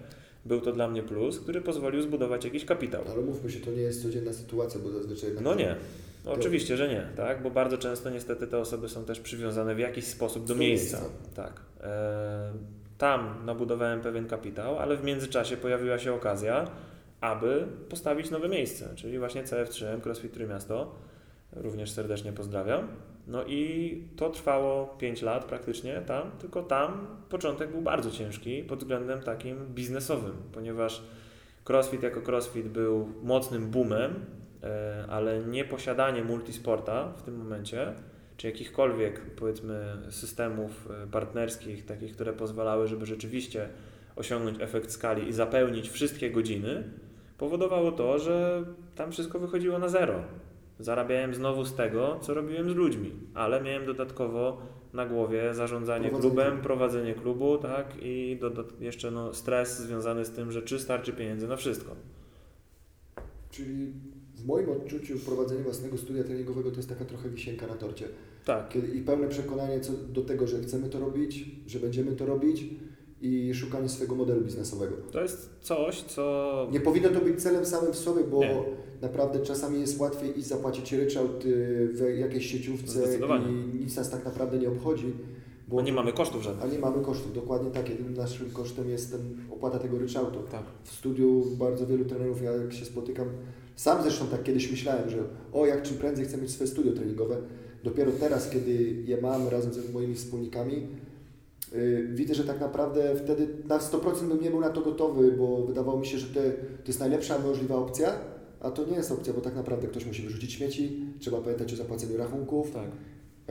był 0.45 0.61
to 0.61 0.73
dla 0.73 0.89
mnie 0.89 1.03
plus, 1.03 1.41
który 1.41 1.61
pozwolił 1.61 2.03
zbudować 2.03 2.45
jakiś 2.45 2.65
kapitał. 2.65 3.05
Ale 3.13 3.23
mówmy 3.23 3.51
się, 3.51 3.61
to 3.61 3.71
nie 3.71 3.83
jest 3.83 4.03
codzienna 4.03 4.33
sytuacja, 4.33 4.81
bo 4.81 4.91
zazwyczaj... 4.91 5.31
No 5.41 5.55
nie, 5.55 5.77
no 6.25 6.33
oczywiście, 6.33 6.77
że 6.77 6.89
nie, 6.89 7.09
tak? 7.17 7.43
bo 7.43 7.51
bardzo 7.51 7.79
często 7.79 8.11
niestety 8.11 8.47
te 8.47 8.59
osoby 8.59 8.89
są 8.89 9.05
też 9.05 9.21
przywiązane 9.21 9.75
w 9.75 9.79
jakiś 9.79 10.05
sposób 10.05 10.47
do, 10.47 10.55
do 10.55 10.61
miejsca. 10.61 11.01
miejsca. 11.01 11.17
Tak. 11.35 11.61
E, 11.81 12.53
tam 12.99 13.43
nabudowałem 13.45 14.01
pewien 14.01 14.27
kapitał, 14.27 14.79
ale 14.79 14.97
w 14.97 15.05
międzyczasie 15.05 15.57
pojawiła 15.57 15.99
się 15.99 16.15
okazja, 16.15 16.71
aby 17.27 17.66
postawić 17.89 18.31
nowe 18.31 18.49
miejsce, 18.49 18.89
czyli 18.97 19.18
właśnie 19.18 19.43
CF3M, 19.43 20.01
CrossFit 20.01 20.33
Trójmiasto. 20.33 20.95
Również 21.53 21.91
serdecznie 21.91 22.33
pozdrawiam. 22.33 22.89
No 23.27 23.45
i 23.45 24.03
to 24.16 24.31
trwało 24.31 24.87
5 24.87 25.22
lat 25.22 25.45
praktycznie 25.45 26.03
tam, 26.07 26.31
tylko 26.39 26.62
tam 26.62 27.07
początek 27.29 27.70
był 27.70 27.83
bardzo 27.83 28.11
ciężki 28.11 28.62
pod 28.62 28.79
względem 28.79 29.20
takim 29.20 29.66
biznesowym, 29.74 30.37
ponieważ 30.53 31.03
CrossFit 31.64 32.03
jako 32.03 32.22
CrossFit 32.22 32.68
był 32.68 33.09
mocnym 33.22 33.70
boomem, 33.70 34.14
e, 34.62 35.05
ale 35.09 35.41
nieposiadanie 35.41 36.24
multisporta 36.24 37.12
w 37.16 37.22
tym 37.22 37.37
momencie, 37.37 37.93
czy 38.37 38.47
jakichkolwiek 38.47 39.20
powiedzmy 39.20 39.97
systemów 40.11 40.89
e, 41.05 41.07
partnerskich, 41.07 41.87
takich, 41.87 42.12
które 42.12 42.33
pozwalały, 42.33 42.89
żeby 42.89 43.07
rzeczywiście 43.07 43.68
osiągnąć 44.16 44.61
efekt 44.61 44.91
skali 44.91 45.29
i 45.29 45.33
zapełnić 45.33 45.91
wszystkie 45.91 46.31
godziny, 46.31 46.85
powodowało 47.39 47.93
to, 47.93 48.18
że 48.18 48.64
tam 48.95 49.12
wszystko 49.12 49.39
wychodziło 49.39 49.78
na 49.78 49.89
zero. 49.89 50.14
Zarabiałem 50.78 51.34
znowu 51.34 51.64
z 51.64 51.74
tego, 51.74 52.18
co 52.22 52.34
robiłem 52.34 52.70
z 52.70 52.74
ludźmi, 52.74 53.12
ale 53.34 53.62
miałem 53.62 53.87
dodatkowo 53.87 54.59
na 54.93 55.07
głowie 55.07 55.55
zarządzanie 55.55 56.09
prowadzenie. 56.09 56.34
klubem, 56.34 56.62
prowadzenie 56.62 57.14
klubu, 57.14 57.59
tak, 57.59 57.87
i 58.03 58.39
jeszcze 58.80 59.11
no, 59.11 59.34
stres 59.34 59.78
związany 59.78 60.24
z 60.24 60.30
tym, 60.30 60.53
że 60.53 60.62
czy 60.62 60.78
starczy 60.78 61.12
pieniędzy 61.12 61.49
na 61.49 61.57
wszystko. 61.57 61.97
Czyli 63.51 63.93
w 64.34 64.47
moim 64.47 64.70
odczuciu 64.70 65.18
prowadzenie 65.18 65.62
własnego 65.62 65.99
studia 65.99 66.24
treningowego 66.24 66.70
to 66.70 66.76
jest 66.76 66.89
taka 66.89 67.05
trochę 67.05 67.28
wisienka 67.28 67.66
na 67.66 67.74
torcie. 67.74 68.09
Tak. 68.45 68.68
Kiedy, 68.68 68.89
I 68.89 69.01
pełne 69.01 69.28
przekonanie 69.28 69.80
co 69.80 69.93
do 69.93 70.22
tego, 70.22 70.47
że 70.47 70.61
chcemy 70.61 70.89
to 70.89 71.01
robić, 71.01 71.45
że 71.66 71.78
będziemy 71.78 72.16
to 72.16 72.26
robić 72.26 72.64
i 73.27 73.55
szukanie 73.55 73.89
swojego 73.89 74.14
modelu 74.14 74.41
biznesowego. 74.41 74.97
To 75.11 75.22
jest 75.22 75.51
coś, 75.61 76.03
co... 76.03 76.68
Nie 76.72 76.81
powinno 76.81 77.09
to 77.09 77.20
być 77.20 77.43
celem 77.43 77.66
samym 77.66 77.93
w 77.93 77.97
sobie, 77.97 78.24
bo 78.24 78.41
Nie. 78.41 78.62
naprawdę 79.03 79.39
czasami 79.39 79.81
jest 79.81 80.01
łatwiej 80.01 80.39
iść 80.39 80.47
zapłacić 80.47 80.93
ryczałt 80.93 81.45
y, 81.45 81.89
w 81.93 82.18
jakiejś 82.18 82.47
sieciówce 82.47 83.18
i 83.51 83.79
nic 83.79 83.97
nas 83.97 84.11
tak 84.11 84.24
naprawdę 84.24 84.59
nie 84.59 84.68
obchodzi. 84.68 85.12
Bo 85.68 85.83
nie 85.83 85.93
mamy 85.93 86.12
kosztów 86.12 86.43
żadnych. 86.43 86.64
A 86.64 86.68
nie 86.72 86.79
mamy 86.79 87.05
kosztów, 87.05 87.35
dokładnie 87.35 87.70
tak. 87.70 87.89
Jedynym 87.89 88.14
naszym 88.14 88.51
kosztem 88.51 88.91
jest 88.91 89.12
ten 89.12 89.20
opłata 89.51 89.79
tego 89.79 89.99
ryczałtu. 89.99 90.39
Tak. 90.51 90.62
W 90.85 90.93
studiu 90.93 91.45
bardzo 91.59 91.87
wielu 91.87 92.05
trenerów, 92.05 92.43
ja 92.43 92.53
jak 92.53 92.72
się 92.72 92.85
spotykam, 92.85 93.29
sam 93.77 94.03
zresztą 94.03 94.27
tak 94.27 94.43
kiedyś 94.43 94.70
myślałem, 94.70 95.11
że 95.11 95.18
o, 95.53 95.66
jak 95.66 95.83
czym 95.83 95.97
prędzej 95.97 96.24
chcę 96.24 96.39
mieć 96.39 96.51
swoje 96.51 96.68
studio 96.68 96.93
treningowe. 96.93 97.37
Dopiero 97.85 98.12
teraz, 98.20 98.51
kiedy 98.51 98.72
je 99.07 99.20
mam 99.20 99.49
razem 99.49 99.72
z 99.72 99.93
moimi 99.93 100.14
wspólnikami, 100.14 100.87
widzę, 102.14 102.35
że 102.35 102.45
tak 102.45 102.61
naprawdę 102.61 103.17
wtedy 103.17 103.49
na 103.69 103.79
100% 103.79 104.29
bym 104.29 104.41
nie 104.43 104.51
był 104.51 104.61
na 104.61 104.71
to 104.71 104.81
gotowy, 104.81 105.33
bo 105.33 105.64
wydawało 105.67 105.99
mi 106.01 106.07
się, 106.07 106.19
że 106.19 106.27
to, 106.27 106.41
to 106.83 106.87
jest 106.87 107.01
najlepsza 107.01 107.39
możliwa 107.39 107.77
opcja, 107.77 108.12
a 108.61 108.71
to 108.71 108.85
nie 108.85 108.97
jest 108.97 109.12
opcja, 109.12 109.33
bo 109.33 109.41
tak 109.41 109.55
naprawdę 109.57 109.87
ktoś 109.89 110.07
musi 110.07 110.23
wyrzucić 110.23 110.53
śmieci, 110.53 111.01
trzeba 111.21 111.41
pamiętać 111.41 111.73
o 111.73 111.77
zapłaceniu 111.77 112.17
rachunków 112.17 112.71
Tak. 112.71 112.89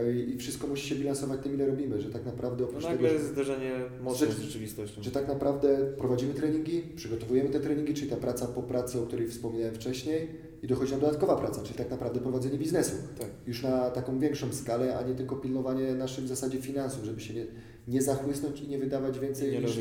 yy, 0.05 0.13
i 0.23 0.37
wszystko 0.37 0.67
musi 0.67 0.87
się 0.89 0.95
bilansować 0.95 1.39
tym, 1.43 1.53
ile 1.53 1.67
robimy, 1.67 2.01
że 2.01 2.09
tak 2.09 2.25
naprawdę 2.25 2.63
No 2.63 2.69
oprócz 2.69 2.83
nagle 2.83 2.97
tego, 2.97 3.07
że- 3.09 3.13
jest 3.13 3.27
zderzenie 3.27 3.71
mocno 4.03 4.27
z 4.31 4.39
rzeczywistością. 4.39 5.03
że 5.03 5.11
tak 5.11 5.27
naprawdę 5.27 5.77
prowadzimy 5.97 6.33
treningi, 6.33 6.81
przygotowujemy 6.95 7.49
te 7.49 7.59
treningi, 7.59 7.93
czyli 7.93 8.09
ta 8.11 8.17
praca 8.17 8.47
po 8.47 8.63
pracy, 8.63 8.99
o 9.01 9.05
której 9.05 9.27
wspominałem 9.27 9.75
wcześniej 9.75 10.27
i 10.63 10.67
dochodzi 10.67 10.91
nam 10.91 11.01
dodatkowa 11.01 11.35
praca, 11.35 11.61
czyli 11.63 11.75
tak 11.77 11.89
naprawdę 11.91 12.19
prowadzenie 12.19 12.57
biznesu. 12.57 12.95
Tak. 13.19 13.27
Już 13.47 13.63
na 13.63 13.89
taką 13.89 14.19
większą 14.19 14.53
skalę, 14.53 14.97
a 14.97 15.01
nie 15.07 15.15
tylko 15.15 15.35
pilnowanie 15.35 15.95
naszych 15.95 16.23
w 16.25 16.27
zasadzie 16.27 16.61
finansów, 16.61 17.03
żeby 17.03 17.21
się 17.21 17.33
nie, 17.33 17.45
nie 17.87 18.01
zachłysnąć 18.01 18.61
i 18.61 18.67
nie 18.67 18.77
wydawać 18.77 19.19
więcej 19.19 19.51
Nie 19.51 19.59
niż, 19.59 19.77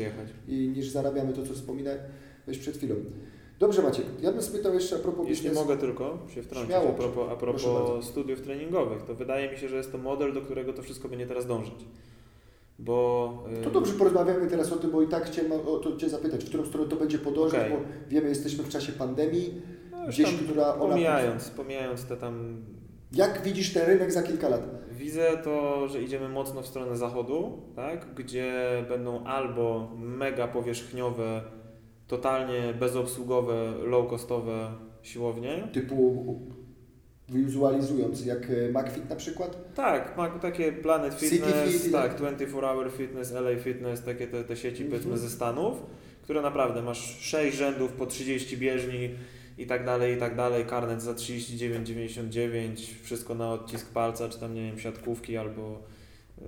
i, 0.47 0.67
niż 0.75 0.89
zarabiamy 0.89 1.33
to, 1.33 1.43
co 1.45 1.53
wspominałeś 1.53 2.57
przed 2.59 2.77
chwilą. 2.77 2.95
Dobrze 3.59 3.81
Maciek, 3.81 4.05
ja 4.21 4.31
bym 4.31 4.41
spytał 4.41 4.73
jeszcze 4.73 4.95
a 4.95 4.99
propos 4.99 5.27
Jeśli 5.27 5.49
biznesu. 5.49 5.67
mogę 5.67 5.77
tylko 5.81 6.17
się 6.35 6.41
wtrącić 6.41 6.69
Śmiało, 6.69 6.89
a 6.89 6.93
propos, 6.93 7.29
a 7.31 7.35
propos 7.35 8.05
studiów 8.05 8.41
treningowych, 8.41 9.03
to 9.03 9.15
wydaje 9.15 9.51
mi 9.51 9.57
się, 9.57 9.69
że 9.69 9.77
jest 9.77 9.91
to 9.91 9.97
model, 9.97 10.33
do 10.33 10.41
którego 10.41 10.73
to 10.73 10.81
wszystko 10.81 11.09
będzie 11.09 11.27
teraz 11.27 11.47
dążyć. 11.47 11.85
Bo... 12.79 13.43
y, 13.61 13.63
To 13.63 13.71
dobrze 13.71 13.93
porozmawiamy 13.93 14.47
teraz 14.47 14.71
o 14.71 14.75
tym, 14.75 14.91
bo 14.91 15.01
i 15.01 15.07
tak 15.07 15.25
chciałem 15.25 15.51
o 15.51 15.77
to 15.77 15.97
Cię 15.97 16.09
zapytać, 16.09 16.43
w 16.45 16.47
którą 16.47 16.65
stronę 16.65 16.89
to 16.89 16.95
będzie 16.95 17.17
podążać, 17.17 17.59
Okej. 17.59 17.71
bo 17.71 18.09
wiemy, 18.09 18.29
jesteśmy 18.29 18.63
w 18.63 18.69
czasie 18.69 18.91
pandemii, 18.91 19.61
no 19.91 20.07
gdzieś, 20.07 20.33
która 20.33 20.73
ona... 20.75 20.93
Pomijając, 20.93 21.49
pomijając 21.49 22.05
te 22.05 22.17
tam 22.17 22.61
Jak 23.13 23.41
widzisz 23.43 23.73
ten 23.73 23.87
rynek 23.87 24.11
za 24.11 24.23
kilka 24.23 24.49
lat? 24.49 24.67
Widzę 24.97 25.37
to, 25.43 25.87
że 25.87 26.01
idziemy 26.01 26.29
mocno 26.29 26.61
w 26.61 26.67
stronę 26.67 26.97
zachodu, 26.97 27.61
tak? 27.75 28.13
gdzie 28.15 28.53
będą 28.89 29.23
albo 29.23 29.91
mega 29.97 30.47
powierzchniowe, 30.47 31.41
totalnie 32.07 32.73
bezobsługowe, 32.79 33.73
low-costowe 33.83 34.67
siłownie. 35.01 35.67
typu 35.73 36.25
wizualizując, 37.29 38.25
jak 38.25 38.49
e, 38.49 38.69
McFit 38.81 39.09
na 39.09 39.15
przykład? 39.15 39.73
Tak, 39.73 40.17
ma 40.17 40.29
takie 40.29 40.71
Planet 40.71 41.13
Fitness, 41.13 41.81
Fit, 41.83 41.91
tak, 41.91 42.15
24 42.15 42.67
Hour 42.67 42.91
Fitness, 42.91 43.31
LA 43.31 43.55
Fitness, 43.59 44.03
takie 44.03 44.27
te, 44.27 44.43
te 44.43 44.55
sieci 44.55 44.83
Mhm. 44.83 44.89
powiedzmy 44.89 45.17
ze 45.17 45.35
Stanów, 45.35 45.77
które 46.21 46.41
naprawdę 46.41 46.81
masz 46.81 47.17
6 47.19 47.57
rzędów 47.57 47.91
po 47.91 48.05
30 48.05 48.57
bieżni 48.57 49.09
i 49.57 49.65
tak 49.65 49.85
dalej, 49.85 50.15
i 50.15 50.17
tak 50.17 50.35
dalej, 50.35 50.65
karnet 50.65 51.01
za 51.01 51.13
39,99, 51.13 53.03
wszystko 53.03 53.35
na 53.35 53.51
odcisk 53.51 53.93
palca, 53.93 54.29
czy 54.29 54.39
tam 54.39 54.53
nie 54.53 54.61
wiem, 54.61 54.79
siatkówki 54.79 55.37
albo 55.37 55.81
yy, 56.41 56.47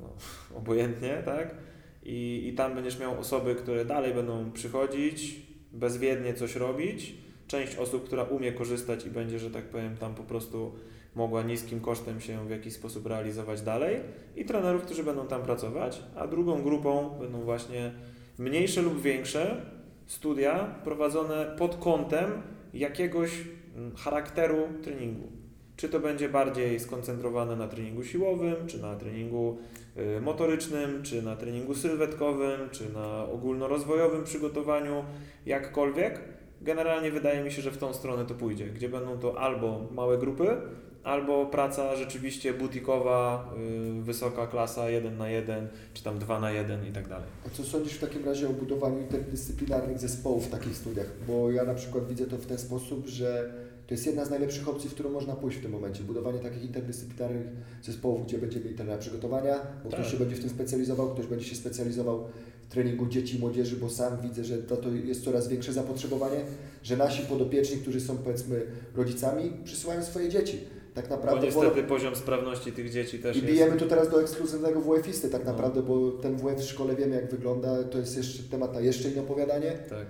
no, 0.00 0.12
obojętnie, 0.58 1.22
tak? 1.24 1.54
I, 2.02 2.48
I 2.48 2.52
tam 2.52 2.74
będziesz 2.74 2.98
miał 2.98 3.20
osoby, 3.20 3.54
które 3.54 3.84
dalej 3.84 4.14
będą 4.14 4.52
przychodzić, 4.52 5.42
bezwiednie 5.72 6.34
coś 6.34 6.56
robić, 6.56 7.14
część 7.46 7.76
osób, 7.76 8.06
która 8.06 8.22
umie 8.22 8.52
korzystać 8.52 9.06
i 9.06 9.10
będzie, 9.10 9.38
że 9.38 9.50
tak 9.50 9.64
powiem, 9.64 9.96
tam 9.96 10.14
po 10.14 10.22
prostu 10.22 10.72
mogła 11.14 11.42
niskim 11.42 11.80
kosztem 11.80 12.20
się 12.20 12.46
w 12.46 12.50
jakiś 12.50 12.72
sposób 12.72 13.06
realizować 13.06 13.62
dalej. 13.62 14.00
I 14.36 14.44
trenerów, 14.44 14.82
którzy 14.82 15.04
będą 15.04 15.26
tam 15.26 15.42
pracować, 15.42 16.02
a 16.16 16.26
drugą 16.26 16.62
grupą 16.62 17.10
będą 17.20 17.40
właśnie 17.40 17.92
mniejsze 18.38 18.82
lub 18.82 19.02
większe 19.02 19.62
studia 20.08 20.74
prowadzone 20.84 21.54
pod 21.58 21.76
kątem 21.76 22.42
jakiegoś 22.74 23.30
mm, 23.76 23.96
charakteru 23.96 24.68
treningu. 24.82 25.28
Czy 25.76 25.88
to 25.88 26.00
będzie 26.00 26.28
bardziej 26.28 26.80
skoncentrowane 26.80 27.56
na 27.56 27.68
treningu 27.68 28.04
siłowym, 28.04 28.66
czy 28.66 28.82
na 28.82 28.96
treningu 28.96 29.58
y, 29.96 30.20
motorycznym, 30.20 31.02
czy 31.02 31.22
na 31.22 31.36
treningu 31.36 31.74
sylwetkowym, 31.74 32.70
czy 32.70 32.92
na 32.92 33.24
ogólnorozwojowym 33.24 34.24
przygotowaniu, 34.24 35.04
jakkolwiek. 35.46 36.20
Generalnie 36.62 37.10
wydaje 37.10 37.44
mi 37.44 37.52
się, 37.52 37.62
że 37.62 37.70
w 37.70 37.78
tą 37.78 37.92
stronę 37.94 38.24
to 38.24 38.34
pójdzie, 38.34 38.66
gdzie 38.66 38.88
będą 38.88 39.18
to 39.18 39.40
albo 39.40 39.88
małe 39.94 40.18
grupy, 40.18 40.56
albo 41.04 41.46
praca 41.46 41.96
rzeczywiście 41.96 42.54
butikowa, 42.54 43.54
y, 43.98 44.02
wysoka 44.02 44.46
klasa 44.46 44.90
1 44.90 45.18
na 45.18 45.28
1, 45.28 45.68
czy 45.94 46.02
tam 46.04 46.18
2 46.18 46.40
na 46.40 46.50
1 46.50 46.86
i 46.88 46.92
tak 46.92 47.08
dalej. 47.08 47.26
A 47.46 47.50
co 47.50 47.64
sądzisz 47.64 47.92
w 47.92 48.00
takim 48.00 48.24
razie 48.24 48.48
o 48.48 48.52
budowaniu 48.52 49.00
interdyscyplinarnych 49.00 49.98
zespołów 49.98 50.46
w 50.46 50.50
takich 50.50 50.76
studiach? 50.76 51.06
Bo 51.28 51.50
ja 51.50 51.64
na 51.64 51.74
przykład 51.74 52.08
widzę 52.08 52.26
to 52.26 52.36
w 52.36 52.46
ten 52.46 52.58
sposób, 52.58 53.06
że 53.06 53.52
to 53.86 53.94
jest 53.94 54.06
jedna 54.06 54.24
z 54.24 54.30
najlepszych 54.30 54.68
opcji, 54.68 54.90
w 54.90 54.94
którą 54.94 55.10
można 55.10 55.36
pójść 55.36 55.58
w 55.58 55.62
tym 55.62 55.72
momencie. 55.72 56.02
Budowanie 56.02 56.38
takich 56.38 56.62
interdyscyplinarnych 56.62 57.46
zespołów, 57.82 58.26
gdzie 58.26 58.38
będziemy 58.38 58.64
mieli 58.64 58.98
przygotowania, 59.00 59.54
bo 59.84 59.90
Tak. 59.90 60.00
ktoś 60.00 60.12
się 60.12 60.18
będzie 60.18 60.36
w 60.36 60.40
tym 60.40 60.50
specjalizował, 60.50 61.10
ktoś 61.10 61.26
będzie 61.26 61.44
się 61.46 61.56
specjalizował 61.56 62.28
w 62.68 62.70
treningu 62.70 63.06
dzieci 63.06 63.36
i 63.36 63.38
młodzieży, 63.40 63.76
bo 63.76 63.90
sam 63.90 64.20
widzę, 64.22 64.44
że 64.44 64.58
to, 64.58 64.76
to 64.76 64.88
jest 64.88 65.24
coraz 65.24 65.48
większe 65.48 65.72
zapotrzebowanie, 65.72 66.40
że 66.82 66.96
nasi 66.96 67.22
podopieczni, 67.22 67.76
którzy 67.76 68.00
są 68.00 68.18
powiedzmy 68.18 68.62
rodzicami, 68.96 69.52
przysyłają 69.64 70.02
swoje 70.04 70.28
dzieci. 70.28 70.60
Tak 71.02 71.08
Bo 71.10 71.16
naprawdę 71.16 71.46
niestety 71.46 71.82
poziom 71.82 72.16
sprawności 72.16 72.72
tych 72.72 72.90
dzieci 72.90 73.18
też 73.18 73.36
I 73.36 73.40
jest. 73.40 73.52
bijemy 73.52 73.76
to 73.76 73.86
teraz 73.86 74.10
do 74.10 74.20
ekskluzywnego 74.22 74.80
WF-isty 74.80 75.30
tak 75.30 75.44
No. 75.44 75.50
naprawdę, 75.52 75.82
bo 75.82 76.10
ten 76.10 76.36
WF 76.36 76.58
w 76.60 76.62
szkole 76.68 76.96
wiemy 76.96 77.14
jak 77.16 77.30
wygląda, 77.30 77.84
to 77.84 77.98
jest 77.98 78.16
jeszcze 78.16 78.42
temat 78.42 78.74
na 78.74 78.80
jeszcze 78.80 79.08
inne 79.08 79.20
opowiadanie. 79.20 79.72
Tak. 79.88 80.06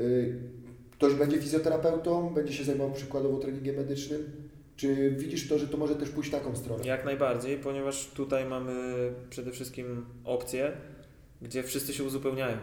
Y, 0.00 0.34
Ktoś 0.92 1.14
będzie 1.14 1.38
fizjoterapeutą, 1.38 2.34
będzie 2.34 2.52
się 2.52 2.64
zajmował 2.64 2.94
przykładowo 2.94 3.38
treningiem 3.38 3.76
medycznym. 3.76 4.32
Czy 4.76 5.10
widzisz 5.10 5.48
to, 5.48 5.58
że 5.58 5.68
to 5.68 5.76
może 5.76 5.96
też 5.96 6.08
pójść 6.08 6.30
w 6.30 6.32
taką 6.32 6.56
stronę? 6.56 6.84
Jak 6.84 7.04
najbardziej, 7.04 7.58
ponieważ 7.58 8.10
tutaj 8.14 8.44
mamy 8.46 8.72
przede 9.30 9.50
wszystkim 9.50 10.06
opcje, 10.24 10.72
gdzie 11.42 11.62
wszyscy 11.62 11.92
się 11.94 12.04
uzupełniają. 12.04 12.56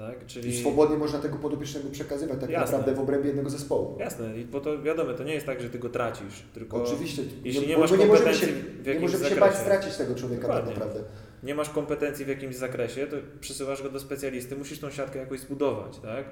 Tak? 0.00 0.22
I 0.22 0.26
Czyli 0.26 0.60
swobodnie 0.60 0.96
można 0.96 1.18
tego 1.18 1.36
podopiecznego 1.36 1.90
przekazywać 1.90 2.40
tak 2.40 2.50
Jasne. 2.50 2.66
naprawdę 2.66 2.94
w 2.94 3.00
obrębie 3.00 3.26
jednego 3.26 3.50
zespołu. 3.50 3.96
Jasne, 3.98 4.38
i 4.38 4.44
bo 4.44 4.60
to 4.60 4.82
wiadomo, 4.82 5.12
to 5.12 5.24
nie 5.24 5.34
jest 5.34 5.46
tak, 5.46 5.60
że 5.60 5.70
ty 5.70 5.78
go 5.78 5.88
tracisz, 5.88 6.42
tylko 6.54 6.84
Oczywiście. 6.84 7.22
jeśli 7.44 7.66
nie 7.66 7.78
masz 7.78 7.90
nie 7.90 7.96
możemy 7.96 8.18
kompetencji 8.18 8.46
się, 8.48 8.52
w 8.82 8.86
nie 8.86 9.00
możemy 9.00 9.28
się 9.28 9.36
bać 9.36 9.54
stracić 9.54 9.96
tego 9.96 10.14
człowieka 10.14 10.48
tak 10.48 10.56
Dokładnie. 10.56 10.74
naprawdę. 10.74 11.02
nie 11.42 11.54
masz 11.54 11.70
kompetencji 11.70 12.24
w 12.24 12.28
jakimś 12.28 12.56
zakresie, 12.56 13.06
to 13.06 13.16
przesyłasz 13.40 13.82
go 13.82 13.90
do 13.90 14.00
specjalisty, 14.00 14.56
musisz 14.56 14.78
tą 14.78 14.90
siatkę 14.90 15.18
jakoś 15.18 15.40
zbudować, 15.40 15.98
tak? 15.98 16.24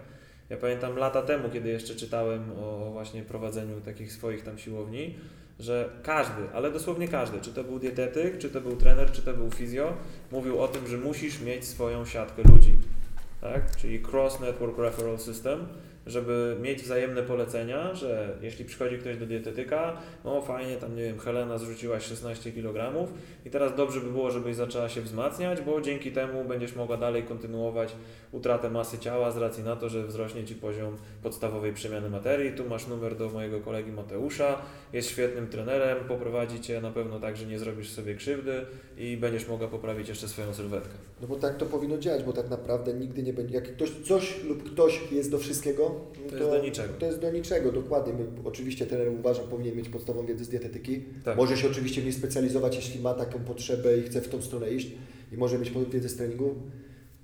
Ja 0.50 0.56
pamiętam 0.56 0.96
lata 0.96 1.22
temu, 1.22 1.48
kiedy 1.50 1.68
jeszcze 1.68 1.94
czytałem 1.94 2.52
o 2.52 2.90
właśnie 2.92 3.22
prowadzeniu 3.22 3.80
takich 3.80 4.12
swoich 4.12 4.42
tam 4.42 4.58
siłowni, 4.58 5.14
że 5.60 5.90
każdy, 6.02 6.42
ale 6.54 6.72
dosłownie 6.72 7.08
każdy, 7.08 7.40
czy 7.40 7.52
to 7.52 7.64
był 7.64 7.78
dietetyk, 7.78 8.38
czy 8.38 8.50
to 8.50 8.60
był 8.60 8.76
trener, 8.76 9.12
czy 9.12 9.22
to 9.22 9.34
był 9.34 9.50
fizjo, 9.50 9.92
mówił 10.32 10.60
o 10.60 10.68
tym, 10.68 10.86
że 10.86 10.98
musisz 10.98 11.40
mieć 11.40 11.64
swoją 11.64 12.04
siatkę 12.04 12.42
ludzi, 12.42 12.76
tak? 13.40 13.76
Czyli 13.76 14.02
Cross 14.02 14.40
Network 14.40 14.78
Referral 14.78 15.18
System, 15.18 15.68
żeby 16.08 16.56
mieć 16.60 16.82
wzajemne 16.82 17.22
polecenia, 17.22 17.94
że 17.94 18.36
jeśli 18.42 18.64
przychodzi 18.64 18.98
ktoś 18.98 19.16
do 19.16 19.26
dietetyka, 19.26 19.96
no 20.24 20.42
fajnie, 20.42 20.76
tam 20.76 20.96
nie 20.96 21.02
wiem, 21.02 21.18
Helena 21.18 21.58
zrzuciła 21.58 22.00
16 22.00 22.52
kg 22.52 23.08
i 23.44 23.50
teraz 23.50 23.76
dobrze 23.76 24.00
by 24.00 24.12
było, 24.12 24.30
żebyś 24.30 24.56
zaczęła 24.56 24.88
się 24.88 25.00
wzmacniać, 25.00 25.60
bo 25.60 25.80
dzięki 25.80 26.12
temu 26.12 26.44
będziesz 26.44 26.76
mogła 26.76 26.96
dalej 26.96 27.22
kontynuować 27.22 27.94
utratę 28.32 28.70
masy 28.70 28.98
ciała 28.98 29.30
z 29.30 29.36
racji 29.36 29.64
na 29.64 29.76
to, 29.76 29.88
że 29.88 30.06
wzrośnie 30.06 30.44
Ci 30.44 30.54
poziom 30.54 30.96
podstawowej 31.22 31.72
przemiany 31.72 32.10
materii. 32.10 32.52
Tu 32.52 32.68
masz 32.68 32.86
numer 32.86 33.16
do 33.16 33.28
mojego 33.28 33.60
kolegi 33.60 33.92
Mateusza, 33.92 34.58
jest 34.92 35.10
świetnym 35.10 35.46
trenerem, 35.46 35.98
poprowadzi 36.08 36.60
Cię 36.60 36.80
na 36.80 36.90
pewno 36.90 37.20
tak, 37.20 37.36
że 37.36 37.46
nie 37.46 37.58
zrobisz 37.58 37.90
sobie 37.90 38.14
krzywdy 38.14 38.66
i 38.98 39.16
będziesz 39.16 39.48
mogła 39.48 39.68
poprawić 39.68 40.08
jeszcze 40.08 40.28
swoją 40.28 40.54
sylwetkę. 40.54 40.94
No 41.20 41.28
bo 41.28 41.36
tak 41.36 41.56
to 41.56 41.66
powinno 41.66 41.98
działać, 41.98 42.22
bo 42.22 42.32
tak 42.32 42.50
naprawdę 42.50 42.94
nigdy 42.94 43.22
nie 43.22 43.32
będzie. 43.32 43.54
Jak 43.54 43.72
ktoś 43.74 43.90
coś 44.04 44.44
lub 44.44 44.72
ktoś 44.72 45.00
jest 45.12 45.30
do 45.30 45.38
wszystkiego, 45.38 45.97
no 46.24 46.30
To 46.30 46.36
jest 46.36 46.50
do 46.50 46.62
niczego. 46.62 46.94
To 46.98 47.06
jest 47.06 47.20
do 47.20 47.32
niczego, 47.32 47.72
dokładnie. 47.72 48.12
My, 48.12 48.26
oczywiście 48.44 48.86
trener 48.86 49.08
uważam 49.08 49.48
powinien 49.48 49.76
mieć 49.76 49.88
podstawową 49.88 50.26
wiedzę 50.26 50.44
z 50.44 50.48
dietetyki. 50.48 51.04
Tak. 51.24 51.36
Może 51.36 51.56
się 51.56 51.70
oczywiście 51.70 52.00
w 52.00 52.04
niej 52.04 52.12
specjalizować, 52.12 52.76
jeśli 52.76 53.00
ma 53.00 53.14
taką 53.14 53.38
potrzebę 53.38 53.98
i 53.98 54.02
chce 54.02 54.20
w 54.20 54.28
tą 54.28 54.42
stronę 54.42 54.70
iść 54.70 54.90
i 55.32 55.36
może 55.36 55.58
mieć 55.58 55.72
wiedzę 55.92 56.08
z 56.08 56.16
treningu. 56.16 56.54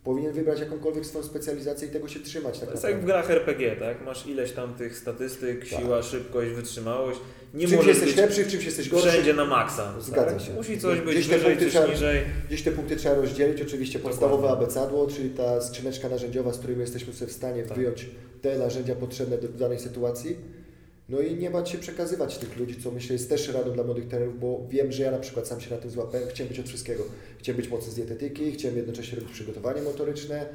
Powinien 0.05 0.33
wybrać 0.33 0.61
jakąkolwiek 0.61 1.07
swoją 1.07 1.25
specjalizację 1.25 1.89
i 1.89 1.91
tego 1.91 2.09
się 2.09 2.21
trzymać. 2.21 2.59
Tak 2.59 2.69
to 2.69 2.75
jest 2.75 2.85
jak 2.85 3.01
w 3.01 3.05
grach 3.05 3.31
RPG, 3.31 3.77
tak? 3.77 4.05
Masz 4.05 4.27
ileś 4.27 4.53
tam 4.53 4.75
tych 4.75 4.99
statystyk, 4.99 5.71
tak. 5.71 5.81
siła, 5.81 6.03
szybkość, 6.03 6.51
wytrzymałość. 6.51 7.21
Nie 7.55 7.67
w 7.67 7.71
czymś 7.71 7.87
jesteś 7.87 8.17
lepszy, 8.17 8.45
w 8.45 8.49
czymś 8.49 8.65
jesteś 8.65 8.89
gorszy. 8.89 9.09
Wszędzie 9.09 9.35
na 9.35 9.45
maksa. 9.45 9.95
Zgadza 10.01 10.33
tak? 10.33 10.41
się. 10.41 10.53
Musi 10.53 10.79
coś 10.79 11.01
być 11.01 11.15
gdzieś 11.15 11.29
wyżej, 11.29 11.59
coś 11.59 11.71
trzeba, 11.71 11.87
niżej. 11.87 12.21
Gdzieś 12.49 12.63
te 12.63 12.71
punkty 12.71 12.97
trzeba 12.97 13.15
rozdzielić. 13.15 13.63
Oczywiście 13.63 13.99
podstawowe 13.99 14.49
abecadło, 14.49 15.07
czyli 15.07 15.31
ta 15.31 15.61
skrzyneczka 15.61 16.09
narzędziowa, 16.09 16.53
z 16.53 16.59
której 16.59 16.79
jesteśmy 16.79 17.13
sobie 17.13 17.31
w 17.31 17.35
stanie 17.35 17.63
tak. 17.63 17.79
wyjąć 17.79 18.07
te 18.43 18.59
narzędzia 18.59 18.95
potrzebne 18.95 19.39
do 19.39 19.49
danej 19.49 19.79
sytuacji 19.79 20.37
no 21.09 21.21
i 21.21 21.37
nie 21.37 21.51
bać 21.51 21.71
się 21.71 21.79
przekazywać 21.79 22.39
tych 22.39 22.57
ludzi, 22.57 22.83
co 22.83 22.91
myślę 22.91 23.13
jest 23.13 23.29
też 23.29 23.49
radą 23.49 23.73
dla 23.73 23.85
młodych 23.85 24.09
trenerów, 24.09 24.41
bo 24.41 24.67
wiem, 24.69 24.93
że 24.93 25.03
ja 25.03 25.11
na 25.11 25.19
przykład 25.19 25.49
sam 25.49 25.61
się 25.61 25.71
na 25.71 25.77
tym 25.77 25.91
złapałem, 25.91 26.29
chciałem 26.29 26.49
być 26.49 26.61
od 26.61 26.69
wszystkiego. 26.69 27.05
Chciałem 27.39 27.61
być 27.61 27.71
mocny 27.71 27.93
z 27.93 27.95
dietetyki, 27.95 28.53
chciałem 28.53 28.77
jednocześnie 28.77 29.19
robić 29.19 29.33
przygotowanie 29.33 29.83
motoryczne, 29.83 30.47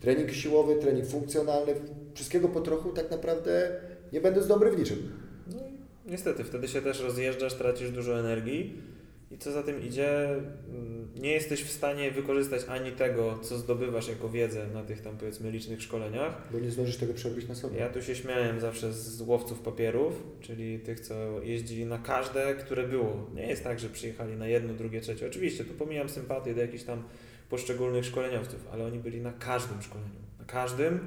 trening 0.00 0.32
siłowy, 0.32 0.76
trening 0.76 1.06
funkcjonalny, 1.06 1.74
wszystkiego 2.14 2.48
po 2.48 2.60
trochu 2.60 2.92
tak 2.92 3.10
naprawdę 3.10 3.80
nie 4.12 4.20
będąc 4.20 4.46
dobry 4.46 4.70
w 4.70 4.78
niczym. 4.78 5.12
No 5.46 5.60
niestety, 6.06 6.44
wtedy 6.44 6.68
się 6.68 6.82
też 6.82 7.00
rozjeżdżasz, 7.00 7.54
tracisz 7.54 7.90
dużo 7.90 8.20
energii 8.20 8.82
i 9.30 9.38
co 9.38 9.52
za 9.52 9.62
tym 9.62 9.82
idzie, 9.82 10.28
mm, 10.28 11.08
nie 11.16 11.32
jesteś 11.32 11.64
w 11.64 11.70
stanie 11.70 12.10
wykorzystać 12.10 12.62
ani 12.68 12.92
tego, 12.92 13.38
co 13.42 13.58
zdobywasz 13.58 14.08
jako 14.08 14.28
wiedzę 14.28 14.66
na 14.66 14.82
tych 14.82 15.00
tam 15.00 15.16
powiedzmy 15.16 15.50
licznych 15.50 15.82
szkoleniach. 15.82 16.48
Bo 16.52 16.58
nie 16.58 16.70
zdążysz 16.70 16.96
tego 16.96 17.14
przerobić 17.14 17.48
na 17.48 17.54
sobie. 17.54 17.78
Ja 17.78 17.88
tu 17.88 18.02
się 18.02 18.14
śmiałem 18.14 18.60
zawsze 18.60 18.92
z 18.92 19.20
łowców 19.20 19.60
papierów, 19.60 20.22
czyli 20.40 20.78
tych, 20.78 21.00
co 21.00 21.14
jeździli 21.42 21.86
na 21.86 21.98
każde, 21.98 22.54
które 22.54 22.88
było. 22.88 23.30
Nie 23.34 23.46
jest 23.46 23.64
tak, 23.64 23.80
że 23.80 23.88
przyjechali 23.88 24.36
na 24.36 24.46
jedno, 24.46 24.74
drugie, 24.74 25.00
trzecie. 25.00 25.26
Oczywiście, 25.26 25.64
tu 25.64 25.74
pomijam 25.74 26.08
sympatię 26.08 26.54
do 26.54 26.60
jakichś 26.60 26.84
tam 26.84 27.02
poszczególnych 27.50 28.04
szkoleniowców, 28.04 28.68
ale 28.72 28.84
oni 28.84 28.98
byli 28.98 29.20
na 29.20 29.32
każdym 29.32 29.82
szkoleniu. 29.82 30.10
Na 30.38 30.44
każdym, 30.44 31.00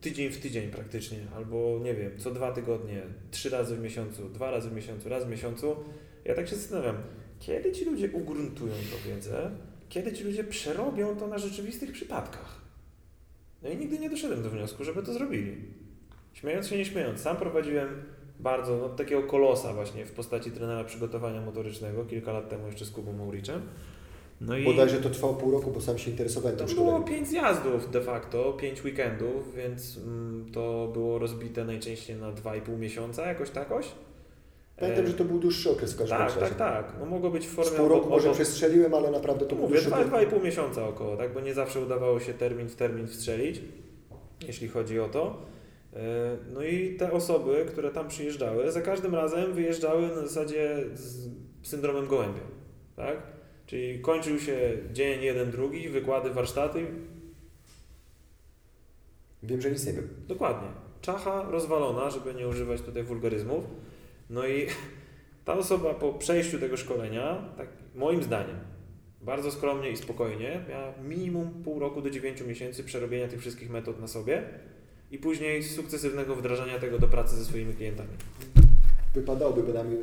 tydzień 0.00 0.28
w 0.28 0.40
tydzień 0.40 0.70
praktycznie, 0.70 1.18
albo 1.36 1.80
nie 1.82 1.94
wiem, 1.94 2.18
co 2.18 2.30
dwa 2.30 2.52
tygodnie, 2.52 3.02
trzy 3.30 3.50
razy 3.50 3.76
w 3.76 3.80
miesiącu, 3.80 4.28
dwa 4.28 4.50
razy 4.50 4.70
w 4.70 4.72
miesiącu, 4.72 5.08
raz 5.08 5.24
w 5.24 5.28
miesiącu. 5.28 5.76
Ja 6.24 6.34
tak 6.34 6.48
się 6.48 6.56
zastanawiam, 6.56 6.96
kiedy 7.40 7.72
ci 7.72 7.84
ludzie 7.84 8.10
ugruntują 8.12 8.72
to 8.72 9.08
wiedzę, 9.08 9.50
kiedy 9.88 10.12
ci 10.12 10.24
ludzie 10.24 10.44
przerobią 10.44 11.16
to 11.16 11.26
na 11.26 11.38
rzeczywistych 11.38 11.92
przypadkach. 11.92 12.60
No 13.62 13.68
i 13.68 13.76
nigdy 13.76 13.98
nie 13.98 14.10
doszedłem 14.10 14.42
do 14.42 14.50
wniosku, 14.50 14.84
żeby 14.84 15.02
to 15.02 15.12
zrobili. 15.12 15.56
Śmiejąc 16.32 16.68
się, 16.68 16.76
nie 16.76 16.84
śmiejąc. 16.84 17.20
Sam 17.20 17.36
prowadziłem 17.36 17.88
bardzo, 18.40 18.76
no, 18.76 18.88
takiego 18.88 19.22
kolosa 19.22 19.72
właśnie 19.72 20.06
w 20.06 20.12
postaci 20.12 20.50
trenera 20.50 20.84
przygotowania 20.84 21.40
motorycznego 21.40 22.04
kilka 22.04 22.32
lat 22.32 22.48
temu 22.48 22.66
jeszcze 22.66 22.84
z 22.84 22.90
Kubą 22.90 23.12
Mauriczem. 23.12 23.62
No 24.40 24.56
i 24.56 24.64
Bodajże 24.64 25.00
to 25.00 25.10
trwało 25.10 25.34
pół 25.34 25.50
roku, 25.50 25.70
bo 25.70 25.80
sam 25.80 25.98
się 25.98 26.10
interesowałem 26.10 26.58
tym 26.58 26.68
szkoleniem. 26.68 26.94
było 26.94 27.08
pięć 27.08 27.28
zjazdów 27.28 27.90
de 27.90 28.00
facto, 28.00 28.52
pięć 28.52 28.84
weekendów, 28.84 29.54
więc 29.54 29.96
mm, 29.96 30.52
to 30.52 30.90
było 30.92 31.18
rozbite 31.18 31.64
najczęściej 31.64 32.16
na 32.16 32.32
dwa 32.32 32.56
i 32.56 32.60
pół 32.60 32.78
miesiąca, 32.78 33.26
jakoś 33.26 33.50
takoś. 33.50 33.86
Pamiętam, 34.80 35.06
że 35.06 35.14
to 35.14 35.24
był 35.24 35.38
dłuższy 35.38 35.70
okres 35.70 35.92
w 35.92 35.98
każdym 35.98 36.18
tak, 36.18 36.28
razie. 36.28 36.40
Tak, 36.40 36.54
tak, 36.54 36.86
tak. 36.86 36.94
No 37.00 37.06
mogło 37.06 37.30
być 37.30 37.46
w 37.46 37.50
formie... 37.50 37.70
Z 37.70 37.74
pół 37.74 37.88
roku 37.88 38.08
może 38.10 38.32
przestrzeliłem, 38.32 38.94
ale 38.94 39.10
naprawdę 39.10 39.46
to 39.46 39.56
był 39.56 39.68
Mówię, 39.68 39.80
dwa, 39.80 40.04
dwa 40.04 40.26
pół 40.26 40.40
miesiąca 40.40 40.88
około, 40.88 41.16
tak? 41.16 41.34
Bo 41.34 41.40
nie 41.40 41.54
zawsze 41.54 41.80
udawało 41.80 42.20
się 42.20 42.34
termin 42.34 42.68
w 42.68 42.76
termin 42.76 43.06
wstrzelić, 43.06 43.60
jeśli 44.46 44.68
chodzi 44.68 45.00
o 45.00 45.08
to. 45.08 45.42
E, 45.92 46.36
no 46.52 46.62
i 46.62 46.96
te 46.96 47.12
osoby, 47.12 47.66
które 47.68 47.90
tam 47.90 48.08
przyjeżdżały, 48.08 48.72
za 48.72 48.80
każdym 48.80 49.14
razem 49.14 49.52
wyjeżdżały 49.52 50.08
na 50.08 50.14
zasadzie 50.14 50.84
z 50.94 51.28
syndromem 51.62 52.06
gołębia, 52.06 52.42
tak? 52.96 53.16
Czyli 53.66 54.00
kończył 54.00 54.38
się 54.38 54.58
dzień 54.92 55.22
jeden, 55.22 55.50
drugi, 55.50 55.88
wykłady, 55.88 56.30
warsztaty. 56.30 56.86
Wiem, 59.42 59.60
że 59.60 59.70
nic 59.70 59.86
nie 59.86 59.92
wiem. 59.92 60.08
Dokładnie. 60.28 60.68
Czacha 61.00 61.50
rozwalona, 61.50 62.10
żeby 62.10 62.34
nie 62.34 62.48
używać 62.48 62.80
tutaj 62.80 63.02
wulgaryzmów 63.02 63.64
no 64.30 64.46
i 64.46 64.66
ta 65.44 65.54
osoba 65.54 65.94
po 65.94 66.12
przejściu 66.12 66.58
tego 66.58 66.76
szkolenia, 66.76 67.54
tak 67.56 67.68
moim 67.94 68.22
zdaniem, 68.22 68.56
bardzo 69.22 69.50
skromnie 69.50 69.90
i 69.90 69.96
spokojnie, 69.96 70.64
miała 70.68 70.92
minimum 71.02 71.62
pół 71.64 71.78
roku 71.78 72.02
do 72.02 72.10
9 72.10 72.40
miesięcy 72.40 72.84
przerobienia 72.84 73.28
tych 73.28 73.40
wszystkich 73.40 73.70
metod 73.70 74.00
na 74.00 74.08
sobie 74.08 74.42
i 75.10 75.18
później 75.18 75.62
sukcesywnego 75.62 76.36
wdrażania 76.36 76.78
tego 76.78 76.98
do 76.98 77.08
pracy 77.08 77.36
ze 77.36 77.44
swoimi 77.44 77.74
klientami. 77.74 78.10
Wypadałoby 79.14 79.62
bynajmniej 79.62 79.98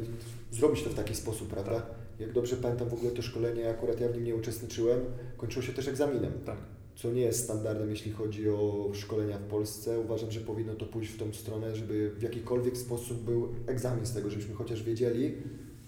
zrobić 0.51 0.84
to 0.84 0.89
w 0.89 0.93
taki 0.95 1.15
sposób, 1.15 1.49
prawda? 1.49 1.71
Tak. 1.71 1.86
Jak 2.19 2.34
dobrze 2.34 2.55
pamiętam 2.55 2.89
w 2.89 2.93
ogóle 2.93 3.11
to 3.11 3.21
szkolenie, 3.21 3.69
akurat 3.69 4.01
ja 4.01 4.09
w 4.09 4.15
nim 4.15 4.23
nie 4.23 4.36
uczestniczyłem, 4.36 4.99
kończyło 5.38 5.65
się 5.65 5.73
też 5.73 5.88
egzaminem. 5.88 6.34
Tak 6.45 6.57
co 6.98 7.12
nie 7.12 7.22
jest 7.22 7.43
standardem, 7.43 7.89
jeśli 7.89 8.12
chodzi 8.12 8.50
o 8.50 8.89
szkolenia 8.93 9.38
w 9.38 9.43
Polsce. 9.43 10.00
Uważam, 10.00 10.32
że 10.32 10.39
powinno 10.39 10.76
to 10.76 10.86
pójść 10.86 11.12
w 11.12 11.18
tą 11.18 11.34
stronę, 11.34 11.76
żeby 11.76 12.12
w 12.18 12.22
jakikolwiek 12.22 12.78
sposób 12.78 13.18
był 13.18 13.56
egzamin 13.68 14.06
z 14.06 14.14
tego, 14.14 14.30
żebyśmy 14.30 14.56
chociaż 14.56 14.84
wiedzieli, 14.84 15.36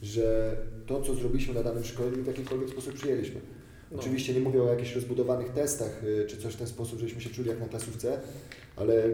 że 0.01 0.57
to, 0.85 1.01
co 1.01 1.15
zrobiliśmy 1.15 1.53
na 1.53 1.63
danym 1.63 1.83
szkoleniu, 1.83 2.23
w 2.23 2.27
jakikolwiek 2.27 2.69
sposób 2.69 2.93
przyjęliśmy. 2.93 3.41
No. 3.91 3.99
Oczywiście 3.99 4.33
nie 4.33 4.39
mówię 4.39 4.63
o 4.63 4.69
jakichś 4.69 4.95
rozbudowanych 4.95 5.49
testach, 5.49 6.03
y, 6.03 6.25
czy 6.27 6.37
coś 6.37 6.53
w 6.53 6.57
ten 6.57 6.67
sposób, 6.67 6.99
żebyśmy 6.99 7.21
się 7.21 7.29
czuli 7.29 7.49
jak 7.49 7.59
na 7.59 7.67
klasówce, 7.67 8.19
ale 8.75 9.09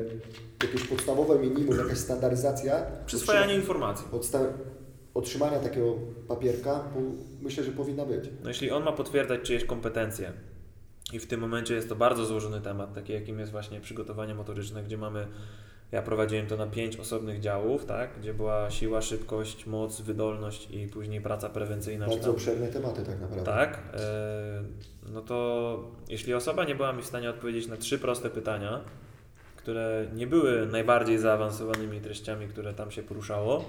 jakieś 0.64 0.84
podstawowe 0.84 1.40
minimum, 1.40 1.78
jakaś 1.78 1.98
standaryzacja. 1.98 2.86
Przyswajanie 3.06 3.56
informacji. 3.56 4.06
otrzymania 5.14 5.60
takiego 5.60 5.96
papierka, 6.28 6.84
myślę, 7.42 7.64
że 7.64 7.72
powinna 7.72 8.06
być. 8.06 8.30
No 8.44 8.50
jeśli 8.50 8.72
on 8.72 8.84
ma 8.84 8.92
potwierdzać 8.92 9.42
czyjeś 9.42 9.66
kompetencje, 9.66 10.34
i 11.16 11.20
w 11.20 11.28
tym 11.28 11.40
momencie 11.40 11.76
jest 11.76 11.90
to 11.90 11.96
bardzo 11.96 12.26
złożony 12.26 12.62
temat, 12.62 12.94
taki 12.94 13.14
jakim 13.14 13.40
jest 13.40 13.52
właśnie 13.52 13.82
przygotowanie 13.82 14.36
motoryczne, 14.36 14.84
gdzie 14.84 14.98
mamy, 14.98 15.28
ja 15.92 16.02
prowadziłem 16.02 16.48
to 16.48 16.58
na 16.58 16.68
pięć 16.68 16.98
osobnych 16.98 17.40
działów, 17.40 17.86
tak, 17.86 18.10
gdzie 18.20 18.34
była 18.34 18.72
siła, 18.72 19.02
szybkość, 19.02 19.66
moc, 19.66 20.02
wydolność 20.02 20.68
i 20.72 20.88
później 20.88 21.22
praca 21.22 21.50
prewencyjna. 21.50 22.08
Bardzo 22.08 22.32
obszerne 22.32 22.68
tematy 22.68 23.04
tak 23.04 23.22
naprawdę. 23.22 23.46
Tak, 23.46 23.80
e, 23.94 24.64
no 25.14 25.22
to 25.22 25.92
jeśli 26.10 26.34
osoba 26.34 26.64
nie 26.64 26.76
była 26.76 26.94
mi 26.94 27.02
w 27.02 27.06
stanie 27.06 27.30
odpowiedzieć 27.30 27.68
na 27.68 27.78
trzy 27.78 28.00
proste 28.00 28.30
pytania, 28.30 28.82
które 29.56 30.08
nie 30.14 30.28
były 30.28 30.68
najbardziej 30.68 31.18
zaawansowanymi 31.18 32.02
treściami, 32.02 32.48
które 32.48 32.74
tam 32.74 32.92
się 32.92 33.04
poruszało, 33.04 33.66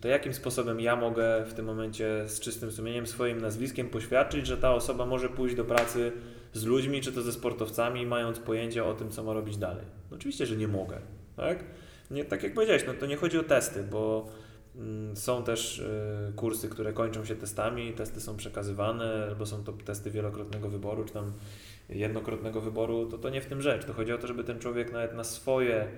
to 0.00 0.08
jakim 0.08 0.34
sposobem 0.34 0.80
ja 0.80 0.96
mogę 0.96 1.44
w 1.44 1.54
tym 1.54 1.66
momencie 1.66 2.28
z 2.28 2.40
czystym 2.40 2.72
sumieniem, 2.72 3.06
swoim 3.06 3.40
nazwiskiem 3.40 3.88
poświadczyć, 3.88 4.46
że 4.46 4.56
ta 4.56 4.74
osoba 4.74 5.06
może 5.06 5.28
pójść 5.28 5.56
do 5.56 5.64
pracy 5.64 6.12
z 6.52 6.64
ludźmi, 6.64 7.00
czy 7.00 7.12
to 7.12 7.22
ze 7.22 7.32
sportowcami, 7.32 8.06
mając 8.06 8.38
pojęcie 8.38 8.84
o 8.84 8.94
tym, 8.94 9.10
co 9.10 9.22
ma 9.22 9.32
robić 9.32 9.56
dalej? 9.56 9.84
No 10.10 10.16
oczywiście, 10.16 10.46
że 10.46 10.56
nie 10.56 10.68
mogę. 10.68 10.98
Tak, 11.36 11.64
nie, 12.10 12.24
tak 12.24 12.42
jak 12.42 12.54
powiedziałeś, 12.54 12.84
no 12.86 12.94
to 12.94 13.06
nie 13.06 13.16
chodzi 13.16 13.38
o 13.38 13.42
testy, 13.42 13.82
bo 13.82 14.28
mm, 14.76 15.16
są 15.16 15.42
też 15.44 15.78
y, 15.78 16.32
kursy, 16.36 16.68
które 16.68 16.92
kończą 16.92 17.24
się 17.24 17.36
testami, 17.36 17.92
testy 17.92 18.20
są 18.20 18.36
przekazywane, 18.36 19.26
albo 19.28 19.46
są 19.46 19.64
to 19.64 19.72
testy 19.72 20.10
wielokrotnego 20.10 20.68
wyboru, 20.68 21.04
czy 21.04 21.12
tam 21.12 21.32
jednokrotnego 21.88 22.60
wyboru, 22.60 23.06
to 23.06 23.18
to 23.18 23.30
nie 23.30 23.40
w 23.40 23.46
tym 23.46 23.62
rzecz. 23.62 23.84
To 23.84 23.92
chodzi 23.92 24.12
o 24.12 24.18
to, 24.18 24.26
żeby 24.26 24.44
ten 24.44 24.58
człowiek 24.58 24.92
nawet 24.92 25.14
na 25.14 25.24
swoje 25.24 25.88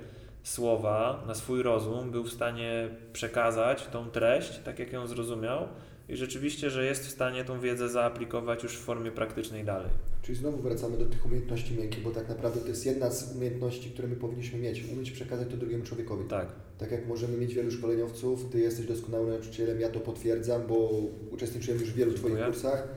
słowa, 0.42 1.24
na 1.26 1.34
swój 1.34 1.62
rozum 1.62 2.10
był 2.10 2.24
w 2.24 2.32
stanie 2.32 2.88
przekazać 3.12 3.86
tą 3.86 4.10
treść, 4.10 4.58
tak 4.58 4.78
jak 4.78 4.92
ją 4.92 5.06
zrozumiał, 5.06 5.68
i 6.10 6.16
rzeczywiście, 6.16 6.70
że 6.70 6.84
jest 6.84 7.06
w 7.06 7.10
stanie 7.10 7.44
tą 7.44 7.60
wiedzę 7.60 7.88
zaaplikować 7.88 8.62
już 8.62 8.76
w 8.76 8.80
formie 8.80 9.10
praktycznej 9.10 9.64
dalej. 9.64 9.90
Czyli 10.22 10.38
znowu 10.38 10.58
wracamy 10.58 10.96
do 10.96 11.06
tych 11.06 11.26
umiejętności 11.26 11.74
miękkich, 11.74 12.02
bo 12.02 12.10
tak 12.10 12.28
naprawdę 12.28 12.60
to 12.60 12.68
jest 12.68 12.86
jedna 12.86 13.10
z 13.10 13.36
umiejętności, 13.36 13.90
które 13.90 14.08
my 14.08 14.16
powinniśmy 14.16 14.58
mieć, 14.58 14.84
umieć 14.92 15.10
przekazać 15.10 15.48
to 15.48 15.56
drugiemu 15.56 15.84
człowiekowi. 15.84 16.28
Tak. 16.28 16.48
Tak 16.78 16.90
jak 16.90 17.06
możemy 17.06 17.36
mieć 17.36 17.54
wielu 17.54 17.70
szkoleniowców, 17.70 18.50
Ty 18.52 18.60
jesteś 18.60 18.86
doskonałym 18.86 19.28
nauczycielem, 19.30 19.80
ja 19.80 19.88
to 19.88 20.00
potwierdzam, 20.00 20.66
bo 20.66 20.90
uczestniczyłem 21.30 21.80
już 21.80 21.90
w 21.90 21.94
wielu 21.94 22.12
Twoich 22.12 22.44
kursach, 22.44 22.88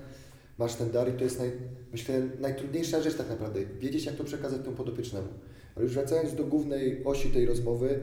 masz 0.58 0.76
ten 0.76 0.92
dar 0.92 1.10
i 1.10 1.18
to 1.18 1.24
jest 1.24 1.40
naj, 1.40 1.52
myślę 1.92 2.22
najtrudniejsza 2.40 3.02
rzecz 3.02 3.16
tak 3.16 3.30
naprawdę, 3.30 3.60
wiedzieć 3.80 4.06
jak 4.06 4.16
to 4.16 4.24
przekazać 4.24 4.62
temu 4.62 4.76
podopiecznemu. 4.76 5.28
Ale 5.76 5.84
już 5.84 5.94
wracając 5.94 6.36
do 6.36 6.44
głównej 6.44 7.02
osi 7.06 7.30
tej 7.30 7.46
rozmowy, 7.46 8.00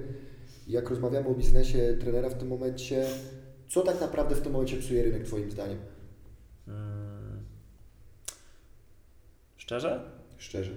jak 0.68 0.90
rozmawiamy 0.90 1.28
o 1.28 1.34
biznesie 1.34 1.96
trenera 2.00 2.28
w 2.28 2.38
tym 2.38 2.48
momencie, 2.48 3.06
co 3.70 3.82
tak 3.82 4.00
naprawdę 4.00 4.34
w 4.34 4.40
tym 4.40 4.52
momencie 4.52 4.76
psuje 4.76 5.02
rynek 5.02 5.24
Twoim 5.24 5.50
zdaniem? 5.50 5.78
Hmm. 6.66 7.44
Szczerze? 9.56 10.00
Szczerze. 10.38 10.72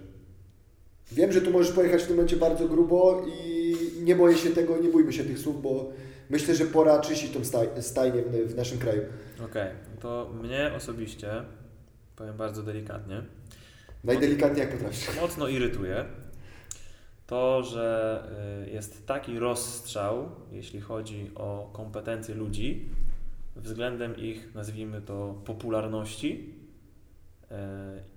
Wiem, 1.11 1.31
że 1.31 1.41
tu 1.41 1.51
możesz 1.51 1.71
pojechać 1.71 2.03
w 2.03 2.07
tym 2.07 2.15
momencie 2.15 2.35
bardzo 2.35 2.67
grubo 2.67 3.25
i 3.37 3.75
nie 4.03 4.15
boję 4.15 4.37
się 4.37 4.49
tego, 4.49 4.77
nie 4.77 4.89
bójmy 4.89 5.13
się 5.13 5.23
tych 5.23 5.39
słów, 5.39 5.61
bo 5.61 5.91
myślę, 6.29 6.55
że 6.55 6.65
pora 6.65 6.99
czyścić 6.99 7.31
tą 7.31 7.39
stajnię 7.81 8.21
w, 8.21 8.55
naszym 8.55 8.79
kraju. 8.79 9.01
Okej, 9.35 9.45
okay. 9.45 9.75
to 10.01 10.33
mnie 10.41 10.71
osobiście, 10.75 11.43
powiem 12.15 12.37
bardzo 12.37 12.63
delikatnie. 12.63 13.23
Najdelikatniej 14.03 14.59
jak 14.59 14.71
potrafisz. 14.71 15.21
Mocno 15.21 15.47
irytuje 15.47 16.05
to, 17.27 17.63
że 17.63 18.23
y, 18.67 18.71
jest 18.71 19.07
taki 19.07 19.39
rozstrzał, 19.39 20.29
jeśli 20.51 20.81
chodzi 20.81 21.31
o 21.35 21.69
kompetencje 21.73 22.35
ludzi, 22.35 22.89
względem 23.55 24.17
ich, 24.17 24.55
nazwijmy 24.55 25.01
to, 25.01 25.41
popularności, 25.45 26.53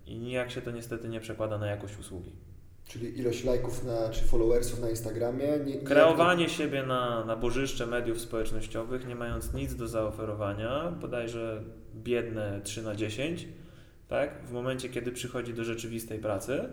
i 0.07 0.19
nijak 0.19 0.51
się 0.51 0.63
to 0.63 0.71
niestety 0.71 1.09
nie 1.09 1.21
przekłada 1.21 1.59
na 1.59 1.67
jakość 1.67 1.99
usługi. 1.99 2.33
Czyli 2.89 3.19
ilość 3.19 3.45
lajków 3.45 3.85
na, 3.85 4.11
czy 4.11 4.25
followersów 4.25 4.81
na 4.81 4.91
Instagramie. 4.91 5.59
Nie, 5.67 5.79
Kreowanie 5.79 6.45
nie... 6.45 6.49
siebie 6.49 6.83
na, 6.83 7.25
na 7.25 7.37
bożyszcze 7.37 7.87
mediów 7.87 8.21
społecznościowych, 8.21 9.07
nie 9.07 9.15
mając 9.15 9.55
nic 9.55 9.75
do 9.75 9.89
zaoferowania, 9.89 10.93
bodajże 11.01 11.63
biedne 11.95 12.61
3 12.65 12.83
na 12.83 12.95
10, 12.95 13.49
tak? 14.09 14.45
w 14.45 14.53
momencie, 14.53 14.89
kiedy 14.89 15.13
przychodzi 15.13 15.55
do 15.55 15.65
rzeczywistej 15.65 16.19
pracy 16.19 16.69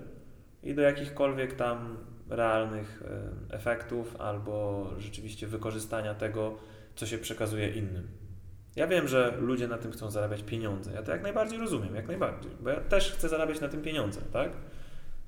i 0.63 0.73
do 0.73 0.81
jakichkolwiek 0.81 1.53
tam 1.53 1.97
realnych 2.33 3.03
efektów 3.49 4.15
albo 4.19 4.87
rzeczywiście 4.97 5.47
wykorzystania 5.47 6.15
tego, 6.15 6.57
co 6.95 7.05
się 7.05 7.17
przekazuje 7.17 7.69
innym. 7.69 8.07
Ja 8.75 8.87
wiem, 8.87 9.07
że 9.07 9.37
ludzie 9.39 9.67
na 9.67 9.77
tym 9.77 9.91
chcą 9.91 10.11
zarabiać 10.11 10.43
pieniądze. 10.43 10.93
Ja 10.93 11.03
to 11.03 11.11
jak 11.11 11.23
najbardziej 11.23 11.59
rozumiem, 11.59 11.95
jak 11.95 12.07
najbardziej, 12.07 12.51
bo 12.61 12.69
ja 12.69 12.81
też 12.81 13.11
chcę 13.11 13.29
zarabiać 13.29 13.61
na 13.61 13.67
tym 13.67 13.81
pieniądze, 13.81 14.21
tak? 14.33 14.51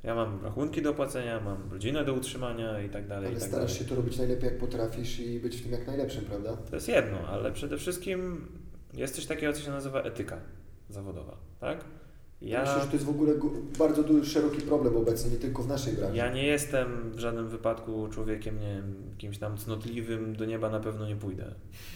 Ja 0.03 0.16
mam 0.16 0.43
rachunki 0.43 0.82
do 0.82 0.93
płacenia, 0.93 1.39
mam 1.39 1.72
rodzinę 1.72 2.06
do 2.06 2.14
utrzymania 2.14 2.82
i 2.82 2.89
tak 2.89 3.08
dalej. 3.08 3.28
Ale 3.28 3.39
tak 3.39 3.49
starasz 3.49 3.72
dalej. 3.72 3.84
się 3.84 3.89
to 3.89 3.95
robić 3.95 4.18
najlepiej 4.18 4.49
jak 4.49 4.58
potrafisz 4.58 5.20
i 5.20 5.39
być 5.39 5.58
w 5.58 5.64
tym 5.64 5.72
jak 5.72 5.88
najlepszym, 5.88 6.26
prawda? 6.26 6.58
To 6.58 6.76
jest 6.76 6.88
jedno, 6.88 7.18
ale 7.28 7.51
przede 7.51 7.78
wszystkim 7.78 8.47
jest 8.93 9.16
coś 9.16 9.26
takiego, 9.26 9.53
co 9.53 9.62
się 9.62 9.72
nazywa 9.72 10.01
etyka 10.01 10.38
zawodowa, 10.89 11.38
tak? 11.60 11.86
Ja 12.46 12.62
myślę, 12.62 12.82
że 12.82 12.88
to 12.88 12.93
jest 12.93 13.06
w 13.06 13.10
ogóle 13.10 13.34
bardzo 13.80 14.04
duży, 14.04 14.30
szeroki 14.30 14.62
problem 14.62 14.98
obecnie, 14.98 15.32
nie 15.32 15.38
tylko 15.38 15.64
w 15.64 15.68
naszej 15.68 15.93
branży. 15.93 16.18
Ja 16.18 16.34
nie 16.34 16.43
jestem 16.43 17.12
w 17.12 17.20
żadnym 17.20 17.50
wypadku 17.50 18.08
człowiekiem, 18.08 18.60
nie 18.60 18.68
wiem, 18.68 18.93
kimś 19.18 19.38
tam 19.38 19.58
cnotliwym, 19.58 20.36
do 20.36 20.46
nieba 20.46 20.70
na 20.70 20.80
pewno 20.80 21.08
nie 21.08 21.16
pójdę? 21.16 21.54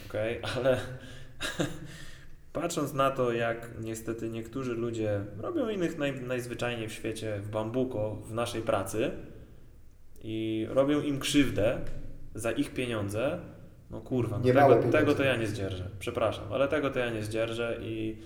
Okay? 0.09 0.41
Ale 0.55 0.79
patrząc 2.53 2.93
na 2.93 3.11
to, 3.11 3.33
jak 3.33 3.69
niestety 3.81 4.29
niektórzy 4.29 4.73
ludzie 4.73 5.21
robią 5.37 5.69
innych 5.69 5.97
naj, 5.97 6.21
najzwyczajniej 6.21 6.87
w 6.87 6.93
świecie 6.93 7.39
w 7.43 7.49
bambuko, 7.49 8.15
w 8.15 8.33
naszej 8.33 8.61
pracy 8.61 9.11
i 10.23 10.67
robią 10.69 11.01
im 11.01 11.19
krzywdę 11.19 11.79
za 12.35 12.51
ich 12.51 12.73
pieniądze, 12.73 13.39
no 13.91 14.01
kurwa, 14.01 14.39
no 14.39 14.53
tego, 14.53 14.91
tego 14.91 15.15
to 15.15 15.23
ja 15.23 15.35
nie 15.35 15.47
zdzierżę. 15.47 15.89
Przepraszam, 15.99 16.53
ale 16.53 16.67
tego 16.67 16.89
to 16.89 16.99
ja 16.99 17.09
nie 17.09 17.23
zdzierżę 17.23 17.79
i 17.81 18.17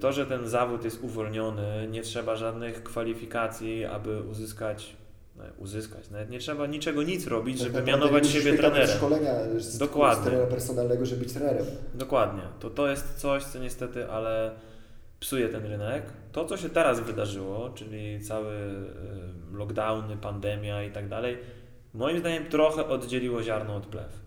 to, 0.00 0.12
że 0.12 0.26
ten 0.26 0.48
zawód 0.48 0.84
jest 0.84 1.04
uwolniony, 1.04 1.88
nie 1.90 2.02
trzeba 2.02 2.36
żadnych 2.36 2.82
kwalifikacji, 2.82 3.84
aby 3.84 4.22
uzyskać 4.22 4.96
no, 5.36 5.44
uzyskać. 5.58 6.10
Nawet 6.10 6.30
nie 6.30 6.38
trzeba 6.38 6.66
niczego 6.66 7.02
nic 7.02 7.26
robić, 7.26 7.58
tak 7.58 7.66
żeby 7.66 7.82
mianować 7.82 8.26
siebie 8.26 8.52
trenerem. 8.52 8.88
szkolenia 8.88 9.34
z, 9.56 9.78
Dokładnie. 9.78 10.24
trenera 10.24 10.46
personalnego, 10.46 11.06
żeby 11.06 11.24
być 11.24 11.32
trenerem. 11.32 11.66
Dokładnie. 11.94 12.42
To, 12.60 12.70
to 12.70 12.88
jest 12.88 13.14
coś, 13.14 13.44
co 13.44 13.58
niestety, 13.58 14.10
ale 14.10 14.50
psuje 15.20 15.48
ten 15.48 15.66
rynek. 15.66 16.02
To, 16.32 16.44
co 16.44 16.56
się 16.56 16.68
teraz 16.68 17.00
wydarzyło, 17.00 17.70
czyli 17.74 18.20
cały 18.20 18.54
lockdowny, 19.52 20.16
pandemia 20.16 20.84
i 20.84 20.90
tak 20.90 21.08
dalej, 21.08 21.38
moim 21.94 22.18
zdaniem 22.18 22.46
trochę 22.46 22.86
oddzieliło 22.86 23.42
ziarno 23.42 23.76
od 23.76 23.86
plew. 23.86 24.20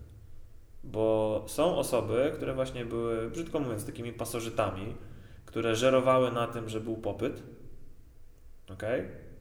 Bo 0.84 1.44
są 1.48 1.76
osoby, 1.76 2.32
które 2.34 2.54
właśnie 2.54 2.84
były, 2.84 3.30
brzydko 3.30 3.60
mówiąc, 3.60 3.86
takimi 3.86 4.12
pasożytami, 4.12 4.94
które 5.54 5.76
żerowały 5.76 6.32
na 6.32 6.46
tym, 6.46 6.68
że 6.68 6.80
był 6.80 6.96
popyt. 6.96 7.42
ok? 8.70 8.82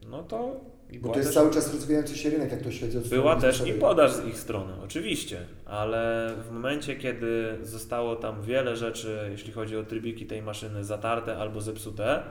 No 0.09 0.23
to 0.23 0.59
bo 1.01 1.09
to 1.09 1.17
jest 1.17 1.29
też, 1.29 1.35
cały 1.35 1.53
czas 1.53 1.73
rozwijający 1.73 2.17
się 2.17 2.29
rynek, 2.29 2.51
jak 2.51 2.61
to 2.61 2.71
śledzę. 2.71 2.99
Była 2.99 3.35
też 3.35 3.67
i 3.67 3.73
podaż 3.73 4.13
z 4.13 4.25
ich 4.25 4.39
strony, 4.39 4.73
oczywiście, 4.83 5.37
ale 5.65 6.31
w 6.49 6.51
momencie, 6.51 6.95
kiedy 6.95 7.57
zostało 7.61 8.15
tam 8.15 8.41
wiele 8.41 8.75
rzeczy, 8.75 9.27
jeśli 9.31 9.53
chodzi 9.53 9.77
o 9.77 9.83
trybiki 9.83 10.25
tej 10.25 10.41
maszyny, 10.41 10.83
zatarte 10.83 11.37
albo 11.37 11.61
zepsute, 11.61 12.23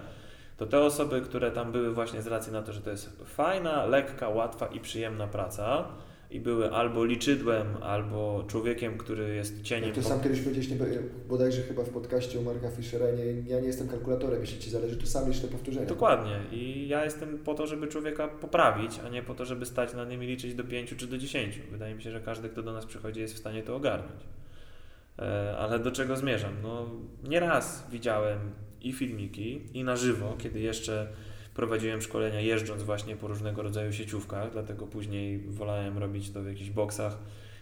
to 0.57 0.67
te 0.67 0.81
osoby, 0.81 1.21
które 1.21 1.51
tam 1.51 1.73
były 1.73 1.95
właśnie 1.95 2.23
z 2.23 2.27
racji 2.27 2.53
na 2.53 2.63
to, 2.63 2.73
że 2.73 2.81
to 2.81 2.91
jest 2.91 3.23
fajna, 3.25 3.87
lekka, 3.87 4.29
łatwa 4.29 4.67
i 4.67 4.81
przyjemna 4.81 5.27
praca, 5.27 5.89
i 6.33 6.41
były 6.41 6.73
albo 6.73 7.05
liczydłem, 7.05 7.67
albo 7.83 8.45
człowiekiem, 8.49 8.99
który 8.99 9.35
jest 9.35 9.63
cieniem. 9.63 9.85
Jak 9.85 9.95
to 9.95 10.03
sam 10.03 10.21
kiedyś 10.21 10.41
powiedziałeś, 10.41 10.71
nie, 10.71 10.77
bodajże 11.29 11.63
chyba 11.63 11.83
w 11.83 11.89
podcaście 11.89 12.39
u 12.39 12.43
Marka 12.43 12.71
Fischera, 12.71 13.07
nie, 13.11 13.25
ja 13.25 13.61
nie 13.61 13.67
jestem 13.67 13.89
kalkulatorem, 13.89 14.41
jeśli 14.41 14.59
Ci 14.59 14.71
zależy, 14.71 14.97
to 14.97 15.07
sam 15.07 15.29
liczne 15.29 15.49
powtórzenia. 15.49 15.87
Dokładnie 15.87 16.41
i 16.53 16.89
ja 16.89 17.05
jestem 17.05 17.39
po 17.39 17.55
to, 17.55 17.67
żeby 17.67 17.87
człowieka 17.87 18.29
poprawić, 18.29 19.01
a 19.07 19.09
nie 19.09 19.23
po 19.23 19.35
to, 19.35 19.45
żeby 19.45 19.67
stać 19.67 19.95
na 19.95 20.05
nim 20.05 20.23
i 20.23 20.27
liczyć 20.27 20.55
do 20.55 20.65
pięciu 20.65 20.97
czy 20.97 21.07
do 21.07 21.19
dziesięciu. 21.19 21.61
Wydaje 21.71 21.95
mi 21.95 22.03
się, 22.03 22.11
że 22.11 22.21
każdy, 22.21 22.49
kto 22.49 22.63
do 22.63 22.73
nas 22.73 22.87
przychodzi 22.87 23.21
jest 23.21 23.35
w 23.35 23.39
stanie 23.39 23.63
to 23.63 23.77
ogarnąć. 23.77 24.21
E, 25.19 25.57
ale 25.59 25.79
do 25.79 25.91
czego 25.91 26.17
zmierzam? 26.17 26.53
No, 26.63 26.91
nieraz 27.25 27.87
widziałem 27.91 28.39
i 28.81 28.93
filmiki, 28.93 29.61
i 29.75 29.85
na 29.85 29.97
żywo, 29.97 30.37
kiedy 30.39 30.61
jeszcze 30.61 31.07
prowadziłem 31.55 32.03
szkolenia 32.03 32.41
jeżdżąc 32.41 32.83
właśnie 32.83 33.17
po 33.17 33.29
różnego 33.29 33.63
rodzaju 33.63 33.93
sieciówkach, 33.93 34.53
dlatego 34.53 34.87
później 34.87 35.39
wolałem 35.39 35.99
robić 35.99 36.31
to 36.31 36.43
w 36.43 36.47
jakichś 36.47 36.71
boksach 36.71 37.19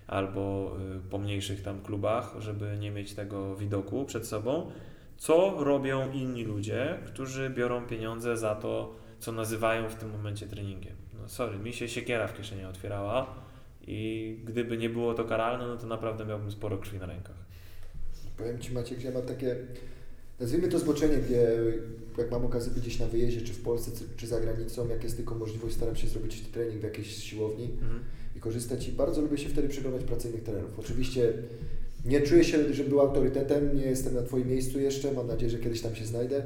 albo 0.06 0.76
y, 1.06 1.10
po 1.10 1.18
mniejszych 1.18 1.62
tam 1.62 1.82
klubach, 1.82 2.34
żeby 2.38 2.76
nie 2.80 2.90
mieć 2.90 3.14
tego 3.14 3.56
widoku 3.56 4.04
przed 4.04 4.26
sobą. 4.26 4.70
Co 5.16 5.64
robią 5.64 6.12
inni 6.12 6.44
ludzie, 6.44 6.98
którzy 7.06 7.50
biorą 7.50 7.86
pieniądze 7.86 8.36
za 8.36 8.54
to, 8.54 8.94
co 9.18 9.32
nazywają 9.32 9.88
w 9.88 9.94
tym 9.94 10.10
momencie 10.10 10.46
treningiem? 10.46 10.94
No 11.20 11.28
sorry, 11.28 11.58
mi 11.58 11.72
się 11.72 11.88
siekiera 11.88 12.26
w 12.26 12.36
kieszeni 12.36 12.64
otwierała 12.64 13.34
i 13.86 14.38
gdyby 14.44 14.78
nie 14.78 14.90
było 14.90 15.14
to 15.14 15.24
karalne, 15.24 15.66
no 15.66 15.76
to 15.76 15.86
naprawdę 15.86 16.26
miałbym 16.26 16.50
sporo 16.50 16.78
krwi 16.78 16.98
na 16.98 17.06
rękach. 17.06 17.36
Powiem 18.36 18.58
Ci 18.58 18.72
Maciek, 18.72 19.00
że 19.00 19.08
ja 19.08 19.14
mam 19.14 19.26
takie 19.26 19.56
nazwijmy 20.40 20.68
to 20.68 20.78
zboczenie, 20.78 21.16
gdzie 21.16 21.56
jak 22.18 22.30
mam 22.30 22.44
okazję 22.44 22.72
być 22.72 22.82
gdzieś 22.82 22.98
na 22.98 23.06
wyjeździe, 23.06 23.40
czy 23.40 23.52
w 23.52 23.62
Polsce, 23.62 23.90
czy 24.16 24.26
za 24.26 24.40
granicą, 24.40 24.88
jak 24.88 25.04
jest 25.04 25.16
tylko 25.16 25.34
możliwość, 25.34 25.74
staram 25.74 25.96
się 25.96 26.08
zrobić 26.08 26.40
trening 26.40 26.80
w 26.80 26.84
jakiejś 26.84 27.16
siłowni 27.16 27.64
mhm. 27.64 28.00
i 28.36 28.40
korzystać 28.40 28.88
i 28.88 28.92
bardzo 28.92 29.22
lubię 29.22 29.38
się 29.38 29.48
wtedy 29.48 29.68
przyglądać 29.68 30.04
pracy 30.04 30.28
innych 30.28 30.42
trenerów. 30.42 30.78
Oczywiście 30.78 31.32
nie 32.04 32.20
czuję 32.20 32.44
się, 32.44 32.74
że 32.74 32.84
był 32.84 33.00
autorytetem, 33.00 33.76
nie 33.76 33.84
jestem 33.84 34.14
na 34.14 34.22
Twoim 34.22 34.48
miejscu 34.48 34.80
jeszcze, 34.80 35.12
mam 35.12 35.26
nadzieję, 35.26 35.50
że 35.50 35.58
kiedyś 35.58 35.80
tam 35.80 35.94
się 35.94 36.04
znajdę. 36.04 36.44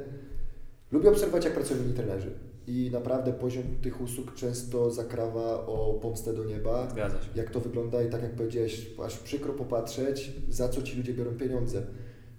Lubię 0.91 1.09
obserwować, 1.09 1.45
jak 1.45 1.53
pracują 1.53 1.83
inni 1.83 1.93
trenerzy 1.93 2.31
i 2.67 2.89
naprawdę 2.93 3.33
poziom 3.33 3.63
tych 3.81 4.01
usług 4.01 4.33
często 4.35 4.91
zakrawa 4.91 5.65
o 5.67 5.99
pomstę 6.01 6.33
do 6.33 6.43
nieba. 6.43 6.89
Zgadza 6.91 7.21
się. 7.21 7.29
Jak 7.35 7.49
to 7.49 7.59
wygląda 7.59 8.03
i 8.03 8.09
tak 8.09 8.21
jak 8.21 8.31
powiedziałeś, 8.31 8.87
aż 9.05 9.17
przykro 9.17 9.53
popatrzeć, 9.53 10.31
za 10.49 10.69
co 10.69 10.81
ci 10.81 10.97
ludzie 10.97 11.13
biorą 11.13 11.31
pieniądze 11.31 11.81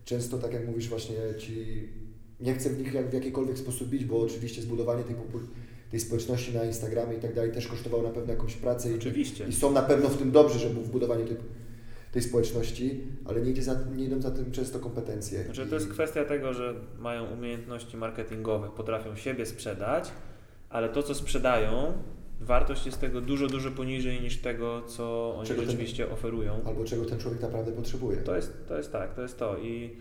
często, 0.07 0.39
tak 0.39 0.53
jak 0.53 0.67
mówisz, 0.67 0.89
właśnie 0.89 1.17
ci 1.39 1.89
nie 2.41 2.55
chcę 2.55 2.71
w 2.71 2.79
nich 2.79 2.95
jak, 2.95 3.11
w 3.11 3.13
jakikolwiek 3.13 3.59
sposób 3.59 3.89
bić, 3.89 4.05
bo 4.05 4.21
oczywiście 4.21 4.63
zbudowanie 4.63 5.05
tej, 5.05 5.17
tej 5.91 6.01
społeczności 6.01 6.55
na 6.55 6.65
Instagramie 6.65 7.17
i 7.17 7.21
tak 7.21 7.35
dalej 7.35 7.53
też 7.53 7.67
kosztowało 7.69 8.03
na 8.03 8.11
pewno 8.11 8.33
jakąś 8.33 8.55
pracę 8.55 8.89
oczywiście. 8.97 9.45
I, 9.45 9.49
i 9.49 9.53
są 9.53 9.73
na 9.73 9.83
pewno 9.83 10.09
w 10.09 10.19
tym 10.19 10.31
dobrzy, 10.31 10.59
żeby 10.59 10.81
w 10.81 10.91
budowaniu 10.91 11.27
tej, 11.27 11.37
tej 12.13 12.23
społeczności, 12.23 13.01
ale 13.25 13.41
nie, 13.41 13.51
idzie 13.51 13.63
za, 13.63 13.81
nie 13.97 14.05
idą 14.05 14.21
za 14.21 14.31
tym 14.31 14.53
często 14.53 14.79
kompetencje. 14.79 15.45
Znaczy, 15.45 15.63
I... 15.63 15.67
To 15.67 15.75
jest 15.75 15.89
kwestia 15.89 16.25
tego, 16.25 16.53
że 16.55 16.75
mają 16.99 17.33
umiejętności 17.33 17.97
marketingowe, 17.97 18.69
potrafią 18.77 19.17
siebie 19.17 19.47
sprzedać, 19.47 20.13
ale 20.71 20.89
to, 20.89 21.03
co 21.03 21.15
sprzedają, 21.15 21.93
wartość 22.41 22.87
jest 22.87 23.01
tego 23.01 23.20
dużo, 23.20 23.47
dużo 23.47 23.70
poniżej 23.70 24.20
niż 24.20 24.39
tego, 24.39 24.82
co 24.82 25.34
oni 25.37 25.49
czego 25.49 25.62
rzeczywiście 25.62 26.05
ten, 26.05 26.14
oferują. 26.14 26.61
Albo 26.66 26.84
czego 26.84 27.05
ten 27.05 27.18
człowiek 27.18 27.41
naprawdę 27.41 27.72
potrzebuje. 27.72 28.16
To 28.16 28.37
jest, 28.37 28.68
to 28.68 28.76
jest 28.76 28.93
tak, 28.93 29.14
to 29.14 29.22
jest 29.22 29.39
to. 29.39 29.59
I 29.59 29.97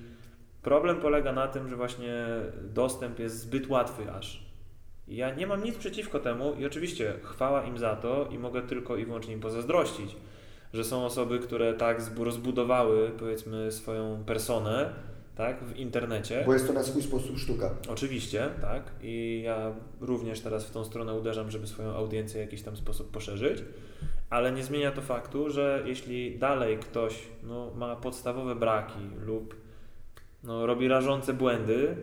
problem 0.61 0.97
polega 0.97 1.33
na 1.33 1.47
tym, 1.47 1.69
że 1.69 1.75
właśnie 1.75 2.25
dostęp 2.73 3.19
jest 3.19 3.39
zbyt 3.39 3.69
łatwy 3.69 4.11
aż. 4.11 4.45
I 5.07 5.15
ja 5.15 5.35
nie 5.35 5.47
mam 5.47 5.63
nic 5.63 5.77
przeciwko 5.77 6.19
temu 6.19 6.53
i 6.59 6.65
oczywiście 6.65 7.13
chwała 7.23 7.63
im 7.63 7.77
za 7.77 7.95
to 7.95 8.29
i 8.31 8.39
mogę 8.39 8.61
tylko 8.61 8.97
i 8.97 9.05
wyłącznie 9.05 9.33
im 9.33 9.39
pozazdrościć, 9.39 10.15
że 10.73 10.83
są 10.83 11.05
osoby, 11.05 11.39
które 11.39 11.73
tak 11.73 12.01
rozbudowały 12.17 13.11
powiedzmy 13.19 13.71
swoją 13.71 14.23
personę, 14.25 14.93
tak, 15.35 15.63
w 15.63 15.75
internecie. 15.75 16.43
Bo 16.45 16.53
jest 16.53 16.67
to 16.67 16.73
na 16.73 16.83
swój 16.83 17.01
sposób 17.01 17.39
sztuka. 17.39 17.75
Oczywiście, 17.89 18.49
tak. 18.61 18.91
I 19.01 19.41
ja 19.45 19.73
również 20.01 20.39
teraz 20.39 20.65
w 20.65 20.71
tą 20.71 20.85
stronę 20.85 21.13
uderzam, 21.13 21.51
żeby 21.51 21.67
swoją 21.67 21.89
audiencję 21.89 22.41
w 22.41 22.45
jakiś 22.45 22.61
tam 22.61 22.77
sposób 22.77 23.11
poszerzyć, 23.11 23.63
ale 24.29 24.51
nie 24.51 24.63
zmienia 24.63 24.91
to 24.91 25.01
faktu, 25.01 25.49
że 25.49 25.83
jeśli 25.85 26.39
dalej 26.39 26.77
ktoś 26.77 27.23
no, 27.43 27.71
ma 27.75 27.95
podstawowe 27.95 28.55
braki 28.55 28.99
lub 29.25 29.55
no, 30.43 30.65
robi 30.65 30.87
rażące 30.87 31.33
błędy, 31.33 31.95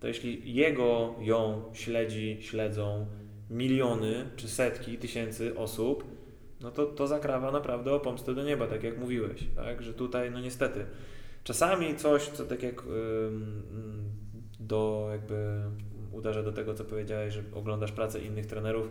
to 0.00 0.08
jeśli 0.08 0.54
jego, 0.54 1.14
ją 1.20 1.62
śledzi, 1.72 2.38
śledzą 2.40 3.06
miliony 3.50 4.30
czy 4.36 4.48
setki 4.48 4.98
tysięcy 4.98 5.58
osób, 5.58 6.04
no 6.60 6.70
to 6.70 6.86
to 6.86 7.06
zakrawa 7.06 7.52
naprawdę 7.52 7.92
o 7.92 8.00
pomstę 8.00 8.34
do 8.34 8.42
nieba, 8.42 8.66
tak 8.66 8.82
jak 8.82 8.98
mówiłeś, 8.98 9.44
tak? 9.56 9.82
że 9.82 9.94
tutaj 9.94 10.30
no 10.30 10.40
niestety 10.40 10.86
Czasami 11.44 11.96
coś, 11.96 12.28
co 12.28 12.44
tak 12.44 12.62
jak 12.62 12.82
do 14.60 15.08
jakby 15.12 15.60
uderza 16.12 16.42
do 16.42 16.52
tego, 16.52 16.74
co 16.74 16.84
powiedziałeś, 16.84 17.34
że 17.34 17.42
oglądasz 17.54 17.92
pracę 17.92 18.20
innych 18.20 18.46
trenerów, 18.46 18.88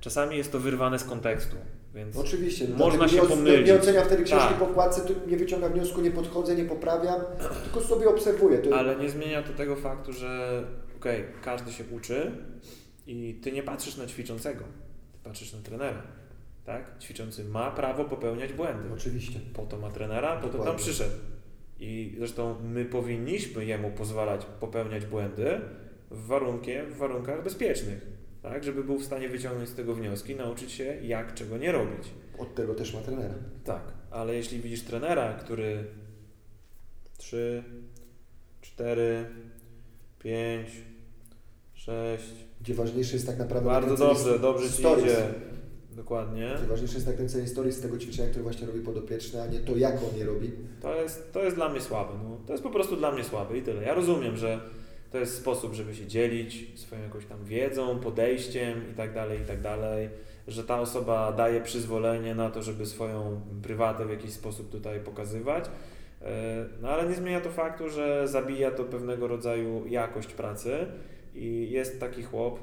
czasami 0.00 0.36
jest 0.36 0.52
to 0.52 0.60
wyrwane 0.60 0.98
z 0.98 1.04
kontekstu. 1.04 1.56
Więc 1.94 2.16
Oczywiście. 2.16 2.66
No 2.68 2.76
można 2.76 3.08
się 3.08 3.22
pomylić. 3.22 3.66
Nie 3.66 3.74
oceniam 3.74 4.04
wtedy 4.04 4.24
książki 4.24 4.48
tak. 4.48 4.58
po 4.58 4.66
wkładce, 4.66 5.02
nie 5.26 5.36
wyciągam 5.36 5.72
wniosku, 5.72 6.00
nie 6.00 6.10
podchodzę, 6.10 6.54
nie 6.54 6.64
poprawiam, 6.64 7.20
tylko 7.64 7.80
sobie 7.80 8.08
obserwuję. 8.08 8.58
To... 8.58 8.76
Ale 8.76 8.96
nie 8.96 9.10
zmienia 9.10 9.42
to 9.42 9.52
tego 9.52 9.76
faktu, 9.76 10.12
że 10.12 10.62
okej, 10.96 11.20
okay, 11.20 11.42
każdy 11.42 11.72
się 11.72 11.84
uczy 11.92 12.30
i 13.06 13.40
ty 13.42 13.52
nie 13.52 13.62
patrzysz 13.62 13.96
na 13.96 14.06
ćwiczącego, 14.06 14.64
ty 15.12 15.18
patrzysz 15.24 15.52
na 15.52 15.58
trenera. 15.58 16.02
Tak? 16.64 16.98
Ćwiczący 17.00 17.44
ma 17.44 17.70
prawo 17.70 18.04
popełniać 18.04 18.52
błędy. 18.52 18.88
Oczywiście. 18.94 19.40
Po 19.54 19.62
to 19.62 19.78
ma 19.78 19.90
trenera, 19.90 20.36
po 20.36 20.48
to 20.48 20.64
tam 20.64 20.76
przyszedł. 20.76 21.14
I 21.80 22.14
zresztą 22.18 22.56
my 22.62 22.84
powinniśmy 22.84 23.64
jemu 23.64 23.90
pozwalać 23.90 24.46
popełniać 24.60 25.06
błędy 25.06 25.60
w, 26.10 26.26
warunkiem, 26.26 26.86
w 26.86 26.96
warunkach 26.96 27.44
bezpiecznych, 27.44 28.06
tak? 28.42 28.64
żeby 28.64 28.84
był 28.84 28.98
w 28.98 29.04
stanie 29.04 29.28
wyciągnąć 29.28 29.68
z 29.68 29.74
tego 29.74 29.94
wnioski, 29.94 30.36
nauczyć 30.36 30.72
się 30.72 30.84
jak 31.02 31.34
czego 31.34 31.58
nie 31.58 31.72
robić. 31.72 32.08
Od 32.38 32.54
tego 32.54 32.74
też 32.74 32.94
ma 32.94 33.00
trenera. 33.00 33.34
Tak, 33.64 33.82
ale 34.10 34.34
jeśli 34.34 34.60
widzisz 34.60 34.82
trenera, 34.82 35.34
który 35.34 35.84
3, 37.18 37.62
4, 38.60 39.26
5, 40.18 40.68
6. 41.74 42.24
Gdzie 42.60 42.74
ważniejsze 42.74 43.12
jest 43.12 43.26
tak 43.26 43.38
naprawdę. 43.38 43.70
Bardzo 43.70 43.96
dobrze, 43.96 44.38
dobrze 44.38 44.70
ci 44.70 44.82
idzie. 44.82 45.28
Dokładnie. 45.98 46.54
Gdzie 46.58 46.66
ważniejsze 46.66 46.94
jest 46.94 47.06
nakręcenie 47.06 47.44
historii 47.44 47.72
z 47.72 47.80
tego 47.80 47.98
ćwiczenia, 47.98 48.28
które 48.28 48.42
właśnie 48.42 48.66
robi 48.66 48.80
podopieczny, 48.80 49.42
a 49.42 49.46
nie 49.46 49.58
to, 49.58 49.76
jak 49.76 49.94
on 49.94 50.18
je 50.18 50.24
robi. 50.26 50.52
To 50.80 51.02
jest, 51.02 51.32
to 51.32 51.44
jest 51.44 51.56
dla 51.56 51.68
mnie 51.68 51.80
słabe. 51.80 52.14
No. 52.24 52.36
To 52.46 52.52
jest 52.52 52.62
po 52.62 52.70
prostu 52.70 52.96
dla 52.96 53.12
mnie 53.12 53.24
słabe 53.24 53.58
i 53.58 53.62
tyle. 53.62 53.82
Ja 53.82 53.94
rozumiem, 53.94 54.36
że 54.36 54.60
to 55.10 55.18
jest 55.18 55.36
sposób, 55.36 55.74
żeby 55.74 55.94
się 55.94 56.06
dzielić 56.06 56.80
swoją 56.80 57.02
jakąś 57.02 57.26
tam 57.26 57.44
wiedzą, 57.44 58.00
podejściem 58.00 58.90
i 58.92 58.94
tak 58.94 59.14
dalej, 59.14 59.40
i 59.40 59.44
tak 59.44 59.60
dalej, 59.60 60.08
że 60.48 60.64
ta 60.64 60.80
osoba 60.80 61.32
daje 61.32 61.60
przyzwolenie 61.60 62.34
na 62.34 62.50
to, 62.50 62.62
żeby 62.62 62.86
swoją 62.86 63.40
prywatę 63.62 64.06
w 64.06 64.10
jakiś 64.10 64.32
sposób 64.32 64.70
tutaj 64.70 65.00
pokazywać. 65.00 65.64
E, 66.22 66.64
no 66.82 66.88
ale 66.88 67.08
nie 67.08 67.14
zmienia 67.14 67.40
to 67.40 67.50
faktu, 67.50 67.88
że 67.88 68.28
zabija 68.28 68.70
to 68.70 68.84
pewnego 68.84 69.28
rodzaju 69.28 69.86
jakość 69.86 70.32
pracy 70.32 70.86
i 71.38 71.70
jest 71.70 72.00
taki 72.00 72.22
chłop, 72.22 72.60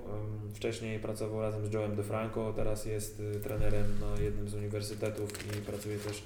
wcześniej 0.54 1.00
pracował 1.00 1.42
razem 1.42 1.66
z 1.66 1.70
Joe'em 1.70 1.96
DeFranco, 1.96 2.54
teraz 2.54 2.86
jest 2.86 3.20
y, 3.20 3.40
trenerem 3.40 3.86
na 4.00 4.24
jednym 4.24 4.50
z 4.50 4.54
uniwersytetów 4.54 5.58
i 5.58 5.62
pracuje 5.62 5.98
też 5.98 6.24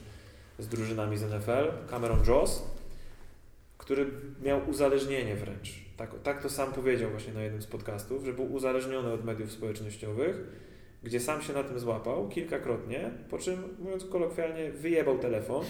z 0.59 0.67
drużynami 0.67 1.17
z 1.17 1.21
NFL, 1.21 1.87
Cameron 1.89 2.19
Joss, 2.27 2.63
który 3.77 4.11
miał 4.43 4.69
uzależnienie 4.69 5.35
wręcz. 5.35 5.73
Tak, 5.97 6.11
tak 6.23 6.43
to 6.43 6.49
sam 6.49 6.73
powiedział 6.73 7.09
właśnie 7.09 7.33
na 7.33 7.41
jednym 7.41 7.61
z 7.61 7.67
podcastów, 7.67 8.25
że 8.25 8.33
był 8.33 8.53
uzależniony 8.53 9.13
od 9.13 9.25
mediów 9.25 9.51
społecznościowych, 9.51 10.43
gdzie 11.03 11.19
sam 11.19 11.41
się 11.41 11.53
na 11.53 11.63
tym 11.63 11.79
złapał 11.79 12.29
kilkakrotnie, 12.29 13.11
po 13.29 13.37
czym, 13.37 13.63
mówiąc 13.79 14.05
kolokwialnie, 14.05 14.71
wyjebał 14.71 15.19
telefon, 15.19 15.65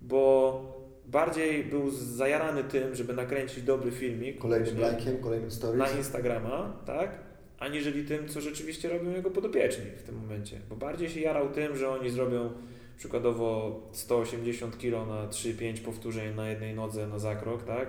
bo 0.00 0.75
bardziej 1.06 1.64
był 1.64 1.90
zajarany 1.90 2.64
tym, 2.64 2.94
żeby 2.94 3.12
nakręcić 3.12 3.62
dobry 3.62 3.90
filmik. 3.90 4.38
Kolejnym 4.38 4.80
lajkiem, 4.80 5.18
kolejnym 5.18 5.50
stories. 5.50 5.78
Na 5.78 5.90
Instagrama, 5.98 6.76
tak? 6.86 7.18
Aniżeli 7.58 8.04
tym, 8.04 8.28
co 8.28 8.40
rzeczywiście 8.40 8.88
robią 8.88 9.10
jego 9.10 9.30
podopieczni 9.30 9.84
w 9.98 10.02
tym 10.02 10.16
momencie. 10.16 10.60
Bo 10.68 10.76
bardziej 10.76 11.10
się 11.10 11.20
jarał 11.20 11.48
tym, 11.48 11.76
że 11.76 11.88
oni 11.88 12.10
zrobią 12.10 12.50
przykładowo 12.98 13.80
180 13.92 14.78
kg 14.78 15.08
na 15.08 15.28
3-5 15.28 15.80
powtórzeń 15.80 16.34
na 16.34 16.48
jednej 16.48 16.74
nodze 16.74 17.06
na 17.06 17.18
zakrok, 17.18 17.64
tak? 17.64 17.88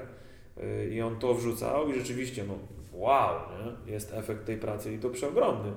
Y, 0.58 0.90
I 0.94 1.02
on 1.02 1.20
to 1.20 1.34
wrzucał 1.34 1.90
i 1.90 1.94
rzeczywiście, 1.94 2.44
no 2.48 2.54
wow, 2.94 3.40
nie? 3.50 3.94
jest 3.94 4.14
efekt 4.14 4.46
tej 4.46 4.58
pracy 4.58 4.94
i 4.94 5.00
to 5.00 5.10
przeogromny. 5.10 5.72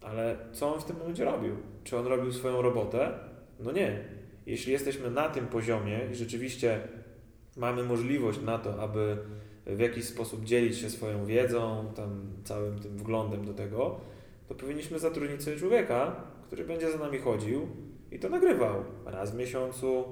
Ale 0.00 0.36
co 0.52 0.74
on 0.74 0.80
w 0.80 0.84
tym 0.84 0.98
momencie 0.98 1.24
robił? 1.24 1.56
Czy 1.84 1.96
on 1.96 2.06
robił 2.06 2.32
swoją 2.32 2.62
robotę? 2.62 3.12
No 3.60 3.72
nie 3.72 4.04
jeśli 4.46 4.72
jesteśmy 4.72 5.10
na 5.10 5.28
tym 5.28 5.46
poziomie 5.46 6.00
i 6.12 6.14
rzeczywiście 6.14 6.80
mamy 7.56 7.82
możliwość 7.82 8.40
na 8.40 8.58
to, 8.58 8.82
aby 8.82 9.16
w 9.66 9.78
jakiś 9.78 10.04
sposób 10.04 10.44
dzielić 10.44 10.78
się 10.78 10.90
swoją 10.90 11.26
wiedzą, 11.26 11.92
tam 11.96 12.26
całym 12.44 12.78
tym 12.78 12.98
wglądem 12.98 13.44
do 13.44 13.54
tego, 13.54 14.00
to 14.48 14.54
powinniśmy 14.54 14.98
zatrudnić 14.98 15.42
sobie 15.42 15.56
człowieka, 15.56 16.16
który 16.46 16.64
będzie 16.64 16.92
za 16.92 16.98
nami 16.98 17.18
chodził 17.18 17.68
i 18.10 18.18
to 18.18 18.28
nagrywał. 18.28 18.84
Raz 19.06 19.30
w 19.30 19.38
miesiącu, 19.38 20.04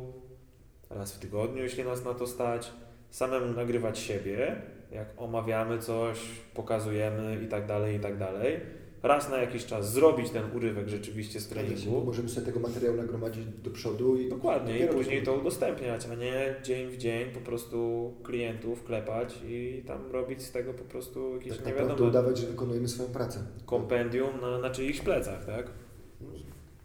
raz 0.90 1.12
w 1.12 1.18
tygodniu, 1.18 1.62
jeśli 1.62 1.84
nas 1.84 2.04
na 2.04 2.14
to 2.14 2.26
stać, 2.26 2.72
samemu 3.10 3.52
nagrywać 3.52 3.98
siebie, 3.98 4.62
jak 4.92 5.08
omawiamy 5.16 5.78
coś, 5.78 6.18
pokazujemy 6.54 7.38
i 7.44 7.48
tak 7.48 7.66
dalej, 7.66 7.96
i 7.96 8.00
tak 8.00 8.18
dalej 8.18 8.60
raz 9.02 9.30
na 9.30 9.36
jakiś 9.36 9.66
czas 9.66 9.92
zrobić 9.92 10.30
ten 10.30 10.56
urywek 10.56 10.88
rzeczywiście 10.88 11.40
z 11.40 11.48
treningu. 11.48 12.04
Możemy 12.04 12.28
sobie 12.28 12.46
tego 12.46 12.60
materiału 12.60 12.96
nagromadzić 12.96 13.44
do 13.46 13.70
przodu 13.70 14.16
i 14.16 14.28
Dokładnie, 14.28 14.78
i 14.78 14.88
później 14.88 15.22
to 15.22 15.34
udostępniać, 15.34 16.06
a 16.12 16.14
nie 16.14 16.56
dzień 16.62 16.88
w 16.88 16.96
dzień 16.96 17.30
po 17.30 17.40
prostu 17.40 18.12
klientów 18.22 18.84
klepać 18.84 19.38
i 19.48 19.82
tam 19.86 20.10
robić 20.10 20.42
z 20.42 20.52
tego 20.52 20.74
po 20.74 20.84
prostu 20.84 21.34
jakieś 21.34 21.56
tak 21.56 21.66
nie 21.66 21.74
wiadomo. 21.74 22.08
udawać, 22.08 22.38
że 22.38 22.46
wykonujemy 22.46 22.88
swoją 22.88 23.08
pracę. 23.08 23.44
Kompendium 23.66 24.40
na, 24.40 24.58
na 24.58 24.70
czyichś 24.70 25.00
plecach, 25.00 25.44
tak? 25.44 25.70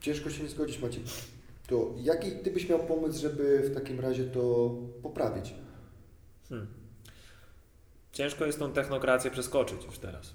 Ciężko 0.02 0.30
się 0.30 0.44
nie 0.44 0.50
zgodzić, 0.50 0.82
Maciej. 0.82 1.04
To 1.68 1.94
jaki 1.98 2.32
Ty 2.32 2.52
byś 2.52 2.70
miał 2.70 2.80
pomysł, 2.80 3.22
żeby 3.22 3.60
w 3.60 3.74
takim 3.74 4.00
razie 4.00 4.24
to 4.24 4.76
poprawić? 5.04 5.54
Hmm. 6.50 6.68
Ciężko 8.12 8.46
jest 8.46 8.60
tą 8.60 8.72
technokrację 8.72 9.32
przeskoczyć 9.32 9.86
już 9.86 9.98
teraz. 9.98 10.34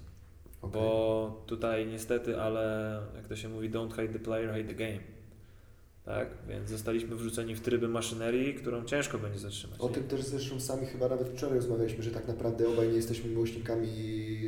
Okay. 0.63 0.81
Bo 0.81 1.43
tutaj 1.45 1.87
niestety, 1.87 2.41
ale 2.41 2.99
jak 3.15 3.27
to 3.27 3.35
się 3.35 3.49
mówi, 3.49 3.69
don't 3.69 3.89
hate 3.89 4.13
the 4.13 4.19
player, 4.19 4.49
hate 4.49 4.63
the 4.63 4.73
game. 4.73 4.99
Tak? 6.05 6.27
Więc 6.49 6.69
zostaliśmy 6.69 7.15
wrzuceni 7.15 7.55
w 7.55 7.61
tryby 7.61 7.87
maszynerii, 7.87 8.53
którą 8.53 8.85
ciężko 8.85 9.17
będzie 9.17 9.39
zatrzymać. 9.39 9.79
O 9.79 9.89
tym 9.89 10.03
też 10.03 10.23
zresztą 10.23 10.59
sami 10.59 10.85
chyba 10.85 11.09
nawet 11.09 11.29
wczoraj 11.29 11.55
rozmawialiśmy, 11.55 12.03
że 12.03 12.11
tak 12.11 12.27
naprawdę 12.27 12.67
obaj 12.67 12.87
nie 12.87 12.95
jesteśmy 12.95 13.29
miłośnikami 13.29 13.87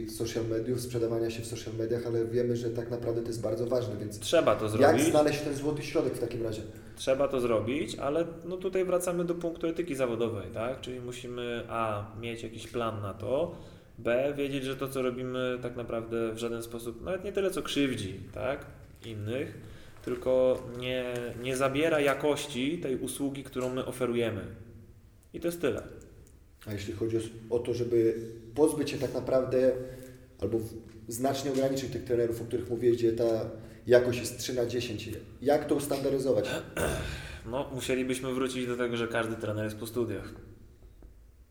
social 0.09 0.45
mediów, 0.45 0.82
sprzedawania 0.82 1.30
się 1.30 1.41
w 1.41 1.45
social 1.45 1.74
mediach, 1.74 2.07
ale 2.07 2.26
wiemy, 2.26 2.55
że 2.55 2.70
tak 2.70 2.91
naprawdę 2.91 3.22
to 3.22 3.28
jest 3.28 3.41
bardzo 3.41 3.66
ważne, 3.66 3.95
więc 3.97 4.20
trzeba 4.20 4.55
to 4.55 4.70
zrobić. 4.70 4.88
Jak 4.88 5.01
znaleźć 5.01 5.41
ten 5.41 5.55
złoty 5.55 5.84
środek 5.84 6.13
w 6.13 6.20
takim 6.20 6.43
razie? 6.43 6.61
Trzeba 6.95 7.28
to 7.28 7.39
zrobić, 7.39 7.95
ale 7.95 8.26
no 8.45 8.57
tutaj 8.57 8.86
wracamy 8.86 9.26
do 9.26 9.36
punktu 9.36 9.68
etyki 9.68 9.95
zawodowej, 9.95 10.51
tak? 10.53 10.82
Czyli 10.82 10.99
musimy 10.99 11.63
a 11.70 12.11
mieć 12.22 12.43
jakiś 12.43 12.68
plan 12.68 13.01
na 13.01 13.13
to, 13.13 13.55
B, 13.98 14.34
wiedzieć, 14.38 14.64
że 14.64 14.76
to, 14.76 14.88
co 14.88 15.02
robimy, 15.02 15.60
tak 15.62 15.76
naprawdę 15.76 16.34
w 16.34 16.38
żaden 16.38 16.64
sposób, 16.64 17.02
nawet 17.02 17.24
nie 17.24 17.32
tyle, 17.32 17.52
co 17.52 17.62
krzywdzi 17.62 18.20
tak, 18.34 18.66
innych, 19.06 19.58
tylko 20.06 20.64
nie, 20.80 21.14
nie 21.43 21.58
zabiera 21.58 22.00
jakości 22.00 22.80
tej 22.80 22.98
usługi, 22.98 23.43
którą 23.43 23.70
my 23.70 23.86
oferujemy. 23.86 24.41
I 25.34 25.39
to 25.39 25.48
jest 25.48 25.62
tyle. 25.62 25.84
A 26.66 26.74
jeśli 26.74 26.93
chodzi 26.93 27.18
o, 27.50 27.60
to, 27.60 27.74
żeby 27.74 28.16
pozbyć 28.56 28.89
się 28.89 28.98
tak 28.98 29.14
naprawdę 29.14 29.72
albo 30.41 30.60
znacznie 31.08 31.52
ograniczyć 31.52 31.91
tych 31.91 32.04
trenerów, 32.04 32.41
o 32.41 32.46
których 32.46 32.70
mówiłeś, 32.70 32.98
gdzie 32.98 33.14
ta 33.14 33.50
jakość 33.88 34.20
jest 34.20 34.39
3 34.39 34.54
na 34.54 34.66
10, 34.66 35.10
jak 35.41 35.66
to 35.66 35.76
ustandaryzować? 35.76 36.50
No, 37.52 37.70
musielibyśmy 37.74 38.34
wrócić 38.34 38.68
do 38.68 38.78
tego, 38.78 38.98
że 38.98 39.08
każdy 39.08 39.36
trener 39.36 39.66
jest 39.66 39.78
po 39.78 39.88
studiach. 39.88 40.34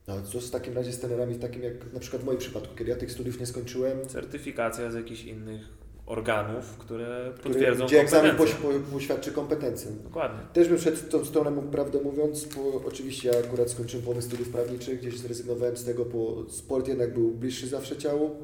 No, 0.08 0.22
co 0.22 0.40
z 0.40 0.50
takim 0.50 0.74
razie 0.74 0.92
z 0.92 0.98
trenerami, 0.98 1.34
takim 1.34 1.62
jak 1.62 1.92
na 1.92 2.00
przykład 2.00 2.22
w 2.22 2.24
moim 2.24 2.38
przypadku, 2.38 2.76
kiedy 2.76 2.90
ja 2.90 2.96
tych 2.96 3.12
studiów 3.12 3.40
nie 3.40 3.46
skończyłem? 3.46 4.08
Certyfikacja 4.08 4.90
z 4.90 4.94
jakichś 4.94 5.24
innych 5.24 5.68
organów, 6.06 6.78
które 6.78 7.32
potwierdzą 7.42 7.86
Gdzie 7.86 8.00
egzamin 8.00 8.34
poś, 8.34 8.54
po, 8.54 8.68
poświadczy 8.92 9.32
kompetencje. 9.32 9.90
Dokładnie. 10.04 10.38
Też 10.52 10.68
bym 10.68 10.78
szedł 10.78 10.98
tą 11.10 11.24
stronę, 11.24 11.50
mógł 11.50 11.68
prawdę 11.68 12.00
mówiąc, 12.00 12.44
bo 12.44 12.82
oczywiście 12.86 13.28
ja 13.28 13.38
akurat 13.38 13.70
skończyłem 13.70 14.04
połowę 14.04 14.22
studiów 14.22 14.48
prawniczych, 14.48 15.00
gdzieś 15.00 15.18
zrezygnowałem 15.18 15.76
z 15.76 15.84
tego, 15.84 16.04
bo 16.04 16.50
sport 16.50 16.88
jednak 16.88 17.14
był 17.14 17.30
bliższy 17.30 17.68
zawsze 17.68 17.96
ciału. 17.96 18.36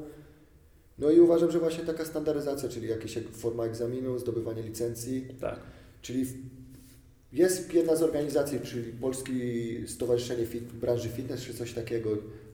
No 0.99 1.11
i 1.11 1.19
uważam, 1.19 1.51
że 1.51 1.59
właśnie 1.59 1.83
taka 1.83 2.05
standaryzacja, 2.05 2.69
czyli 2.69 2.87
jakaś 2.87 3.19
forma 3.31 3.63
egzaminu, 3.63 4.19
zdobywanie 4.19 4.61
licencji. 4.61 5.27
Tak. 5.41 5.59
Czyli 6.01 6.25
jest 7.33 7.73
jedna 7.73 7.95
z 7.95 8.03
organizacji, 8.03 8.59
czyli 8.59 8.93
Polskie 8.93 9.33
Stowarzyszenie 9.87 10.45
Fit, 10.45 10.63
branży 10.63 11.09
fitness, 11.09 11.45
czy 11.45 11.53
coś 11.53 11.73
takiego. 11.73 12.09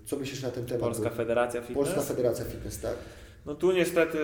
Co 0.06 0.18
myślisz 0.18 0.42
na 0.42 0.52
ten 0.52 0.66
temat? 0.66 0.82
Polska 0.82 1.10
Federacja 1.10 1.62
Fitness? 1.62 1.88
Polska 1.88 2.14
Federacja 2.14 2.46
Fitness, 2.46 2.80
tak. 2.80 2.96
No 3.46 3.56
tu 3.56 3.72
niestety... 3.72 4.18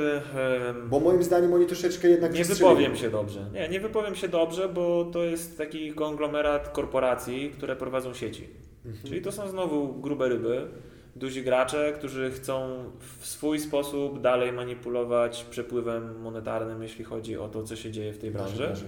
Bo 0.89 0.99
moim 0.99 1.23
zdaniem 1.23 1.53
oni 1.53 1.65
troszeczkę 1.65 2.07
jednak... 2.07 2.33
Nie 2.33 2.45
wypowiem 2.45 2.95
się 2.95 3.09
dobrze. 3.09 3.45
Nie, 3.53 3.69
nie 3.69 3.79
wypowiem 3.79 4.15
się 4.15 4.27
dobrze, 4.27 4.69
bo 4.69 5.05
to 5.13 5.23
jest 5.23 5.57
taki 5.57 5.93
konglomerat 5.93 6.69
korporacji, 6.69 7.51
które 7.57 7.75
prowadzą 7.75 8.13
sieci. 8.13 8.49
Mhm. 8.85 9.07
Czyli 9.07 9.21
to 9.21 9.31
są 9.31 9.49
znowu 9.49 9.93
grube 9.93 10.29
ryby, 10.29 10.67
duzi 11.15 11.43
gracze, 11.43 11.93
którzy 11.97 12.31
chcą 12.31 12.83
w 13.19 13.27
swój 13.27 13.59
sposób 13.59 14.21
dalej 14.21 14.51
manipulować 14.51 15.43
przepływem 15.49 16.21
monetarnym, 16.21 16.83
jeśli 16.83 17.05
chodzi 17.05 17.37
o 17.37 17.49
to, 17.49 17.63
co 17.63 17.75
się 17.75 17.91
dzieje 17.91 18.13
w 18.13 18.17
tej 18.17 18.31
branży. 18.31 18.63
branży. 18.63 18.85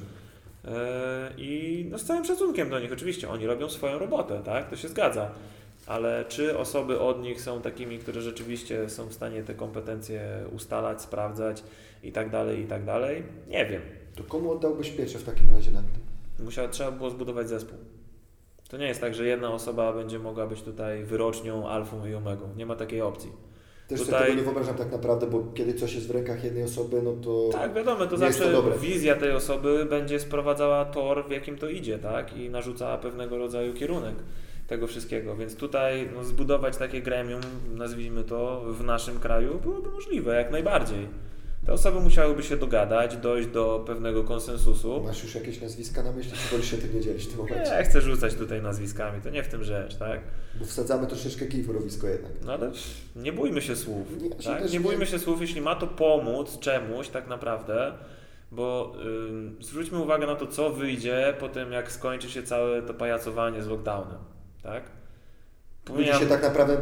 E, 0.67 1.31
I 1.37 1.85
no 1.91 1.97
z 1.97 2.03
całym 2.03 2.25
szacunkiem 2.25 2.69
do 2.69 2.79
nich, 2.79 2.93
oczywiście, 2.93 3.29
oni 3.29 3.47
robią 3.47 3.69
swoją 3.69 3.99
robotę, 3.99 4.41
tak? 4.45 4.69
To 4.69 4.75
się 4.75 4.87
zgadza. 4.87 5.31
Ale 5.87 6.25
czy 6.27 6.57
osoby 6.57 6.99
od 6.99 7.21
nich 7.21 7.41
są 7.41 7.61
takimi, 7.61 7.99
które 7.99 8.21
rzeczywiście 8.21 8.89
są 8.89 9.07
w 9.07 9.13
stanie 9.13 9.43
te 9.43 9.53
kompetencje 9.53 10.45
ustalać, 10.55 11.01
sprawdzać 11.01 11.63
i 12.03 12.11
tak 12.11 12.29
dalej, 12.29 12.59
i 12.59 12.65
tak 12.67 12.85
dalej? 12.85 13.23
Nie 13.47 13.65
wiem. 13.65 13.81
To 14.15 14.23
komu 14.23 14.51
oddałbyś 14.51 14.89
pieczę 14.89 15.19
w 15.19 15.23
takim 15.23 15.49
razie 15.49 15.71
nad 15.71 15.83
tym? 15.93 16.45
Musiała, 16.45 16.67
trzeba 16.67 16.91
było 16.91 17.09
zbudować 17.09 17.49
zespół. 17.49 17.77
To 18.69 18.77
nie 18.77 18.87
jest 18.87 19.01
tak, 19.01 19.15
że 19.15 19.27
jedna 19.27 19.51
osoba 19.51 19.93
będzie 19.93 20.19
mogła 20.19 20.47
być 20.47 20.61
tutaj 20.61 21.03
wyrocznią, 21.03 21.69
alfą 21.69 22.05
i 22.05 22.13
omegą. 22.13 22.49
Nie 22.55 22.65
ma 22.65 22.75
takiej 22.75 23.01
opcji. 23.01 23.31
Też 23.87 23.99
Tutaj- 23.99 24.13
sobie 24.13 24.25
tego 24.25 24.37
nie 24.37 24.43
wyobrażam 24.43 24.75
tak 24.75 24.91
naprawdę, 24.91 25.27
bo 25.27 25.43
kiedy 25.53 25.73
coś 25.73 25.95
jest 25.95 26.07
w 26.07 26.11
rękach 26.11 26.43
jednej 26.43 26.63
osoby, 26.63 27.01
no 27.01 27.13
to 27.13 27.49
Tak, 27.51 27.73
wiadomo, 27.73 28.05
to 28.05 28.17
zawsze 28.17 28.51
to 28.51 28.71
wizja 28.71 29.15
tej 29.15 29.31
osoby 29.31 29.85
będzie 29.89 30.19
sprowadzała 30.19 30.85
tor, 30.85 31.27
w 31.27 31.31
jakim 31.31 31.57
to 31.57 31.69
idzie, 31.69 31.99
tak? 31.99 32.37
I 32.37 32.49
narzucała 32.49 32.97
pewnego 32.97 33.37
rodzaju 33.37 33.73
kierunek 33.73 34.15
tego 34.67 34.87
wszystkiego. 34.87 35.35
Więc 35.35 35.55
tutaj 35.55 36.09
no, 36.15 36.23
zbudować 36.23 36.77
takie 36.77 37.01
gremium, 37.01 37.41
nazwijmy 37.75 38.23
to, 38.23 38.61
w 38.67 38.83
naszym 38.83 39.19
kraju 39.19 39.59
byłoby 39.59 39.89
możliwe, 39.89 40.35
jak 40.35 40.51
najbardziej. 40.51 41.07
Te 41.65 41.73
osoby 41.73 41.99
musiałyby 41.99 42.43
się 42.43 42.57
dogadać, 42.57 43.17
dojść 43.17 43.47
do 43.49 43.83
pewnego 43.87 44.23
konsensusu. 44.23 45.03
masz 45.03 45.23
już 45.23 45.35
jakieś 45.35 45.61
nazwiska 45.61 46.03
na 46.03 46.11
myśli, 46.11 46.31
czy 46.31 46.51
wolisz 46.51 46.71
się 46.71 46.77
tym 46.77 46.95
nie 46.95 47.01
dzielić 47.01 47.23
w 47.23 47.27
tym 47.27 47.45
Nie, 47.45 47.49
momencie? 47.51 47.71
ja 47.71 47.83
chcę 47.83 48.01
rzucać 48.01 48.33
tutaj 48.33 48.61
nazwiskami, 48.61 49.21
to 49.21 49.29
nie 49.29 49.43
w 49.43 49.47
tym 49.47 49.63
rzecz, 49.63 49.95
tak? 49.95 50.19
Bo 50.59 50.65
wsadzamy 50.65 51.07
troszeczkę 51.07 51.45
kij 51.45 51.63
w 51.63 51.69
mrowisko 51.69 52.07
jednak. 52.07 52.31
No 52.45 52.53
ale 52.53 52.71
nie 53.15 53.33
bójmy 53.33 53.61
się 53.61 53.75
słów. 53.75 54.07
Nie, 54.21 54.29
się 54.29 54.49
tak? 54.49 54.61
też 54.61 54.71
nie 54.71 54.77
nie- 54.77 54.83
bójmy 54.83 55.05
się 55.05 55.19
słów, 55.19 55.41
jeśli 55.41 55.61
ma 55.61 55.75
to 55.75 55.87
pomóc 55.87 56.59
czemuś 56.59 57.09
tak 57.09 57.27
naprawdę, 57.27 57.93
bo 58.51 58.93
ym, 59.05 59.57
zwróćmy 59.61 59.99
uwagę 59.99 60.27
na 60.27 60.35
to, 60.35 60.47
co 60.47 60.69
wyjdzie 60.69 61.33
po 61.39 61.49
tym, 61.49 61.71
jak 61.71 61.91
skończy 61.91 62.29
się 62.29 62.43
całe 62.43 62.81
to 62.81 62.93
pajacowanie 62.93 63.63
z 63.63 63.67
lockdownem. 63.67 64.19
Tak? 64.63 64.83
Ludzie 65.89 66.13
się 66.13 66.25
tak 66.25 66.43
naprawdę 66.43 66.77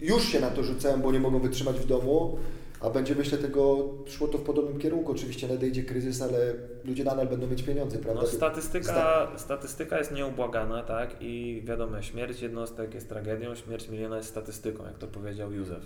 już 0.00 0.24
się 0.24 0.40
na 0.40 0.50
to 0.50 0.62
rzucają, 0.64 1.00
bo 1.02 1.12
nie 1.12 1.20
mogą 1.20 1.38
wytrzymać 1.38 1.76
w 1.76 1.86
domu, 1.86 2.38
a 2.80 2.90
będzie 2.90 3.14
myślę 3.14 3.38
tego 3.38 3.88
szło 4.06 4.28
to 4.28 4.38
w 4.38 4.42
podobnym 4.42 4.78
kierunku. 4.78 5.12
Oczywiście 5.12 5.48
nadejdzie 5.48 5.82
kryzys, 5.82 6.22
ale 6.22 6.54
ludzie 6.84 7.04
nadal 7.04 7.26
będą 7.26 7.46
mieć 7.46 7.62
pieniądze, 7.62 7.98
prawda? 7.98 8.22
No, 8.22 8.28
statystyka, 8.28 9.28
statystyka 9.36 9.98
jest 9.98 10.12
nieubłagana, 10.12 10.82
tak? 10.82 11.16
I 11.20 11.62
wiadomo, 11.64 12.02
śmierć 12.02 12.42
jednostek 12.42 12.94
jest 12.94 13.08
tragedią, 13.08 13.54
śmierć 13.54 13.88
miliona 13.88 14.16
jest 14.16 14.28
statystyką, 14.28 14.84
jak 14.84 14.98
to 14.98 15.06
powiedział 15.06 15.52
Józef 15.52 15.82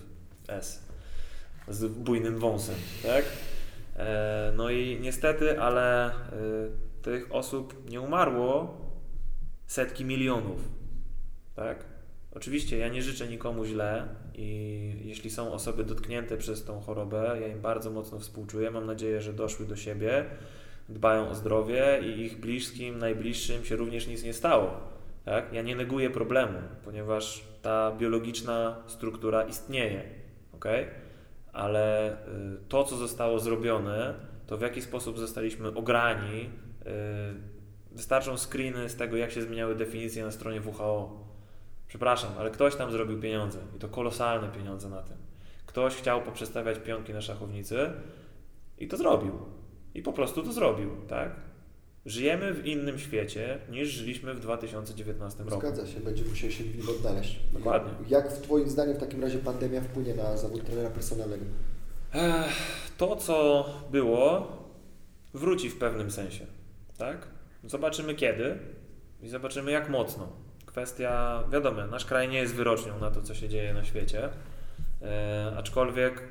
S. 0.49 0.83
Z 1.69 1.93
bujnym 1.93 2.39
wąsem, 2.39 2.75
tak? 3.03 3.25
E, 3.97 4.53
no 4.57 4.71
i 4.71 4.99
niestety, 5.01 5.61
ale 5.61 6.07
e, 6.07 6.13
tych 7.03 7.35
osób 7.35 7.91
nie 7.91 8.01
umarło 8.01 8.77
setki 9.67 10.05
milionów, 10.05 10.69
tak? 11.57 11.90
Oczywiście 12.33 12.79
ja 12.79 12.89
nie 12.89 13.03
życzę 13.03 13.29
nikomu 13.29 13.65
źle 13.65 14.09
i 14.35 14.93
jeśli 15.05 15.31
są 15.31 15.53
osoby 15.53 15.85
dotknięte 15.85 16.37
przez 16.37 16.65
tą 16.65 16.81
chorobę, 16.81 17.39
ja 17.41 17.49
im 17.49 17.61
bardzo 17.61 17.91
mocno 17.91 18.19
współczuję. 18.19 18.71
Mam 18.71 18.87
nadzieję, 18.87 19.21
że 19.21 19.33
doszły 19.33 19.67
do 19.67 19.77
siebie, 19.77 20.25
dbają 20.89 21.29
o 21.29 21.35
zdrowie 21.35 22.01
i 22.03 22.21
ich 22.21 22.41
bliskim, 22.41 22.99
najbliższym 22.99 23.65
się 23.65 23.77
również 23.77 24.07
nic 24.07 24.25
nie 24.25 24.33
stało. 24.33 24.71
Tak? 25.25 25.53
Ja 25.53 25.63
nie 25.63 25.77
neguję 25.77 26.11
problemu, 26.11 26.59
ponieważ 26.85 27.45
ta 27.63 27.93
biologiczna 27.99 28.77
struktura 28.87 29.43
istnieje, 29.43 30.03
ok? 30.53 30.67
ale 31.53 32.13
y, 32.13 32.17
to, 32.69 32.85
co 32.85 32.97
zostało 32.97 33.39
zrobione, 33.39 34.15
to 34.47 34.57
w 34.57 34.61
jaki 34.61 34.83
sposób 34.83 35.19
zostaliśmy 35.19 35.69
ograni, 35.69 36.41
y, 36.41 36.47
wystarczą 37.93 38.37
screeny 38.37 38.89
z 38.89 38.97
tego, 38.97 39.17
jak 39.17 39.31
się 39.31 39.43
zmieniały 39.43 39.75
definicje 39.75 40.25
na 40.25 40.31
stronie 40.31 40.61
WHO. 40.61 41.20
Przepraszam, 41.91 42.31
ale 42.39 42.51
ktoś 42.51 42.77
tam 42.77 42.93
zrobił 42.93 43.21
pieniądze 43.21 43.59
i 43.77 43.79
to 43.79 43.89
kolosalne 43.89 44.49
pieniądze 44.49 44.89
na 44.89 45.03
tym. 45.03 45.17
Ktoś 45.67 45.95
chciał 45.97 46.23
poprzestawiać 46.23 46.79
pionki 46.79 47.13
na 47.15 47.21
szachownicy 47.21 47.91
i 48.79 48.89
to 48.89 48.97
zrobił. 48.97 49.33
I 49.95 50.03
po 50.03 50.13
prostu 50.13 50.43
to 50.43 50.53
zrobił, 50.53 50.91
tak? 51.09 51.31
Żyjemy 52.07 52.55
w 52.55 52.67
innym 52.67 52.99
świecie 52.99 53.59
niż 53.71 53.89
żyliśmy 53.89 54.35
w 54.35 54.41
2019 54.41 55.45
roku. 55.45 55.61
Zgadza 55.61 55.87
się, 55.87 56.01
będziemy 56.01 56.31
musieli 56.31 56.53
się 56.53 56.65
w 56.65 56.77
nim 56.77 56.89
odnaleźć. 56.89 57.41
Dokładnie. 57.53 57.93
Jak 58.09 58.33
w 58.33 58.43
Twoim 58.43 58.69
zdaniem 58.69 58.97
w 58.97 59.01
takim 59.01 59.23
razie 59.23 59.39
pandemia 59.39 59.81
wpłynie 59.81 60.15
na 60.15 60.37
zawód 60.37 60.65
trenera 60.65 60.91
personalnego? 60.91 61.45
To, 62.97 63.17
co 63.17 63.67
było, 63.91 64.53
wróci 65.35 65.71
w 65.71 65.79
pewnym 65.79 66.11
sensie, 66.11 66.47
tak? 66.99 67.29
Zobaczymy 67.65 68.15
kiedy 68.15 68.59
i 69.23 69.29
zobaczymy 69.29 69.71
jak 69.71 69.89
mocno. 69.89 70.50
Kwestia, 70.71 71.45
wiadomo, 71.53 71.87
nasz 71.87 72.05
kraj 72.05 72.29
nie 72.29 72.39
jest 72.39 72.55
wyrocznią 72.55 72.99
na 72.99 73.11
to, 73.11 73.23
co 73.23 73.35
się 73.35 73.49
dzieje 73.49 73.75
na 73.75 73.85
świecie, 73.85 74.29
e, 75.03 75.53
aczkolwiek 75.59 76.23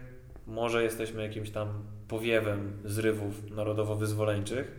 może 0.48 0.84
jesteśmy 0.84 1.24
jakimś 1.24 1.50
tam 1.50 1.68
powiewem 2.08 2.74
zrywów 2.86 3.52
narodowo-wyzwoleńczych, 3.52 4.72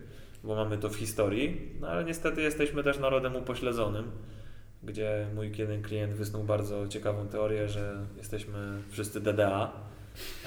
bo 0.43 0.55
mamy 0.55 0.77
to 0.77 0.89
w 0.89 0.95
historii, 0.95 1.71
no 1.79 1.87
ale 1.87 2.03
niestety 2.03 2.41
jesteśmy 2.41 2.83
też 2.83 2.99
narodem 2.99 3.35
upośledzonym, 3.35 4.11
gdzie 4.83 5.27
mój 5.35 5.51
jeden 5.57 5.81
klient 5.81 6.13
wysnuł 6.13 6.43
bardzo 6.43 6.87
ciekawą 6.87 7.27
teorię, 7.27 7.69
że 7.69 8.05
jesteśmy 8.17 8.81
wszyscy 8.89 9.21
DDA. 9.21 9.71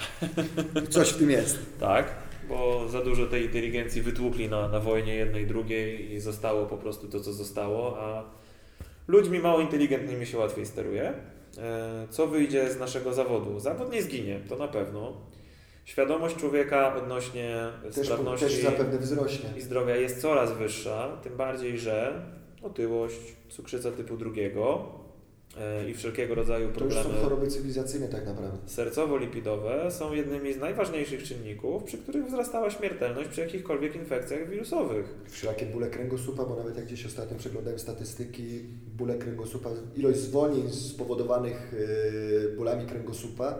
Coś 0.89 1.09
w 1.09 1.17
tym 1.17 1.31
jest. 1.31 1.79
Tak, 1.79 2.15
bo 2.49 2.89
za 2.89 3.01
dużo 3.01 3.25
tej 3.25 3.45
inteligencji 3.45 4.01
wytłukli 4.01 4.49
na, 4.49 4.67
na 4.67 4.79
wojnie 4.79 5.15
jednej, 5.15 5.47
drugiej 5.47 6.11
i 6.11 6.19
zostało 6.19 6.65
po 6.65 6.77
prostu 6.77 7.07
to, 7.07 7.19
co 7.19 7.33
zostało, 7.33 7.99
a 7.99 8.23
ludźmi 9.07 9.39
mało 9.39 9.59
inteligentnymi 9.61 10.25
się 10.25 10.37
łatwiej 10.37 10.65
steruje. 10.65 11.13
E, 11.57 12.07
Co 12.09 12.27
wyjdzie 12.27 12.69
z 12.73 12.79
naszego 12.79 13.13
zawodu? 13.13 13.59
Zawód 13.59 13.91
nie 13.93 14.01
zginie, 14.01 14.39
to 14.49 14.55
na 14.55 14.67
pewno. 14.67 15.13
Świadomość 15.85 16.35
człowieka 16.35 16.95
odnośnie 16.95 17.55
Też, 17.95 18.05
sprawności 18.05 18.45
też 18.45 18.55
zapewne 18.63 18.97
wzrośnie. 18.99 19.49
i 19.57 19.61
zdrowia 19.61 19.95
jest 19.95 20.21
coraz 20.21 20.51
wyższa, 20.57 21.17
tym 21.23 21.37
bardziej, 21.37 21.79
że 21.79 22.21
otyłość, 22.63 23.19
cukrzyca 23.49 23.91
typu 23.91 24.17
drugiego 24.17 24.85
i 25.89 25.93
wszelkiego 25.93 26.35
rodzaju 26.35 26.69
To 26.73 26.85
już 26.85 26.93
problemy 26.93 27.17
są 27.17 27.23
choroby 27.23 27.47
cywilizacyjne 27.47 28.07
tak 28.07 28.25
naprawdę. 28.25 28.57
sercowo-lipidowe 28.67 29.91
są 29.91 30.13
jednymi 30.13 30.53
z 30.53 30.57
najważniejszych 30.57 31.23
czynników, 31.23 31.83
przy 31.83 31.97
których 31.97 32.25
wzrastała 32.25 32.69
śmiertelność 32.69 33.29
przy 33.29 33.41
jakichkolwiek 33.41 33.95
infekcjach 33.95 34.49
wirusowych. 34.49 35.05
Wszelakie 35.29 35.65
bóle 35.65 35.87
kręgosłupa, 35.87 36.45
bo 36.45 36.55
nawet 36.55 36.77
jak 36.77 36.85
gdzieś 36.85 37.05
ostatnio 37.05 37.37
przeglądałem 37.37 37.79
statystyki, 37.79 38.59
bóle 38.97 39.17
kręgosłupa, 39.17 39.69
ilość 39.97 40.19
zwolnień 40.19 40.69
spowodowanych 40.69 41.73
yy, 42.41 42.55
bólami 42.57 42.85
kręgosłupa 42.85 43.57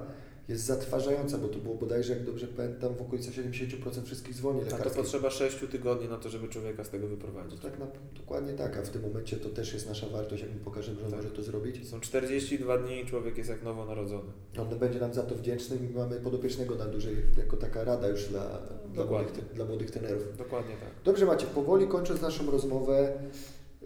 jest 0.47 0.63
zatrważająca, 0.63 1.37
bo 1.37 1.47
to 1.47 1.59
było 1.59 1.75
bodajże, 1.75 2.13
jak 2.13 2.23
dobrze 2.23 2.47
pamiętam, 2.47 2.95
w 2.95 3.01
okolicach 3.01 3.33
70% 3.33 4.05
wszystkich 4.05 4.33
zwolnień 4.33 4.63
A 4.67 4.69
to 4.69 4.77
lekarskich. 4.77 5.03
potrzeba 5.03 5.29
6 5.29 5.57
tygodni 5.71 6.07
na 6.09 6.17
to, 6.17 6.29
żeby 6.29 6.47
człowieka 6.47 6.83
z 6.83 6.89
tego 6.89 7.07
wyprowadzić. 7.07 7.59
Tak, 7.61 7.79
na, 7.79 7.87
dokładnie 8.17 8.53
tak, 8.53 8.77
a 8.77 8.81
w 8.81 8.89
tym 8.89 9.01
momencie 9.01 9.37
to 9.37 9.49
też 9.49 9.73
jest 9.73 9.89
nasza 9.89 10.07
wartość, 10.07 10.43
jak 10.43 10.51
mu 10.53 10.59
pokażemy, 10.59 10.99
że 10.99 11.05
on 11.05 11.11
Tak. 11.11 11.21
może 11.23 11.31
to 11.35 11.43
zrobić. 11.43 11.87
Są 11.89 11.99
42 11.99 12.77
dni 12.77 13.01
i 13.01 13.05
człowiek 13.05 13.37
jest 13.37 13.49
jak 13.49 13.63
nowonarodzony. 13.63 14.31
On 14.59 14.79
będzie 14.79 14.99
nam 14.99 15.13
za 15.13 15.23
to 15.23 15.35
wdzięczny 15.35 15.77
i 15.77 15.93
mamy 15.93 16.15
podopiecznego 16.15 16.75
na 16.75 16.85
dłużej, 16.85 17.15
jako 17.37 17.57
taka 17.57 17.83
rada 17.83 18.07
już 18.07 18.25
dla, 18.25 18.59
dla, 18.93 19.05
młodych, 19.05 19.53
dla 19.53 19.65
młodych 19.65 19.91
trenerów. 19.91 20.37
Dokładnie 20.37 20.75
tak. 20.75 20.89
Dobrze 21.03 21.25
Macie, 21.25 21.45
powoli 21.45 21.87
kończąc 21.87 22.21
naszą 22.21 22.51
rozmowę, 22.51 23.13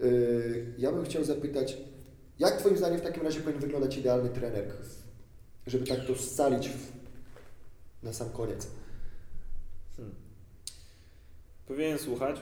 yy, 0.02 0.66
ja 0.78 0.92
bym 0.92 1.04
chciał 1.04 1.24
zapytać, 1.24 1.76
jak 2.38 2.56
Twoim 2.56 2.76
zdaniem 2.76 2.98
w 2.98 3.02
takim 3.02 3.22
razie 3.22 3.40
powinien 3.40 3.60
wyglądać 3.60 3.96
idealny 3.98 4.28
trener, 4.30 4.64
żeby 5.66 5.86
tak 5.86 6.06
to 6.06 6.16
scalić 6.16 6.68
w, 6.68 6.92
na 8.02 8.12
sam 8.12 8.30
koniec? 8.30 8.70
Hmm. 9.96 10.14
Powinien 11.66 11.98
słuchać, 11.98 12.40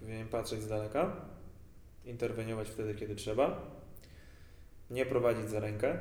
powinien 0.00 0.28
patrzeć 0.28 0.62
z 0.62 0.68
daleka, 0.68 1.16
interweniować 2.04 2.68
wtedy, 2.68 2.94
kiedy 2.94 3.14
trzeba, 3.14 3.70
nie 4.90 5.06
prowadzić 5.06 5.50
za 5.50 5.60
rękę, 5.60 5.98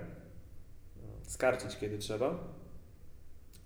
skarcić, 1.24 1.78
kiedy 1.78 1.98
trzeba 1.98 2.60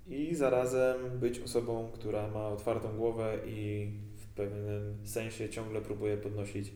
i 0.07 0.35
zarazem 0.35 1.19
być 1.19 1.39
osobą, 1.39 1.91
która 1.93 2.27
ma 2.27 2.47
otwartą 2.47 2.97
głowę 2.97 3.37
i 3.47 3.91
w 4.17 4.27
pewnym 4.27 5.07
sensie 5.07 5.49
ciągle 5.49 5.81
próbuje 5.81 6.17
podnosić 6.17 6.71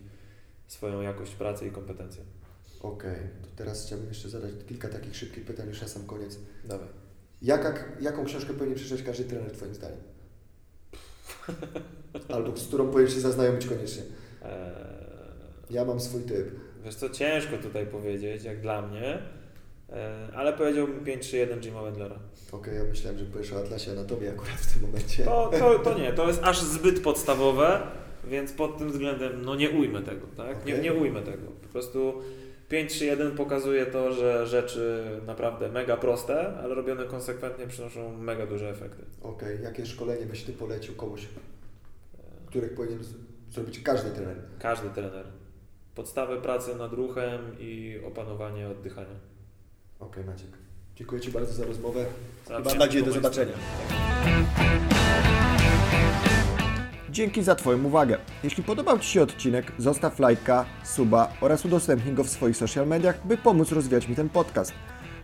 swoją 0.68 1.02
jakość 1.02 1.36
pracy 1.36 1.68
i 1.68 1.72
kompetencje. 1.72 2.24
Okej, 2.82 3.20
to 3.42 3.48
teraz 3.56 3.86
chciałbym 3.86 4.08
jeszcze 4.08 4.30
zadać 4.30 4.52
kilka 4.68 4.88
takich 4.90 5.16
szybkich 5.16 5.46
pytań 5.46 5.68
już 5.68 5.82
na 5.82 5.88
sam 5.88 6.06
koniec. 6.06 6.40
Dawaj. 6.66 6.88
Jaka, 7.42 7.74
jaką 8.02 8.26
książkę 8.26 8.54
powinien 8.54 8.76
przeczytać 8.76 9.06
każdy 9.06 9.24
trener 9.24 9.52
Twoim 9.52 9.76
zdaniem? 9.76 9.98
Albo 12.36 12.58
z 12.58 12.68
którą 12.68 12.88
powinien 12.92 13.12
się 13.14 13.20
zaznajomić 13.20 13.66
koniecznie? 13.68 14.04
Eee, 14.46 14.52
Ja 15.70 15.86
mam 15.86 16.00
swój 16.00 16.22
typ. 16.22 16.52
Wiesz 16.86 16.96
co, 16.96 17.10
ciężko 17.10 17.58
tutaj 17.58 17.86
powiedzieć, 17.86 18.44
jak 18.44 18.62
dla 18.62 18.82
mnie, 18.82 19.20
e, 19.90 20.28
ale 20.36 20.54
powiedziałbym 20.54 21.04
5-3-1 21.06 21.60
Jima 21.62 21.82
Wendlera. 21.84 22.20
Okej, 22.52 22.76
ja 22.76 22.84
myślałem, 22.84 23.20
że 23.20 23.26
powiesz 23.26 23.54
o 23.54 23.58
Atlasie 23.60 23.92
Anatomii 23.92 24.28
akurat 24.28 24.56
w 24.56 24.74
tym 24.74 24.82
momencie. 24.82 25.24
To, 25.26 25.52
to, 25.60 25.80
to 25.80 26.00
nie, 26.00 26.14
to 26.14 26.28
jest 26.28 26.40
aż 26.44 26.62
zbyt 26.62 27.00
podstawowe, 27.04 27.82
więc 28.28 28.52
pod 28.52 28.78
tym 28.78 28.92
względem 28.92 29.42
no 29.46 29.56
nie 29.56 29.70
ujmę 29.70 30.02
tego, 30.02 30.28
tak? 30.38 30.66
Nie, 30.66 30.74
Okej. 30.74 30.84
nie 30.84 30.94
ujmę 30.94 31.22
tego. 31.22 31.48
Po 31.62 31.68
prostu 31.68 32.22
5-3-1 32.72 33.32
pokazuje 33.32 33.86
to, 33.86 34.14
że 34.14 34.48
rzeczy 34.48 35.06
naprawdę 35.26 35.70
mega 35.70 35.98
proste, 35.98 36.58
ale 36.64 36.76
robione 36.76 37.06
konsekwentnie 37.06 37.68
przynoszą 37.68 38.18
mega 38.18 38.46
duże 38.46 38.70
efekty. 38.70 39.04
Okej, 39.22 39.64
jakie 39.64 39.86
szkolenie 39.86 40.26
byś 40.26 40.44
Ty 40.44 40.54
polecił 40.54 40.96
komuś, 40.96 41.28
których 42.46 42.76
powinien 42.76 43.00
zrobić 43.52 43.80
każdy 43.80 44.12
trener? 44.12 44.36
Każdy 44.60 44.90
trener. 44.90 45.26
Podstawę 45.96 46.42
pracy 46.42 46.76
nad 46.76 46.94
ruchem 46.94 47.42
i 47.60 48.02
opanowanie 48.08 48.68
oddychania. 48.68 49.16
Okej, 50.00 50.24
Maciek. 50.24 50.50
Dziękuję 50.96 51.22
Ci 51.22 51.32
bardzo 51.32 51.54
za 51.54 51.66
rozmowę 51.66 52.06
mam 52.50 52.78
nadzieję 52.78 53.06
do 53.06 53.12
zobaczenia. 53.12 53.54
Dzięki 57.18 57.44
za 57.44 57.56
Twoją 57.56 57.84
uwagę. 57.84 58.18
Jeśli 58.44 58.64
podobał 58.64 59.00
Ci 59.00 59.10
się 59.10 59.22
odcinek, 59.22 59.72
zostaw 59.78 60.20
lajka, 60.20 60.66
suba 60.84 61.34
oraz 61.42 61.66
udostępnij 61.66 62.14
go 62.14 62.24
w 62.24 62.30
swoich 62.30 62.58
social 62.58 62.88
mediach, 62.88 63.28
by 63.28 63.38
pomóc 63.38 63.72
rozwijać 63.72 64.08
mi 64.08 64.16
ten 64.16 64.30
podcast. 64.30 64.74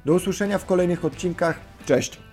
Do 0.05 0.13
usłyszenia 0.13 0.57
w 0.57 0.65
kolejnych 0.65 1.05
odcinkach. 1.05 1.59
Cześć! 1.85 2.32